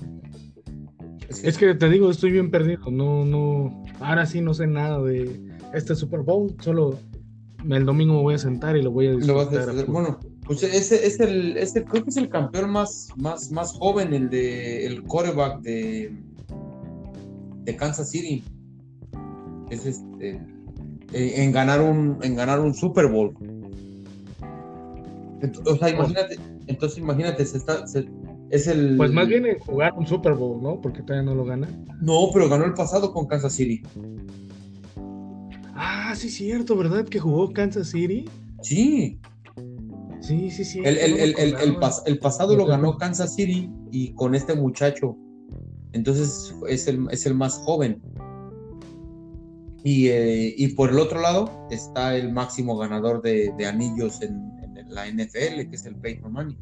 Es 1.42 1.58
que... 1.58 1.74
te 1.74 1.88
digo, 1.90 2.10
estoy 2.10 2.32
bien 2.32 2.50
perdido. 2.50 2.90
No, 2.90 3.26
no. 3.26 3.84
Ahora 4.00 4.24
sí 4.24 4.40
no 4.40 4.54
sé 4.54 4.66
nada 4.66 5.02
de 5.02 5.38
este 5.74 5.94
Super 5.94 6.20
Bowl. 6.20 6.56
Solo 6.60 6.98
el 7.68 7.84
domingo 7.84 8.14
me 8.14 8.22
voy 8.22 8.34
a 8.34 8.38
sentar 8.38 8.74
y 8.78 8.82
lo 8.82 8.90
voy 8.90 9.08
a 9.08 9.16
disfrutar. 9.16 9.86
bueno, 9.86 10.18
pues 10.46 10.62
ese 10.62 11.06
es 11.06 11.20
el, 11.20 11.58
este 11.58 11.84
creo 11.84 12.04
que 12.04 12.10
es 12.10 12.16
el 12.16 12.30
campeón 12.30 12.70
más, 12.70 13.08
más, 13.16 13.50
más 13.50 13.72
joven, 13.72 14.14
el 14.14 14.30
de 14.30 14.86
el 14.86 15.02
quarterback 15.02 15.60
de, 15.60 16.10
de 17.64 17.76
Kansas 17.76 18.10
City. 18.10 18.42
Es 19.68 19.84
este 19.84 20.40
en 21.12 21.52
ganar 21.52 21.82
un 21.82 22.18
en 22.22 22.34
ganar 22.34 22.60
un 22.60 22.72
Super 22.72 23.08
Bowl. 23.08 23.34
o 25.66 25.76
sea, 25.76 25.90
imagínate, 25.90 26.38
entonces 26.66 26.98
imagínate, 26.98 27.44
se 27.44 27.58
está, 27.58 27.84
es 28.50 28.66
el... 28.66 28.96
Pues 28.96 29.10
más 29.10 29.26
bien 29.26 29.46
en 29.46 29.58
jugar 29.58 29.92
un 29.94 30.06
Super 30.06 30.34
Bowl, 30.34 30.62
¿no? 30.62 30.80
Porque 30.80 31.02
todavía 31.02 31.28
no 31.28 31.34
lo 31.34 31.44
gana. 31.44 31.68
No, 32.00 32.28
pero 32.32 32.48
ganó 32.48 32.64
el 32.64 32.74
pasado 32.74 33.12
con 33.12 33.26
Kansas 33.26 33.54
City. 33.54 33.82
Ah, 35.74 36.14
sí, 36.16 36.30
cierto, 36.30 36.76
¿verdad? 36.76 37.04
Que 37.04 37.18
jugó 37.18 37.52
Kansas 37.52 37.88
City. 37.88 38.26
Sí. 38.62 39.18
Sí, 40.20 40.50
sí, 40.50 40.64
sí. 40.64 40.80
El, 40.84 40.96
el, 40.96 42.18
pasado 42.18 42.56
lo 42.56 42.64
ganó 42.64 42.96
Kansas 42.96 43.34
City 43.34 43.70
y 43.90 44.14
con 44.14 44.34
este 44.34 44.54
muchacho. 44.54 45.16
Entonces 45.92 46.54
es 46.68 46.86
el, 46.86 47.06
es 47.10 47.26
el 47.26 47.34
más 47.34 47.58
joven. 47.58 48.00
Y, 49.82 50.08
eh, 50.08 50.54
y, 50.56 50.68
por 50.68 50.90
el 50.90 50.98
otro 50.98 51.20
lado 51.20 51.66
está 51.70 52.16
el 52.16 52.32
máximo 52.32 52.78
ganador 52.78 53.20
de, 53.20 53.52
de 53.58 53.66
anillos 53.66 54.22
en, 54.22 54.53
la 54.94 55.06
NFL, 55.06 55.68
que 55.68 55.76
es 55.76 55.84
el 55.86 55.96
Peyton 55.96 56.32
Manning, 56.32 56.58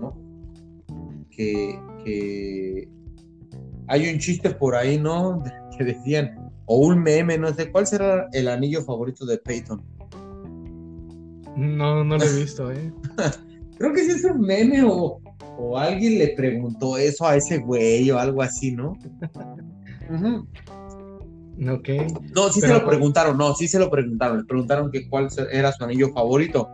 ¿no? 0.00 0.28
que, 2.04 2.88
hay 3.86 4.08
un 4.12 4.18
chiste 4.18 4.50
por 4.50 4.74
ahí, 4.74 4.98
¿no? 4.98 5.42
Que 5.76 5.84
decían, 5.84 6.50
o 6.66 6.78
un 6.78 7.02
meme, 7.02 7.38
no 7.38 7.52
sé, 7.54 7.70
¿cuál 7.70 7.86
será 7.86 8.28
el 8.32 8.48
anillo 8.48 8.82
favorito 8.82 9.24
de 9.24 9.38
Peyton? 9.38 9.82
No, 11.56 12.04
no 12.04 12.18
lo 12.18 12.24
he 12.24 12.36
visto, 12.40 12.70
¿eh? 12.70 12.92
Creo 13.78 13.92
que 13.92 14.04
sí 14.04 14.10
es 14.10 14.24
un 14.24 14.40
meme 14.40 14.82
o, 14.84 15.20
alguien 15.76 16.18
le 16.18 16.28
preguntó 16.28 16.96
eso 16.98 17.26
a 17.26 17.36
ese 17.36 17.58
güey 17.58 18.10
o 18.10 18.18
algo 18.18 18.42
así, 18.42 18.72
¿no? 18.72 18.96
Ok. 21.70 21.88
No, 22.34 22.52
sí 22.52 22.60
se 22.60 22.68
lo 22.68 22.86
preguntaron, 22.86 23.36
no, 23.36 23.54
sí 23.54 23.66
se 23.66 23.78
lo 23.78 23.90
preguntaron. 23.90 24.38
Le 24.38 24.44
preguntaron 24.44 24.90
que 24.92 25.08
cuál 25.08 25.28
era 25.50 25.72
su 25.72 25.82
anillo 25.82 26.12
favorito 26.12 26.68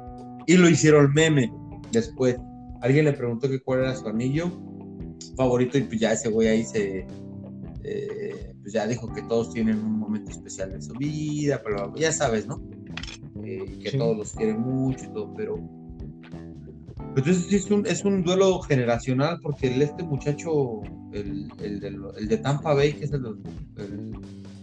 y 0.46 0.56
lo 0.56 0.68
hicieron 0.68 1.12
meme 1.12 1.52
después. 1.92 2.36
Alguien 2.80 3.06
le 3.06 3.12
preguntó 3.12 3.48
que 3.48 3.60
cuál 3.60 3.80
era 3.80 3.94
su 3.94 4.06
anillo 4.08 4.50
favorito 5.36 5.78
y 5.78 5.82
pues 5.82 6.00
ya 6.00 6.12
ese 6.12 6.28
güey 6.28 6.48
ahí 6.48 6.64
se 6.64 7.06
eh, 7.82 8.54
pues 8.60 8.72
ya 8.72 8.86
dijo 8.86 9.12
que 9.12 9.22
todos 9.22 9.52
tienen 9.52 9.78
un 9.78 9.98
momento 9.98 10.30
especial 10.30 10.72
en 10.72 10.82
su 10.82 10.94
vida, 10.94 11.60
pero 11.62 11.94
ya 11.96 12.12
sabes, 12.12 12.46
¿no? 12.46 12.62
Eh, 13.44 13.78
que 13.82 13.92
todos 13.92 14.16
los 14.16 14.32
quieren 14.32 14.60
mucho 14.60 15.04
y 15.04 15.08
todo, 15.08 15.34
pero 15.34 15.58
entonces 17.16 17.52
es 17.52 17.70
un, 17.70 17.86
es 17.86 18.04
un 18.04 18.24
duelo 18.24 18.60
generacional 18.60 19.38
porque 19.40 19.72
el, 19.72 19.82
este 19.82 20.02
muchacho, 20.02 20.80
el, 21.12 21.48
el, 21.60 22.28
de, 22.28 22.36
Tampa 22.38 22.74
Bay, 22.74 22.92
que 22.94 23.04
es 23.04 23.12
el, 23.12 23.22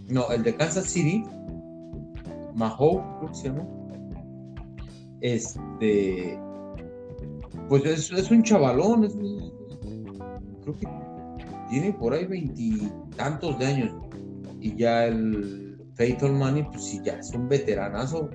no, 0.08 0.30
el 0.30 0.42
de 0.42 0.54
Kansas 0.54 0.84
City, 0.84 1.24
Mahoe, 2.54 3.02
creo 3.18 3.30
que 3.30 3.34
se 3.34 3.48
llama, 3.48 3.66
este, 5.22 6.38
pues 7.68 7.84
es, 7.86 8.30
un 8.30 8.42
chavalón, 8.42 9.04
es, 9.04 9.14
creo 10.62 10.76
que 10.76 10.88
tiene 11.70 11.92
por 11.94 12.12
ahí 12.12 12.26
veintitantos 12.26 13.58
de 13.58 13.66
años. 13.66 13.92
Y 14.60 14.76
ya 14.76 15.06
el 15.06 15.78
Peyton 15.96 16.38
Manning, 16.38 16.66
pues 16.70 16.84
sí, 16.84 17.00
ya 17.04 17.14
es 17.14 17.30
un 17.30 17.48
veteranazo. 17.48 18.28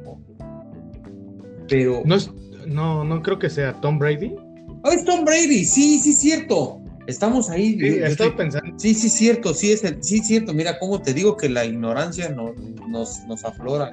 Pero. 1.69 2.01
No, 2.05 2.15
es, 2.15 2.31
no, 2.65 3.03
no 3.03 3.21
creo 3.21 3.37
que 3.39 3.49
sea 3.49 3.73
Tom 3.81 3.99
Brady. 3.99 4.35
Ah, 4.83 4.93
es 4.93 5.05
Tom 5.05 5.23
Brady, 5.23 5.65
sí, 5.65 5.99
sí, 5.99 6.13
cierto. 6.13 6.81
Estamos 7.07 7.49
ahí. 7.49 7.79
Sí, 7.79 7.99
estoy 8.03 8.31
pensando. 8.31 8.77
Sí, 8.77 8.93
sí, 8.93 9.09
cierto, 9.09 9.53
sí, 9.53 9.71
es 9.71 9.83
el, 9.83 10.03
sí, 10.03 10.19
cierto. 10.19 10.53
Mira, 10.53 10.77
cómo 10.79 11.01
te 11.01 11.13
digo 11.13 11.37
que 11.37 11.47
la 11.47 11.65
ignorancia 11.65 12.29
no, 12.29 12.53
nos, 12.87 13.23
nos 13.27 13.45
aflora. 13.45 13.89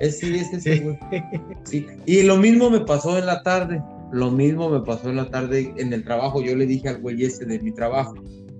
Es, 0.00 0.18
sí, 0.18 0.34
es 0.34 0.52
ese, 0.52 0.80
güey. 0.80 0.98
Sí. 1.64 1.86
Y 2.04 2.22
lo 2.22 2.36
mismo 2.36 2.70
me 2.70 2.80
pasó 2.80 3.18
en 3.18 3.26
la 3.26 3.42
tarde. 3.42 3.82
Lo 4.12 4.30
mismo 4.30 4.68
me 4.68 4.80
pasó 4.80 5.10
en 5.10 5.16
la 5.16 5.28
tarde 5.30 5.74
en 5.78 5.92
el 5.92 6.04
trabajo. 6.04 6.42
Yo 6.42 6.54
le 6.54 6.66
dije 6.66 6.88
al 6.88 7.00
güey 7.00 7.24
ese 7.24 7.44
de 7.44 7.58
mi 7.58 7.72
trabajo. 7.72 8.14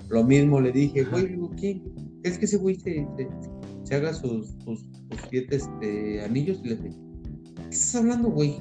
Lo 0.09 0.25
mismo 0.25 0.61
le 0.61 0.73
dije, 0.73 1.05
güey, 1.05 1.39
¿qué? 1.57 1.81
¿Es 2.23 2.39
que 2.39 2.47
ese 2.47 2.57
güey 2.57 2.77
se, 2.77 3.07
haga 3.95 4.15
sus, 4.15 4.55
sus, 4.65 4.85
siete 5.31 5.57
este, 5.57 6.23
anillos? 6.23 6.61
Y 6.65 6.69
le 6.69 6.77
dije, 6.77 6.97
¿qué 7.57 7.69
estás 7.71 7.97
hablando, 7.97 8.31
güey? 8.31 8.59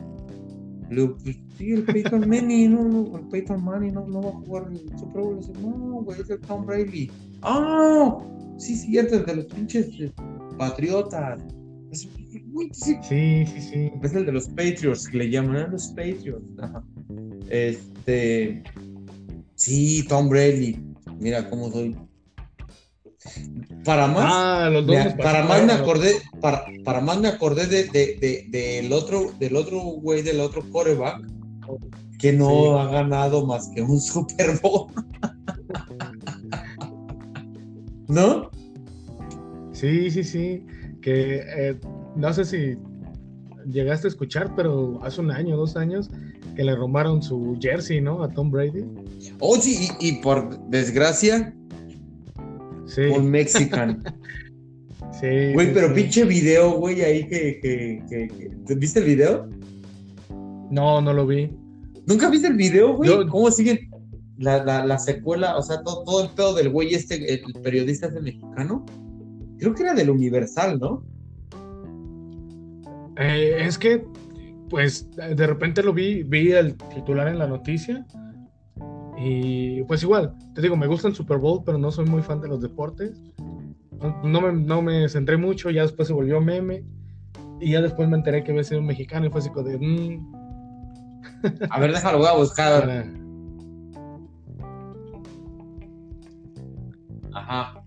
Le 0.90 1.02
digo, 1.02 1.18
pues 1.24 1.38
sí, 1.58 1.72
el 1.72 1.84
Peyton 1.84 2.30
Manning, 2.30 2.72
no, 2.72 2.84
no, 2.84 3.18
el 3.18 3.28
Peyton 3.30 3.64
Manning 3.64 3.94
no, 3.94 4.08
no 4.08 4.22
va 4.22 4.30
a 4.30 4.34
jugar 4.34 4.68
el 4.72 5.00
Super 5.00 5.22
Bowl. 5.22 5.36
Le 5.36 5.42
dice, 5.42 5.54
no, 5.62 6.04
güey, 6.04 6.22
es 6.22 6.30
el 6.30 6.40
Tom 6.42 6.66
Brady. 6.66 7.12
¡Ah! 7.42 8.18
Sí, 8.58 8.76
cierto, 8.76 9.16
el 9.16 9.26
de 9.26 9.36
los 9.36 9.46
pinches 9.46 9.88
eh, 10.00 10.12
Sí, 12.72 13.45
sí, 13.45 13.62
sí. 13.62 13.91
Es 14.01 14.14
el 14.14 14.26
de 14.26 14.32
los 14.32 14.47
Patriots, 14.47 15.08
que 15.08 15.18
le 15.18 15.30
llaman 15.30 15.58
a 15.58 15.68
los 15.68 15.88
Patriots. 15.89 16.45
Este. 17.49 18.64
Sí, 19.56 20.06
Tom 20.08 20.30
Brady. 20.30 20.80
Mira 21.20 21.49
cómo 21.49 21.72
soy. 21.72 21.95
Para 23.84 24.08
más, 24.08 24.26
ah, 24.28 24.70
para 25.18 25.43
más 25.45 25.66
me 25.66 25.74
acordé, 25.74 26.14
para, 26.41 26.66
para 26.84 27.01
más 27.01 27.20
me 27.20 27.28
acordé 27.28 27.66
de, 27.66 27.86
de, 27.86 28.18
de, 28.20 28.47
del 28.51 28.93
otro, 28.93 29.32
del 29.39 29.56
otro 29.56 29.80
güey, 29.80 30.22
del 30.22 30.39
otro 30.39 30.64
quarterback, 30.72 31.26
que 32.20 32.34
no 32.34 32.80
ha 32.80 32.91
ganado 32.91 33.45
más 33.45 33.70
que 33.70 33.82
un 33.82 33.99
Super 33.99 34.60
Bowl. 34.62 34.91
¿No? 38.08 38.51
Sí, 39.74 40.12
sí, 40.12 40.24
sí. 40.24 40.66
Que 41.01 41.41
eh, 41.45 41.80
no 42.16 42.34
sé 42.34 42.45
si 42.45 42.78
llegaste 43.72 44.07
a 44.07 44.09
escuchar, 44.09 44.53
pero 44.55 44.99
hace 45.03 45.22
un 45.22 45.32
año, 45.32 45.57
dos 45.57 45.76
años, 45.76 46.09
que 46.55 46.63
le 46.63 46.76
robaron 46.76 47.22
su 47.22 47.57
jersey, 47.59 48.01
¿no? 48.01 48.24
A 48.24 48.30
Tom 48.30 48.51
Brady. 48.51 48.86
Oh, 49.39 49.57
sí, 49.57 49.89
y, 49.99 50.13
por 50.22 50.57
desgracia, 50.70 51.53
sí. 52.86 53.01
un 53.01 53.30
mexican. 53.30 54.03
sí. 55.20 55.53
Güey, 55.53 55.74
pero 55.74 55.93
pinche 55.93 56.24
video, 56.26 56.72
güey, 56.78 57.01
ahí 57.01 57.28
que, 57.28 57.59
que, 57.61 58.76
¿Viste 58.76 58.99
el 58.99 59.05
video? 59.05 59.49
No, 60.72 61.01
no 61.01 61.13
lo 61.13 61.28
vi. 61.28 61.51
¿Nunca 62.07 62.30
viste 62.30 62.47
el 62.47 62.55
video, 62.55 62.95
güey? 62.95 63.28
¿Cómo 63.28 63.49
siguen 63.51 63.89
la, 64.38 64.63
la, 64.86 64.99
secuela? 64.99 65.57
O 65.57 65.61
sea, 65.61 65.82
todo, 65.82 66.03
todo 66.03 66.24
el 66.24 66.30
pedo 66.30 66.53
del 66.53 66.70
güey 66.70 66.93
este, 66.93 67.34
el 67.34 67.41
periodista 67.63 68.07
este 68.07 68.22
mexicano. 68.22 68.86
Creo 69.57 69.74
que 69.74 69.84
era 69.84 69.93
del 69.93 70.09
Universal, 70.09 70.80
¿no? 70.80 71.03
Eh, 73.18 73.57
es 73.59 73.78
que, 73.78 74.05
pues, 74.70 75.09
de 75.11 75.47
repente 75.47 75.84
lo 75.84 75.93
vi, 75.93 76.24
vi 76.24 76.51
el 76.51 76.76
titular 76.76 77.28
en 77.28 77.39
la 77.39 77.47
noticia. 77.47 78.05
Y 79.18 79.84
pues 79.84 80.03
igual, 80.03 80.36
te 80.53 80.61
digo, 80.61 80.76
me 80.76 80.88
gusta 80.88 81.07
el 81.07 81.16
Super 81.16 81.38
Bowl, 81.38 81.63
pero 81.66 81.78
no 81.78 81.89
soy 81.91 82.05
muy 82.05 82.22
fan 82.22 82.41
de 82.41 82.49
los 82.49 82.61
deportes. 82.61 83.22
No, 84.24 84.41
me, 84.41 84.51
no 84.51 84.82
me 84.82 85.07
centré 85.07 85.38
mucho, 85.38 85.70
ya 85.70 85.84
después 85.84 86.07
se 86.07 86.13
volvió 86.13 86.41
meme. 86.41 86.84
Y 87.61 87.72
ya 87.72 87.82
después 87.82 88.09
me 88.09 88.18
enteré 88.18 88.43
que 88.43 88.51
había 88.51 88.63
sido 88.63 88.82
un 88.82 88.88
mexicano 88.88 89.26
y 89.26 89.30
fue 89.30 89.39
así 89.39 89.49
como 89.49 89.68
de... 89.70 89.78
Mm". 89.78 90.34
A 91.70 91.80
ver, 91.80 91.93
déjalo, 91.93 92.18
voy 92.18 92.28
a 92.28 92.34
buscar. 92.36 93.05
Ajá. 97.34 97.82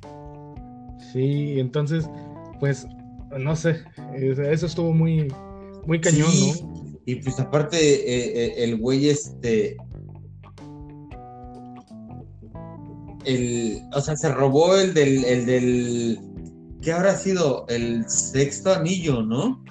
Sí, 1.13 1.61
entonces, 1.61 2.09
pues, 2.61 2.87
no 3.37 3.57
sé, 3.57 3.85
eso 4.17 4.67
estuvo 4.67 4.93
muy, 4.93 5.33
muy 5.87 6.01
cañón, 6.01 6.31
¿no? 6.41 6.79
Y 7.05 7.17
pues 7.17 7.39
aparte, 7.41 7.77
eh, 7.79 8.45
eh, 8.45 8.55
el 8.65 8.77
güey 8.79 9.09
este... 9.09 9.77
El, 13.25 13.83
o 13.95 14.01
sea, 14.01 14.17
se 14.17 14.33
robó 14.33 14.77
el 14.77 14.95
del, 14.95 15.25
el 15.25 15.47
del, 15.47 16.19
¿qué 16.81 16.93
habrá 16.93 17.15
sido? 17.15 17.67
El 17.69 18.09
sexto 18.09 18.73
anillo, 18.73 19.23
¿no? 19.23 19.63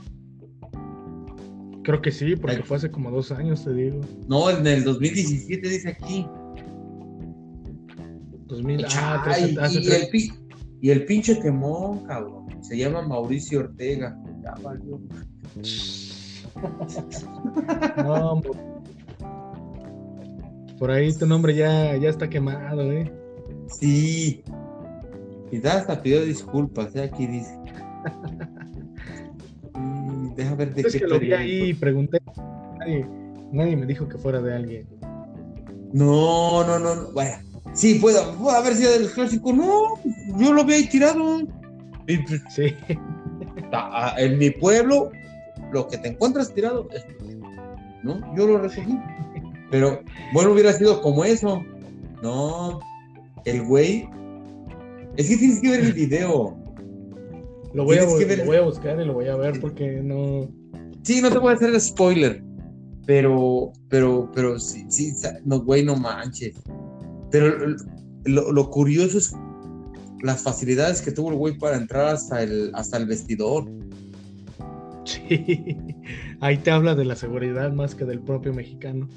Creo 1.83 2.01
que 2.01 2.11
sí, 2.11 2.35
porque 2.35 2.61
fue 2.63 2.77
hace 2.77 2.91
como 2.91 3.09
dos 3.09 3.31
años, 3.31 3.63
te 3.63 3.73
digo. 3.73 4.01
No, 4.27 4.49
en 4.49 4.67
el 4.67 4.83
2017 4.83 5.69
dice 5.69 5.89
aquí. 5.89 6.27
2000, 8.47 8.85
ah, 8.95 9.37
y, 9.39 9.77
y, 9.77 9.91
el, 9.91 10.09
y 10.82 10.89
el 10.91 11.05
pinche 11.05 11.39
quemón, 11.39 12.05
cabrón. 12.05 12.45
Se 12.61 12.78
llama 12.78 13.01
Mauricio 13.01 13.61
Ortega. 13.61 14.17
Ya 14.43 14.55
no, 18.03 18.41
por 20.80 20.91
ahí 20.91 21.13
tu 21.13 21.25
nombre 21.25 21.55
ya, 21.55 21.95
ya 21.97 22.09
está 22.09 22.30
quemado, 22.30 22.91
¿eh? 22.91 23.11
Sí. 23.80 24.43
Y 25.51 25.59
da 25.59 25.78
hasta 25.78 26.01
pidió 26.01 26.23
disculpas, 26.23 26.95
¿eh? 26.95 27.03
aquí 27.03 27.25
dice. 27.25 27.57
deja 30.36 30.55
ver 30.55 30.73
de 30.73 30.82
es 30.82 30.93
qué. 30.93 30.99
que 30.99 31.07
lo 31.07 31.19
vi 31.19 31.34
ahí 31.34 31.69
y 31.69 31.73
pregunté. 31.73 32.19
Nadie, 32.80 33.07
nadie 33.51 33.75
me 33.75 33.86
dijo 33.86 34.07
que 34.07 34.17
fuera 34.17 34.41
de 34.41 34.55
alguien. 34.55 34.88
No, 35.93 36.63
no, 36.65 36.78
no. 36.80 36.95
no. 36.95 37.11
Bueno, 37.13 37.38
sí, 37.78 37.95
puede, 37.95 38.19
puede 38.34 38.57
haber 38.57 38.75
sido 38.75 38.91
del 38.91 39.11
clásico. 39.11 39.53
No, 39.53 39.99
yo 40.38 40.53
lo 40.53 40.63
ahí 40.63 40.88
tirado. 40.88 41.39
Pues, 42.05 42.41
sí. 42.49 42.75
En 44.17 44.38
mi 44.38 44.49
pueblo, 44.49 45.11
lo 45.71 45.88
que 45.88 45.97
te 45.97 46.09
encuentras 46.09 46.53
tirado 46.53 46.88
es. 46.91 47.05
¿No? 48.03 48.36
Yo 48.36 48.47
lo 48.47 48.59
recogí. 48.59 48.97
Pero 49.71 50.01
bueno, 50.34 50.51
hubiera 50.51 50.73
sido 50.73 51.01
como 51.01 51.23
eso. 51.23 51.63
No, 52.21 52.80
el 53.45 53.63
güey. 53.63 54.09
Es 55.17 55.30
que 55.30 55.38
tienes 55.38 55.59
que 55.61 55.69
ver 55.69 55.80
el 55.82 55.93
video. 55.93 56.57
Lo 57.73 57.84
voy, 57.84 57.97
a, 57.97 58.05
lo 58.05 58.45
voy 58.45 58.55
a 58.55 58.61
buscar 58.61 58.99
y 58.99 59.05
lo 59.05 59.13
voy 59.13 59.28
a 59.28 59.36
ver 59.36 59.59
porque 59.59 60.01
no. 60.01 60.49
Sí, 61.03 61.21
no 61.21 61.30
te 61.30 61.38
voy 61.38 61.51
a 61.51 61.55
hacer 61.55 61.80
spoiler. 61.80 62.43
Pero, 63.05 63.71
pero, 63.89 64.30
pero 64.34 64.59
sí, 64.59 64.86
sí, 64.89 65.13
no, 65.45 65.61
güey, 65.61 65.84
no 65.84 65.95
manches. 65.95 66.55
Pero 67.32 67.75
lo, 68.25 68.51
lo 68.51 68.69
curioso 68.69 69.17
es 69.17 69.34
las 70.21 70.43
facilidades 70.43 71.01
que 71.01 71.11
tuvo 71.11 71.30
el 71.32 71.36
güey 71.36 71.57
para 71.57 71.78
entrar 71.78 72.07
hasta 72.07 72.41
el, 72.41 72.71
hasta 72.73 72.97
el 72.97 73.05
vestidor. 73.05 73.69
Sí, 75.05 75.78
ahí 76.41 76.57
te 76.57 76.71
habla 76.71 76.95
de 76.95 77.05
la 77.05 77.15
seguridad 77.15 77.71
más 77.71 77.95
que 77.95 78.05
del 78.05 78.21
propio 78.21 78.53
mexicano. 78.53 79.07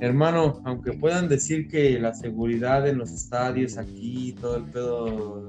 Hermano, 0.00 0.60
aunque 0.64 0.92
puedan 0.92 1.28
decir 1.28 1.68
que 1.68 1.98
la 1.98 2.14
seguridad 2.14 2.86
en 2.88 2.98
los 2.98 3.10
estadios 3.10 3.78
aquí, 3.78 4.34
todo 4.40 4.56
el 4.56 4.64
pedo. 4.64 5.48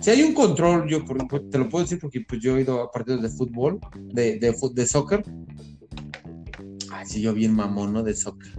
Si 0.00 0.10
hay 0.10 0.22
un 0.22 0.34
control, 0.34 0.88
yo 0.88 1.04
te 1.04 1.58
lo 1.58 1.68
puedo 1.68 1.84
decir 1.84 1.98
porque 2.00 2.20
pues 2.26 2.40
yo 2.40 2.56
he 2.56 2.62
ido 2.62 2.82
a 2.82 2.90
partidos 2.90 3.22
de 3.22 3.28
fútbol, 3.28 3.78
de, 4.12 4.38
de, 4.38 4.54
de 4.74 4.86
soccer. 4.86 5.22
Ay, 6.90 7.06
sí, 7.06 7.20
yo 7.20 7.32
bien 7.32 7.54
mamón, 7.54 7.92
¿no? 7.92 8.02
De 8.02 8.14
soccer. 8.14 8.52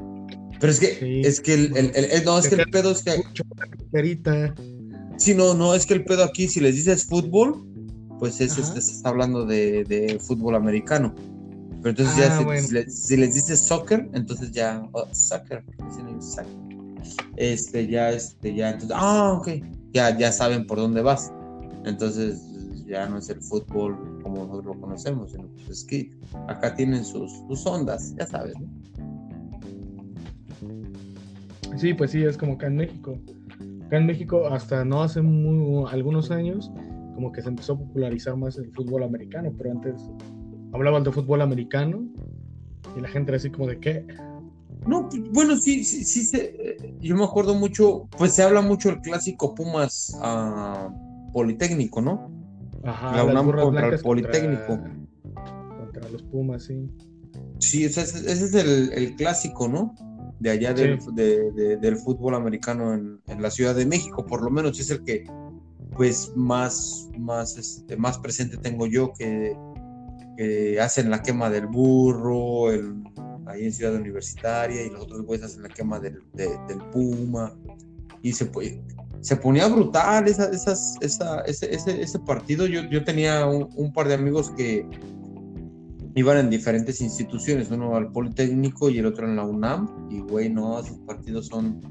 Pero 0.60 0.72
es 0.72 0.80
que, 0.80 1.22
es 1.22 1.42
que 1.42 1.54
el, 1.54 1.76
el, 1.76 2.26
no, 2.26 2.40
es 2.40 2.48
que 2.48 2.56
el 2.56 2.70
pedo 2.70 2.92
es 2.92 3.04
que. 3.04 3.24
Sí, 5.18 5.34
no, 5.34 5.54
no, 5.54 5.74
es 5.74 5.86
que 5.86 5.94
el 5.94 6.04
pedo 6.04 6.24
aquí, 6.24 6.48
si 6.48 6.60
les 6.60 6.76
dices 6.76 7.06
fútbol, 7.06 7.66
pues 8.20 8.42
es, 8.42 8.58
este, 8.58 8.82
se 8.82 8.92
está 8.92 9.10
hablando 9.10 9.46
de, 9.46 9.84
de, 9.86 10.20
fútbol 10.20 10.56
americano. 10.56 11.14
Pero 11.82 11.90
entonces 11.90 12.18
ya 12.18 12.38
ah, 12.38 12.88
si, 12.90 13.16
les, 13.16 13.36
dices 13.36 13.60
soccer, 13.60 14.10
entonces 14.14 14.52
ya, 14.52 14.88
oh, 14.94 15.08
soccer, 15.14 15.64
este, 17.36 17.88
ya, 17.88 18.12
este, 18.12 18.56
ya, 18.56 18.72
entonces, 18.72 18.98
ah, 19.00 19.34
ok, 19.34 19.50
ya, 19.94 20.18
ya 20.18 20.32
saben 20.32 20.66
por 20.66 20.80
dónde 20.80 21.02
vas. 21.02 21.32
Entonces 21.86 22.42
ya 22.88 23.08
no 23.08 23.18
es 23.20 23.30
el 23.30 23.42
fútbol 23.42 24.20
como 24.24 24.46
nosotros 24.46 24.76
lo 24.76 24.82
conocemos, 24.82 25.32
sino 25.32 25.48
pues 25.48 25.70
es 25.70 25.84
que 25.84 26.12
acá 26.48 26.76
tienen 26.76 27.06
sus, 27.06 27.32
sus 27.48 27.66
ondas, 27.66 28.16
ya 28.18 28.26
sabes, 28.26 28.56
¿no? 28.60 28.68
Sí, 31.76 31.94
pues 31.94 32.12
sí, 32.12 32.24
es 32.24 32.38
como 32.38 32.54
acá 32.54 32.68
en 32.68 32.78
México. 32.78 33.18
Acá 33.86 33.98
en 33.98 34.06
México, 34.06 34.48
hasta 34.48 34.84
no 34.86 35.04
hace 35.04 35.20
algunos 35.20 36.32
años, 36.32 36.72
como 37.14 37.32
que 37.32 37.42
se 37.42 37.50
empezó 37.50 37.74
a 37.74 37.78
popularizar 37.78 38.36
más 38.36 38.58
el 38.58 38.72
fútbol 38.72 39.04
americano, 39.04 39.52
pero 39.58 39.72
antes 39.72 40.10
hablaban 40.74 41.04
de 41.04 41.12
fútbol 41.12 41.42
americano 41.42 42.06
y 42.96 43.02
la 43.02 43.08
gente 43.08 43.32
era 43.32 43.38
así 43.38 43.50
como 43.50 43.68
de 43.68 43.80
qué. 43.80 44.06
No, 44.88 45.10
bueno, 45.32 45.56
sí, 45.58 45.84
sí, 45.84 46.04
sí, 46.04 46.24
se, 46.24 46.78
yo 47.00 47.16
me 47.16 47.24
acuerdo 47.24 47.56
mucho, 47.56 48.08
pues 48.18 48.34
se 48.34 48.44
habla 48.44 48.62
mucho 48.62 48.90
el 48.90 49.02
clásico 49.02 49.56
Pumas 49.56 50.16
uh, 50.20 51.32
Politécnico, 51.32 52.02
¿no? 52.02 52.30
Ajá, 52.84 53.16
la 53.16 53.24
UNAM 53.24 53.52
contra 53.52 53.88
el 53.88 54.00
Politécnico. 54.00 54.80
Contra, 55.78 56.10
los 56.12 56.22
Pumas, 56.24 56.64
sí. 56.64 56.88
Sí, 57.58 57.84
ese, 57.84 58.02
ese 58.02 58.32
es 58.32 58.54
el, 58.54 58.94
el, 58.94 59.16
clásico, 59.16 59.68
¿no? 59.68 59.96
De 60.40 60.50
allá 60.50 60.74
del, 60.74 61.00
del 61.16 61.98
fútbol 61.98 62.36
americano 62.36 62.94
en, 62.94 63.22
en, 63.28 63.42
la 63.42 63.50
Ciudad 63.50 63.74
de 63.74 63.86
México, 63.86 64.26
por 64.26 64.44
lo 64.44 64.50
menos 64.50 64.80
es 64.80 64.90
el 64.92 65.04
que 65.04 65.26
pues 65.96 66.32
más, 66.36 67.10
más, 67.18 67.58
este, 67.58 67.96
más 67.96 68.18
presente 68.20 68.58
tengo 68.58 68.86
yo 68.86 69.14
que, 69.14 69.56
hacen 70.82 71.10
la 71.10 71.24
quema 71.24 71.50
del 71.50 71.68
burro, 71.68 72.70
el, 72.70 72.96
ahí 73.46 73.66
en 73.66 73.72
Ciudad 73.72 73.96
Universitaria, 73.96 74.84
y 74.84 74.90
los 74.90 75.04
otros 75.04 75.22
güeyes 75.22 75.46
hacen 75.46 75.64
la 75.64 75.70
quema 75.70 76.00
del, 76.00 76.22
del 76.34 76.78
Puma, 76.92 77.54
y 78.22 78.34
se, 78.34 78.52
se 79.22 79.36
ponía 79.38 79.68
brutal 79.68 80.28
esa, 80.28 80.50
esas, 80.50 80.98
esa, 81.00 81.40
ese, 81.42 81.74
ese, 81.74 82.02
ese, 82.02 82.20
partido. 82.20 82.66
Yo, 82.68 82.82
yo 82.90 83.06
tenía 83.06 83.46
un 83.46 83.94
par 83.94 84.10
de 84.10 84.16
amigos 84.16 84.50
que, 84.58 84.86
iban 86.16 86.38
en 86.38 86.50
diferentes 86.50 87.02
instituciones, 87.02 87.70
uno 87.70 87.96
al 87.96 88.12
Politécnico 88.12 88.90
y 88.90 89.00
el 89.00 89.06
otro 89.06 89.28
en 89.28 89.36
la 89.36 89.44
UNAM, 89.44 90.08
y 90.10 90.22
güey, 90.22 90.50
no, 90.50 90.82
sus 90.82 90.98
partidos 91.00 91.48
son... 91.48 91.82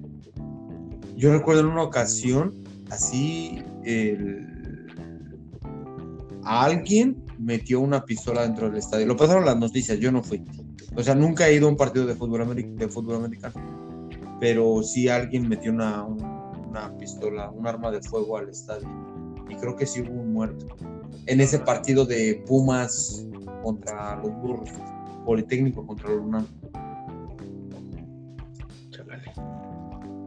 Yo 1.14 1.32
recuerdo 1.32 1.60
en 1.60 1.66
una 1.66 1.82
ocasión, 1.82 2.54
así, 2.90 3.62
el... 3.84 4.46
alguien 6.42 7.22
metió 7.38 7.80
una 7.80 8.04
pistola 8.04 8.42
dentro 8.42 8.68
del 8.68 8.78
estadio. 8.78 9.06
Lo 9.06 9.16
pasaron 9.16 9.44
las 9.44 9.58
noticias, 9.58 9.98
yo 9.98 10.10
no 10.10 10.22
fui. 10.22 10.42
O 10.96 11.02
sea, 11.02 11.14
nunca 11.14 11.48
he 11.48 11.54
ido 11.54 11.66
a 11.66 11.70
un 11.70 11.76
partido 11.76 12.06
de 12.06 12.14
fútbol, 12.14 12.54
de 12.54 12.88
fútbol 12.88 13.16
americano, 13.16 14.08
pero 14.40 14.82
sí 14.82 15.08
alguien 15.08 15.48
metió 15.48 15.70
una, 15.70 16.04
una 16.04 16.96
pistola, 16.96 17.50
un 17.50 17.66
arma 17.66 17.90
de 17.90 18.00
fuego 18.00 18.38
al 18.38 18.48
estadio. 18.48 18.88
Y 19.50 19.56
creo 19.56 19.76
que 19.76 19.84
sí 19.84 20.00
hubo 20.00 20.22
un 20.22 20.32
muerto. 20.32 20.66
En 21.26 21.40
ese 21.40 21.58
partido 21.58 22.06
de 22.06 22.42
Pumas 22.46 23.26
contra 23.64 24.16
los 24.16 24.32
burros, 24.34 24.70
Politécnico 25.24 25.86
contra 25.86 26.10
los 26.10 26.20
UNAM. 26.20 26.46
Chalale. 28.90 29.32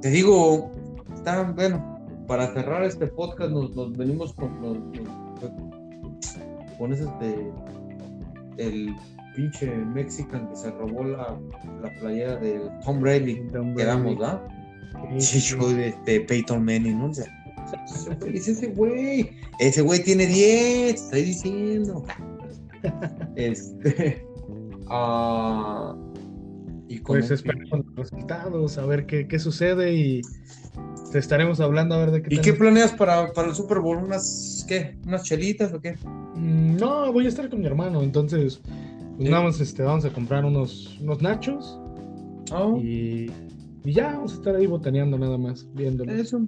Te 0.02 0.10
digo, 0.10 0.72
está 1.14 1.44
bueno, 1.44 2.00
para 2.28 2.52
cerrar 2.54 2.84
este 2.84 3.06
podcast 3.08 3.52
nos, 3.52 3.76
nos 3.76 3.96
venimos 3.96 4.34
con, 4.34 4.60
nos, 4.60 4.78
con 6.80 6.94
ese 6.94 7.04
este, 7.04 7.52
el 8.58 8.96
pinche 9.36 9.68
mexican 9.68 10.50
que 10.50 10.56
se 10.56 10.72
robó 10.72 11.04
la, 11.04 11.38
la 11.84 12.00
playera 12.00 12.38
del 12.38 12.72
Tom 12.84 13.00
Brady, 13.00 13.48
quedamos, 13.76 14.18
¿verdad? 14.18 14.42
Sí, 15.20 15.40
yo 15.40 15.70
de 15.70 16.26
Peyton 16.28 16.66
Manning, 16.66 16.98
¿no? 16.98 17.12
O 17.12 17.12
ese 18.34 18.68
güey. 18.68 19.30
Ese 19.60 19.82
güey 19.82 20.04
tiene 20.04 20.26
10, 20.26 20.96
estoy 20.96 21.24
diciendo 21.24 22.04
este. 23.36 24.26
Uh, 24.90 25.96
y 26.88 27.00
pues 27.00 27.32
esperamos 27.32 27.86
los 27.86 27.96
resultados, 27.96 28.78
a 28.78 28.86
ver 28.86 29.06
qué, 29.06 29.28
qué, 29.28 29.40
sucede 29.40 29.94
y 29.94 30.22
te 31.12 31.20
estaremos 31.20 31.60
hablando 31.60 31.96
a 31.96 32.00
ver 32.00 32.12
de 32.12 32.22
qué. 32.22 32.36
¿Y 32.36 32.40
qué 32.40 32.54
planeas 32.54 32.94
para, 32.94 33.32
para, 33.34 33.50
el 33.50 33.56
Super 33.56 33.80
Bowl? 33.80 33.98
¿Unas 33.98 34.66
qué? 34.68 34.98
¿Unas 35.06 35.24
chelitas 35.24 35.74
o 35.74 35.82
qué? 35.82 35.96
Mm, 36.36 36.78
no, 36.78 37.12
voy 37.12 37.26
a 37.26 37.30
estar 37.30 37.50
con 37.50 37.60
mi 37.60 37.66
hermano, 37.66 38.02
entonces 38.02 38.62
pues 39.18 39.32
vamos, 39.32 39.60
este, 39.60 39.82
vamos 39.82 40.06
a 40.06 40.12
comprar 40.12 40.46
unos, 40.46 40.98
unos 41.02 41.22
nachos. 41.22 41.80
Oh. 42.52 42.78
Y, 42.78 43.32
y, 43.84 43.94
ya 43.94 44.14
vamos 44.14 44.34
a 44.34 44.36
estar 44.36 44.56
ahí 44.56 44.68
botaneando 44.68 45.18
nada 45.18 45.38
más, 45.38 45.68
viéndolo. 45.74 46.14
Eso. 46.14 46.40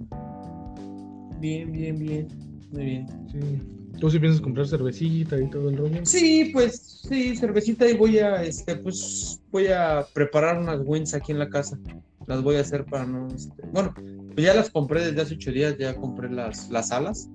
Bien, 1.40 1.72
bien, 1.72 1.98
bien. 1.98 2.28
Muy 2.72 2.84
bien. 2.84 3.06
Sí. 3.32 3.79
¿Tú 3.98 4.10
sí 4.10 4.18
piensas 4.18 4.40
comprar 4.40 4.66
cervecita 4.66 5.38
y 5.38 5.48
todo 5.50 5.68
el 5.68 5.76
rollo? 5.76 6.00
Sí, 6.04 6.50
pues 6.52 7.00
sí, 7.08 7.36
cervecita 7.36 7.88
y 7.88 7.96
voy 7.96 8.18
a, 8.18 8.42
este, 8.42 8.76
pues 8.76 9.40
voy 9.50 9.66
a 9.68 10.06
preparar 10.14 10.58
unas 10.58 10.80
wings 10.84 11.14
aquí 11.14 11.32
en 11.32 11.38
la 11.38 11.48
casa. 11.48 11.78
Las 12.26 12.42
voy 12.42 12.56
a 12.56 12.60
hacer 12.60 12.84
para 12.84 13.04
no, 13.06 13.28
este, 13.28 13.62
bueno, 13.72 13.92
pues 13.94 14.46
ya 14.46 14.54
las 14.54 14.70
compré 14.70 15.04
desde 15.04 15.20
hace 15.20 15.34
ocho 15.34 15.52
días, 15.52 15.76
ya 15.78 15.94
compré 15.96 16.30
las, 16.30 16.70
las 16.70 16.92
alas. 16.92 17.28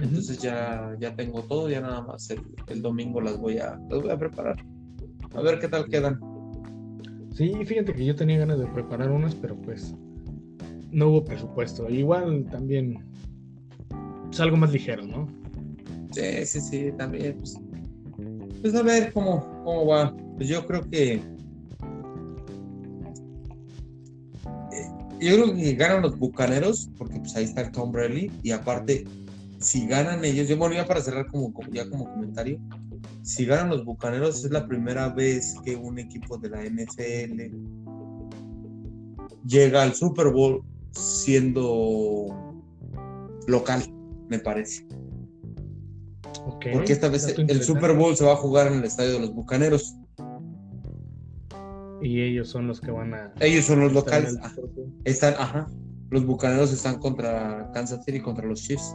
Entonces 0.00 0.38
ya, 0.38 0.96
ya 0.98 1.14
tengo 1.14 1.42
todo, 1.42 1.68
ya 1.68 1.80
nada 1.80 2.02
más 2.02 2.28
el, 2.30 2.40
el 2.68 2.82
domingo 2.82 3.20
las 3.20 3.38
voy 3.38 3.58
a, 3.58 3.78
las 3.88 4.02
voy 4.02 4.10
a 4.10 4.18
preparar. 4.18 4.56
A 5.34 5.40
ver 5.40 5.58
qué 5.58 5.68
tal 5.68 5.86
quedan. 5.86 6.20
Sí, 7.32 7.52
fíjate 7.64 7.92
que 7.92 8.04
yo 8.04 8.14
tenía 8.14 8.38
ganas 8.38 8.58
de 8.58 8.66
preparar 8.66 9.10
unas, 9.10 9.34
pero 9.34 9.56
pues 9.56 9.94
no 10.92 11.08
hubo 11.08 11.24
presupuesto. 11.24 11.90
Igual 11.90 12.46
también 12.50 13.04
es 14.30 14.40
algo 14.40 14.56
más 14.56 14.72
ligero, 14.72 15.04
¿no? 15.04 15.43
Sí, 16.14 16.46
sí, 16.46 16.60
sí, 16.60 16.92
también. 16.96 17.38
Pues, 17.38 17.58
pues 18.60 18.74
a 18.74 18.82
ver 18.82 19.12
cómo, 19.12 19.40
cómo 19.64 19.86
va. 19.86 20.14
Pues 20.36 20.48
yo 20.48 20.66
creo 20.66 20.88
que. 20.88 21.14
Eh, 21.14 21.22
yo 25.20 25.34
creo 25.36 25.54
que 25.54 25.74
ganan 25.74 26.02
los 26.02 26.18
bucaneros, 26.18 26.90
porque 26.96 27.18
pues 27.18 27.34
ahí 27.36 27.44
está 27.44 27.62
el 27.62 27.72
Tom 27.72 27.92
Brady, 27.92 28.30
y 28.42 28.50
aparte, 28.50 29.04
si 29.58 29.86
ganan 29.86 30.24
ellos, 30.24 30.48
yo 30.48 30.56
volvía 30.56 30.86
para 30.86 31.00
cerrar 31.00 31.26
como, 31.26 31.52
ya 31.72 31.88
como 31.88 32.04
comentario, 32.04 32.60
si 33.22 33.46
ganan 33.46 33.70
los 33.70 33.84
Bucaneros 33.84 34.44
es 34.44 34.50
la 34.50 34.66
primera 34.66 35.08
vez 35.08 35.56
que 35.64 35.76
un 35.76 35.98
equipo 35.98 36.36
de 36.36 36.50
la 36.50 36.62
NFL 36.62 37.54
llega 39.46 39.82
al 39.82 39.94
Super 39.94 40.28
Bowl 40.28 40.62
siendo 40.92 42.54
local, 43.46 43.82
me 44.28 44.38
parece. 44.38 44.86
Porque 46.72 46.92
esta 46.92 47.08
vez 47.08 47.34
el 47.36 47.62
Super 47.62 47.94
Bowl 47.94 48.16
se 48.16 48.24
va 48.24 48.32
a 48.32 48.36
jugar 48.36 48.68
en 48.68 48.74
el 48.74 48.84
estadio 48.84 49.12
de 49.12 49.20
los 49.20 49.34
Bucaneros. 49.34 49.94
Y 52.02 52.20
ellos 52.20 52.48
son 52.48 52.66
los 52.66 52.80
que 52.80 52.90
van 52.90 53.14
a. 53.14 53.32
Ellos 53.40 53.64
son 53.64 53.80
los 53.80 53.92
locales. 53.92 54.36
Están, 55.04 55.34
ajá. 55.38 55.68
Los 56.10 56.26
Bucaneros 56.26 56.72
están 56.72 56.98
contra 56.98 57.70
Kansas 57.72 58.04
City, 58.04 58.20
contra 58.20 58.46
los 58.46 58.62
Chiefs. 58.62 58.94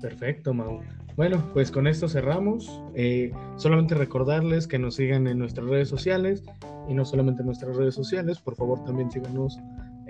Perfecto, 0.00 0.52
Mau. 0.52 0.80
Bueno, 1.16 1.42
pues 1.52 1.70
con 1.70 1.86
esto 1.86 2.08
cerramos. 2.08 2.82
Eh, 2.94 3.32
solamente 3.56 3.94
recordarles 3.94 4.66
que 4.66 4.78
nos 4.78 4.96
sigan 4.96 5.26
en 5.26 5.38
nuestras 5.38 5.66
redes 5.66 5.88
sociales 5.88 6.42
y 6.88 6.94
no 6.94 7.04
solamente 7.04 7.42
en 7.42 7.46
nuestras 7.46 7.76
redes 7.76 7.94
sociales, 7.94 8.38
por 8.38 8.56
favor 8.56 8.82
también 8.84 9.10
síganos 9.10 9.58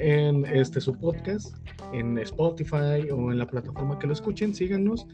en 0.03 0.45
este 0.47 0.81
su 0.81 0.93
podcast, 0.99 1.57
en 1.93 2.19
Spotify 2.19 3.09
o 3.13 3.31
en 3.31 3.39
la 3.39 3.47
plataforma 3.47 3.99
que 3.99 4.07
lo 4.07 4.13
escuchen, 4.13 4.55
síganos 4.55 5.07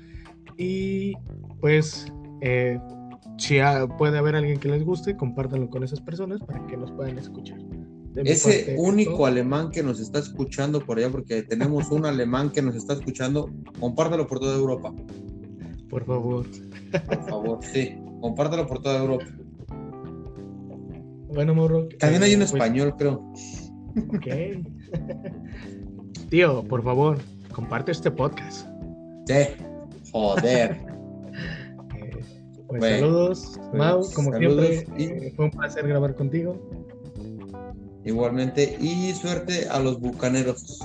y 0.56 1.12
pues 1.60 2.10
eh, 2.40 2.80
si 3.36 3.58
puede 3.98 4.18
haber 4.18 4.34
alguien 4.34 4.58
que 4.58 4.68
les 4.68 4.84
guste, 4.84 5.16
compártanlo 5.16 5.68
con 5.68 5.84
esas 5.84 6.00
personas 6.00 6.40
para 6.40 6.66
que 6.66 6.76
nos 6.76 6.90
puedan 6.92 7.18
escuchar. 7.18 7.58
Ese 8.16 8.74
único 8.78 9.26
alemán 9.26 9.70
que 9.70 9.82
nos 9.82 10.00
está 10.00 10.18
escuchando 10.18 10.80
por 10.80 10.98
allá, 10.98 11.10
porque 11.10 11.42
tenemos 11.42 11.90
un 11.90 12.06
alemán 12.06 12.50
que 12.50 12.62
nos 12.62 12.74
está 12.74 12.94
escuchando, 12.94 13.48
compártelo 13.78 14.26
por 14.26 14.40
toda 14.40 14.56
Europa. 14.56 14.92
Por 15.88 16.04
favor. 16.04 16.46
Por 17.06 17.28
favor, 17.28 17.58
sí. 17.62 17.96
Compártelo 18.20 18.66
por 18.66 18.82
toda 18.82 18.98
Europa. 18.98 19.24
Bueno, 21.28 21.54
Morro. 21.54 21.88
También 22.00 22.22
hay 22.22 22.32
un 22.32 22.40
pues, 22.40 22.52
español, 22.52 22.94
creo. 22.98 23.32
Ok. 24.14 24.26
Tío, 26.30 26.62
por 26.64 26.82
favor, 26.82 27.18
comparte 27.52 27.92
este 27.92 28.10
podcast. 28.10 28.66
Sí. 29.26 29.34
Joder. 30.12 30.76
Eh, 32.70 32.80
pues 32.80 33.00
saludos, 33.00 33.52
pues, 33.56 33.72
Mau, 33.72 34.12
como 34.12 34.36
siempre. 34.36 34.86
Eh, 34.98 35.32
fue 35.34 35.46
un 35.46 35.50
placer 35.50 35.88
grabar 35.88 36.14
contigo. 36.14 36.60
Igualmente, 38.04 38.76
y 38.78 39.12
suerte 39.14 39.66
a 39.70 39.78
los 39.80 39.98
bucaneros. 39.98 40.78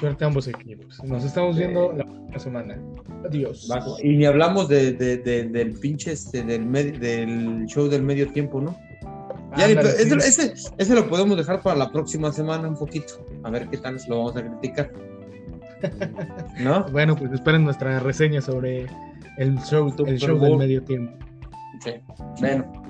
Suerte 0.00 0.24
a 0.24 0.26
ambos 0.26 0.48
equipos. 0.48 1.02
Nos 1.04 1.24
estamos 1.24 1.56
viendo 1.56 1.92
la 1.92 2.04
próxima 2.04 2.38
semana. 2.38 2.78
Adiós. 3.24 3.70
Y 4.02 4.16
ni 4.16 4.24
hablamos 4.24 4.68
de, 4.68 4.92
del 4.92 5.72
pinche 5.74 6.12
este, 6.12 6.42
del, 6.42 6.72
del 6.98 7.66
show 7.66 7.86
del 7.86 8.02
medio 8.02 8.26
tiempo, 8.32 8.60
¿no? 8.60 8.76
Ya, 9.56 9.66
ese, 9.66 10.54
ese, 10.78 10.94
lo 10.94 11.08
podemos 11.08 11.36
dejar 11.36 11.62
para 11.62 11.76
la 11.76 11.92
próxima 11.92 12.32
semana 12.32 12.68
un 12.68 12.76
poquito. 12.76 13.24
A 13.42 13.50
ver 13.50 13.68
qué 13.68 13.78
tal 13.78 13.98
lo 14.08 14.18
vamos 14.18 14.36
a 14.36 14.42
criticar. 14.42 14.90
¿No? 16.60 16.84
bueno, 16.90 17.14
pues 17.14 17.32
esperen 17.32 17.64
nuestra 17.64 18.00
reseña 18.00 18.40
sobre 18.40 18.86
el 19.36 19.58
show, 19.60 19.92
el 20.06 20.18
show 20.18 20.38
del 20.38 20.56
medio 20.56 20.82
tiempo. 20.82 21.12
Sí. 21.82 21.92
Bueno. 22.40 22.84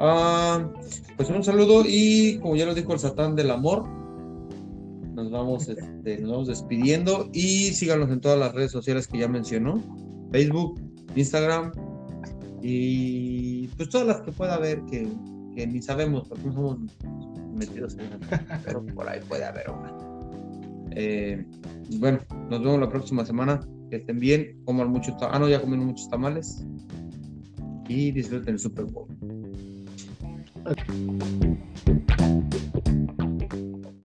Ah, 0.00 0.66
pues 1.16 1.28
un 1.28 1.44
saludo 1.44 1.82
y 1.86 2.38
como 2.38 2.56
ya 2.56 2.64
lo 2.64 2.74
dijo 2.74 2.92
el 2.92 2.98
Satán 2.98 3.36
del 3.36 3.50
Amor, 3.50 3.86
nos 5.14 5.30
vamos, 5.30 5.68
este, 5.68 6.18
nos 6.18 6.30
vamos 6.30 6.48
despidiendo 6.48 7.28
y 7.32 7.72
síganos 7.72 8.10
en 8.10 8.20
todas 8.20 8.38
las 8.38 8.54
redes 8.54 8.70
sociales 8.70 9.06
que 9.06 9.18
ya 9.18 9.28
mencionó, 9.28 9.82
Facebook, 10.32 10.80
Instagram 11.14 11.72
y 12.62 13.68
pues 13.68 13.90
todas 13.90 14.06
las 14.06 14.20
que 14.22 14.32
pueda 14.32 14.54
haber 14.54 14.82
que, 14.86 15.06
ni 15.54 15.82
sabemos 15.82 16.28
porque 16.28 16.44
no 16.44 16.52
somos 16.52 16.78
metidos 17.54 17.96
en 17.98 18.10
pero 18.64 18.84
por 18.86 19.08
ahí 19.08 19.20
puede 19.28 19.44
haber 19.44 19.70
una. 19.70 19.96
Eh, 20.92 21.44
bueno, 21.98 22.18
nos 22.48 22.60
vemos 22.62 22.80
la 22.80 22.88
próxima 22.88 23.24
semana. 23.24 23.60
Que 23.90 23.96
estén 23.96 24.20
bien, 24.20 24.62
coman 24.64 24.90
mucho. 24.90 25.16
Ah, 25.20 25.38
no, 25.38 25.48
ya 25.48 25.60
comieron 25.60 25.86
muchos 25.86 26.08
tamales. 26.08 26.64
Y 27.88 28.12
disfruten 28.12 28.54
el 28.54 28.60
Super 28.60 28.84
Bowl. 28.84 29.08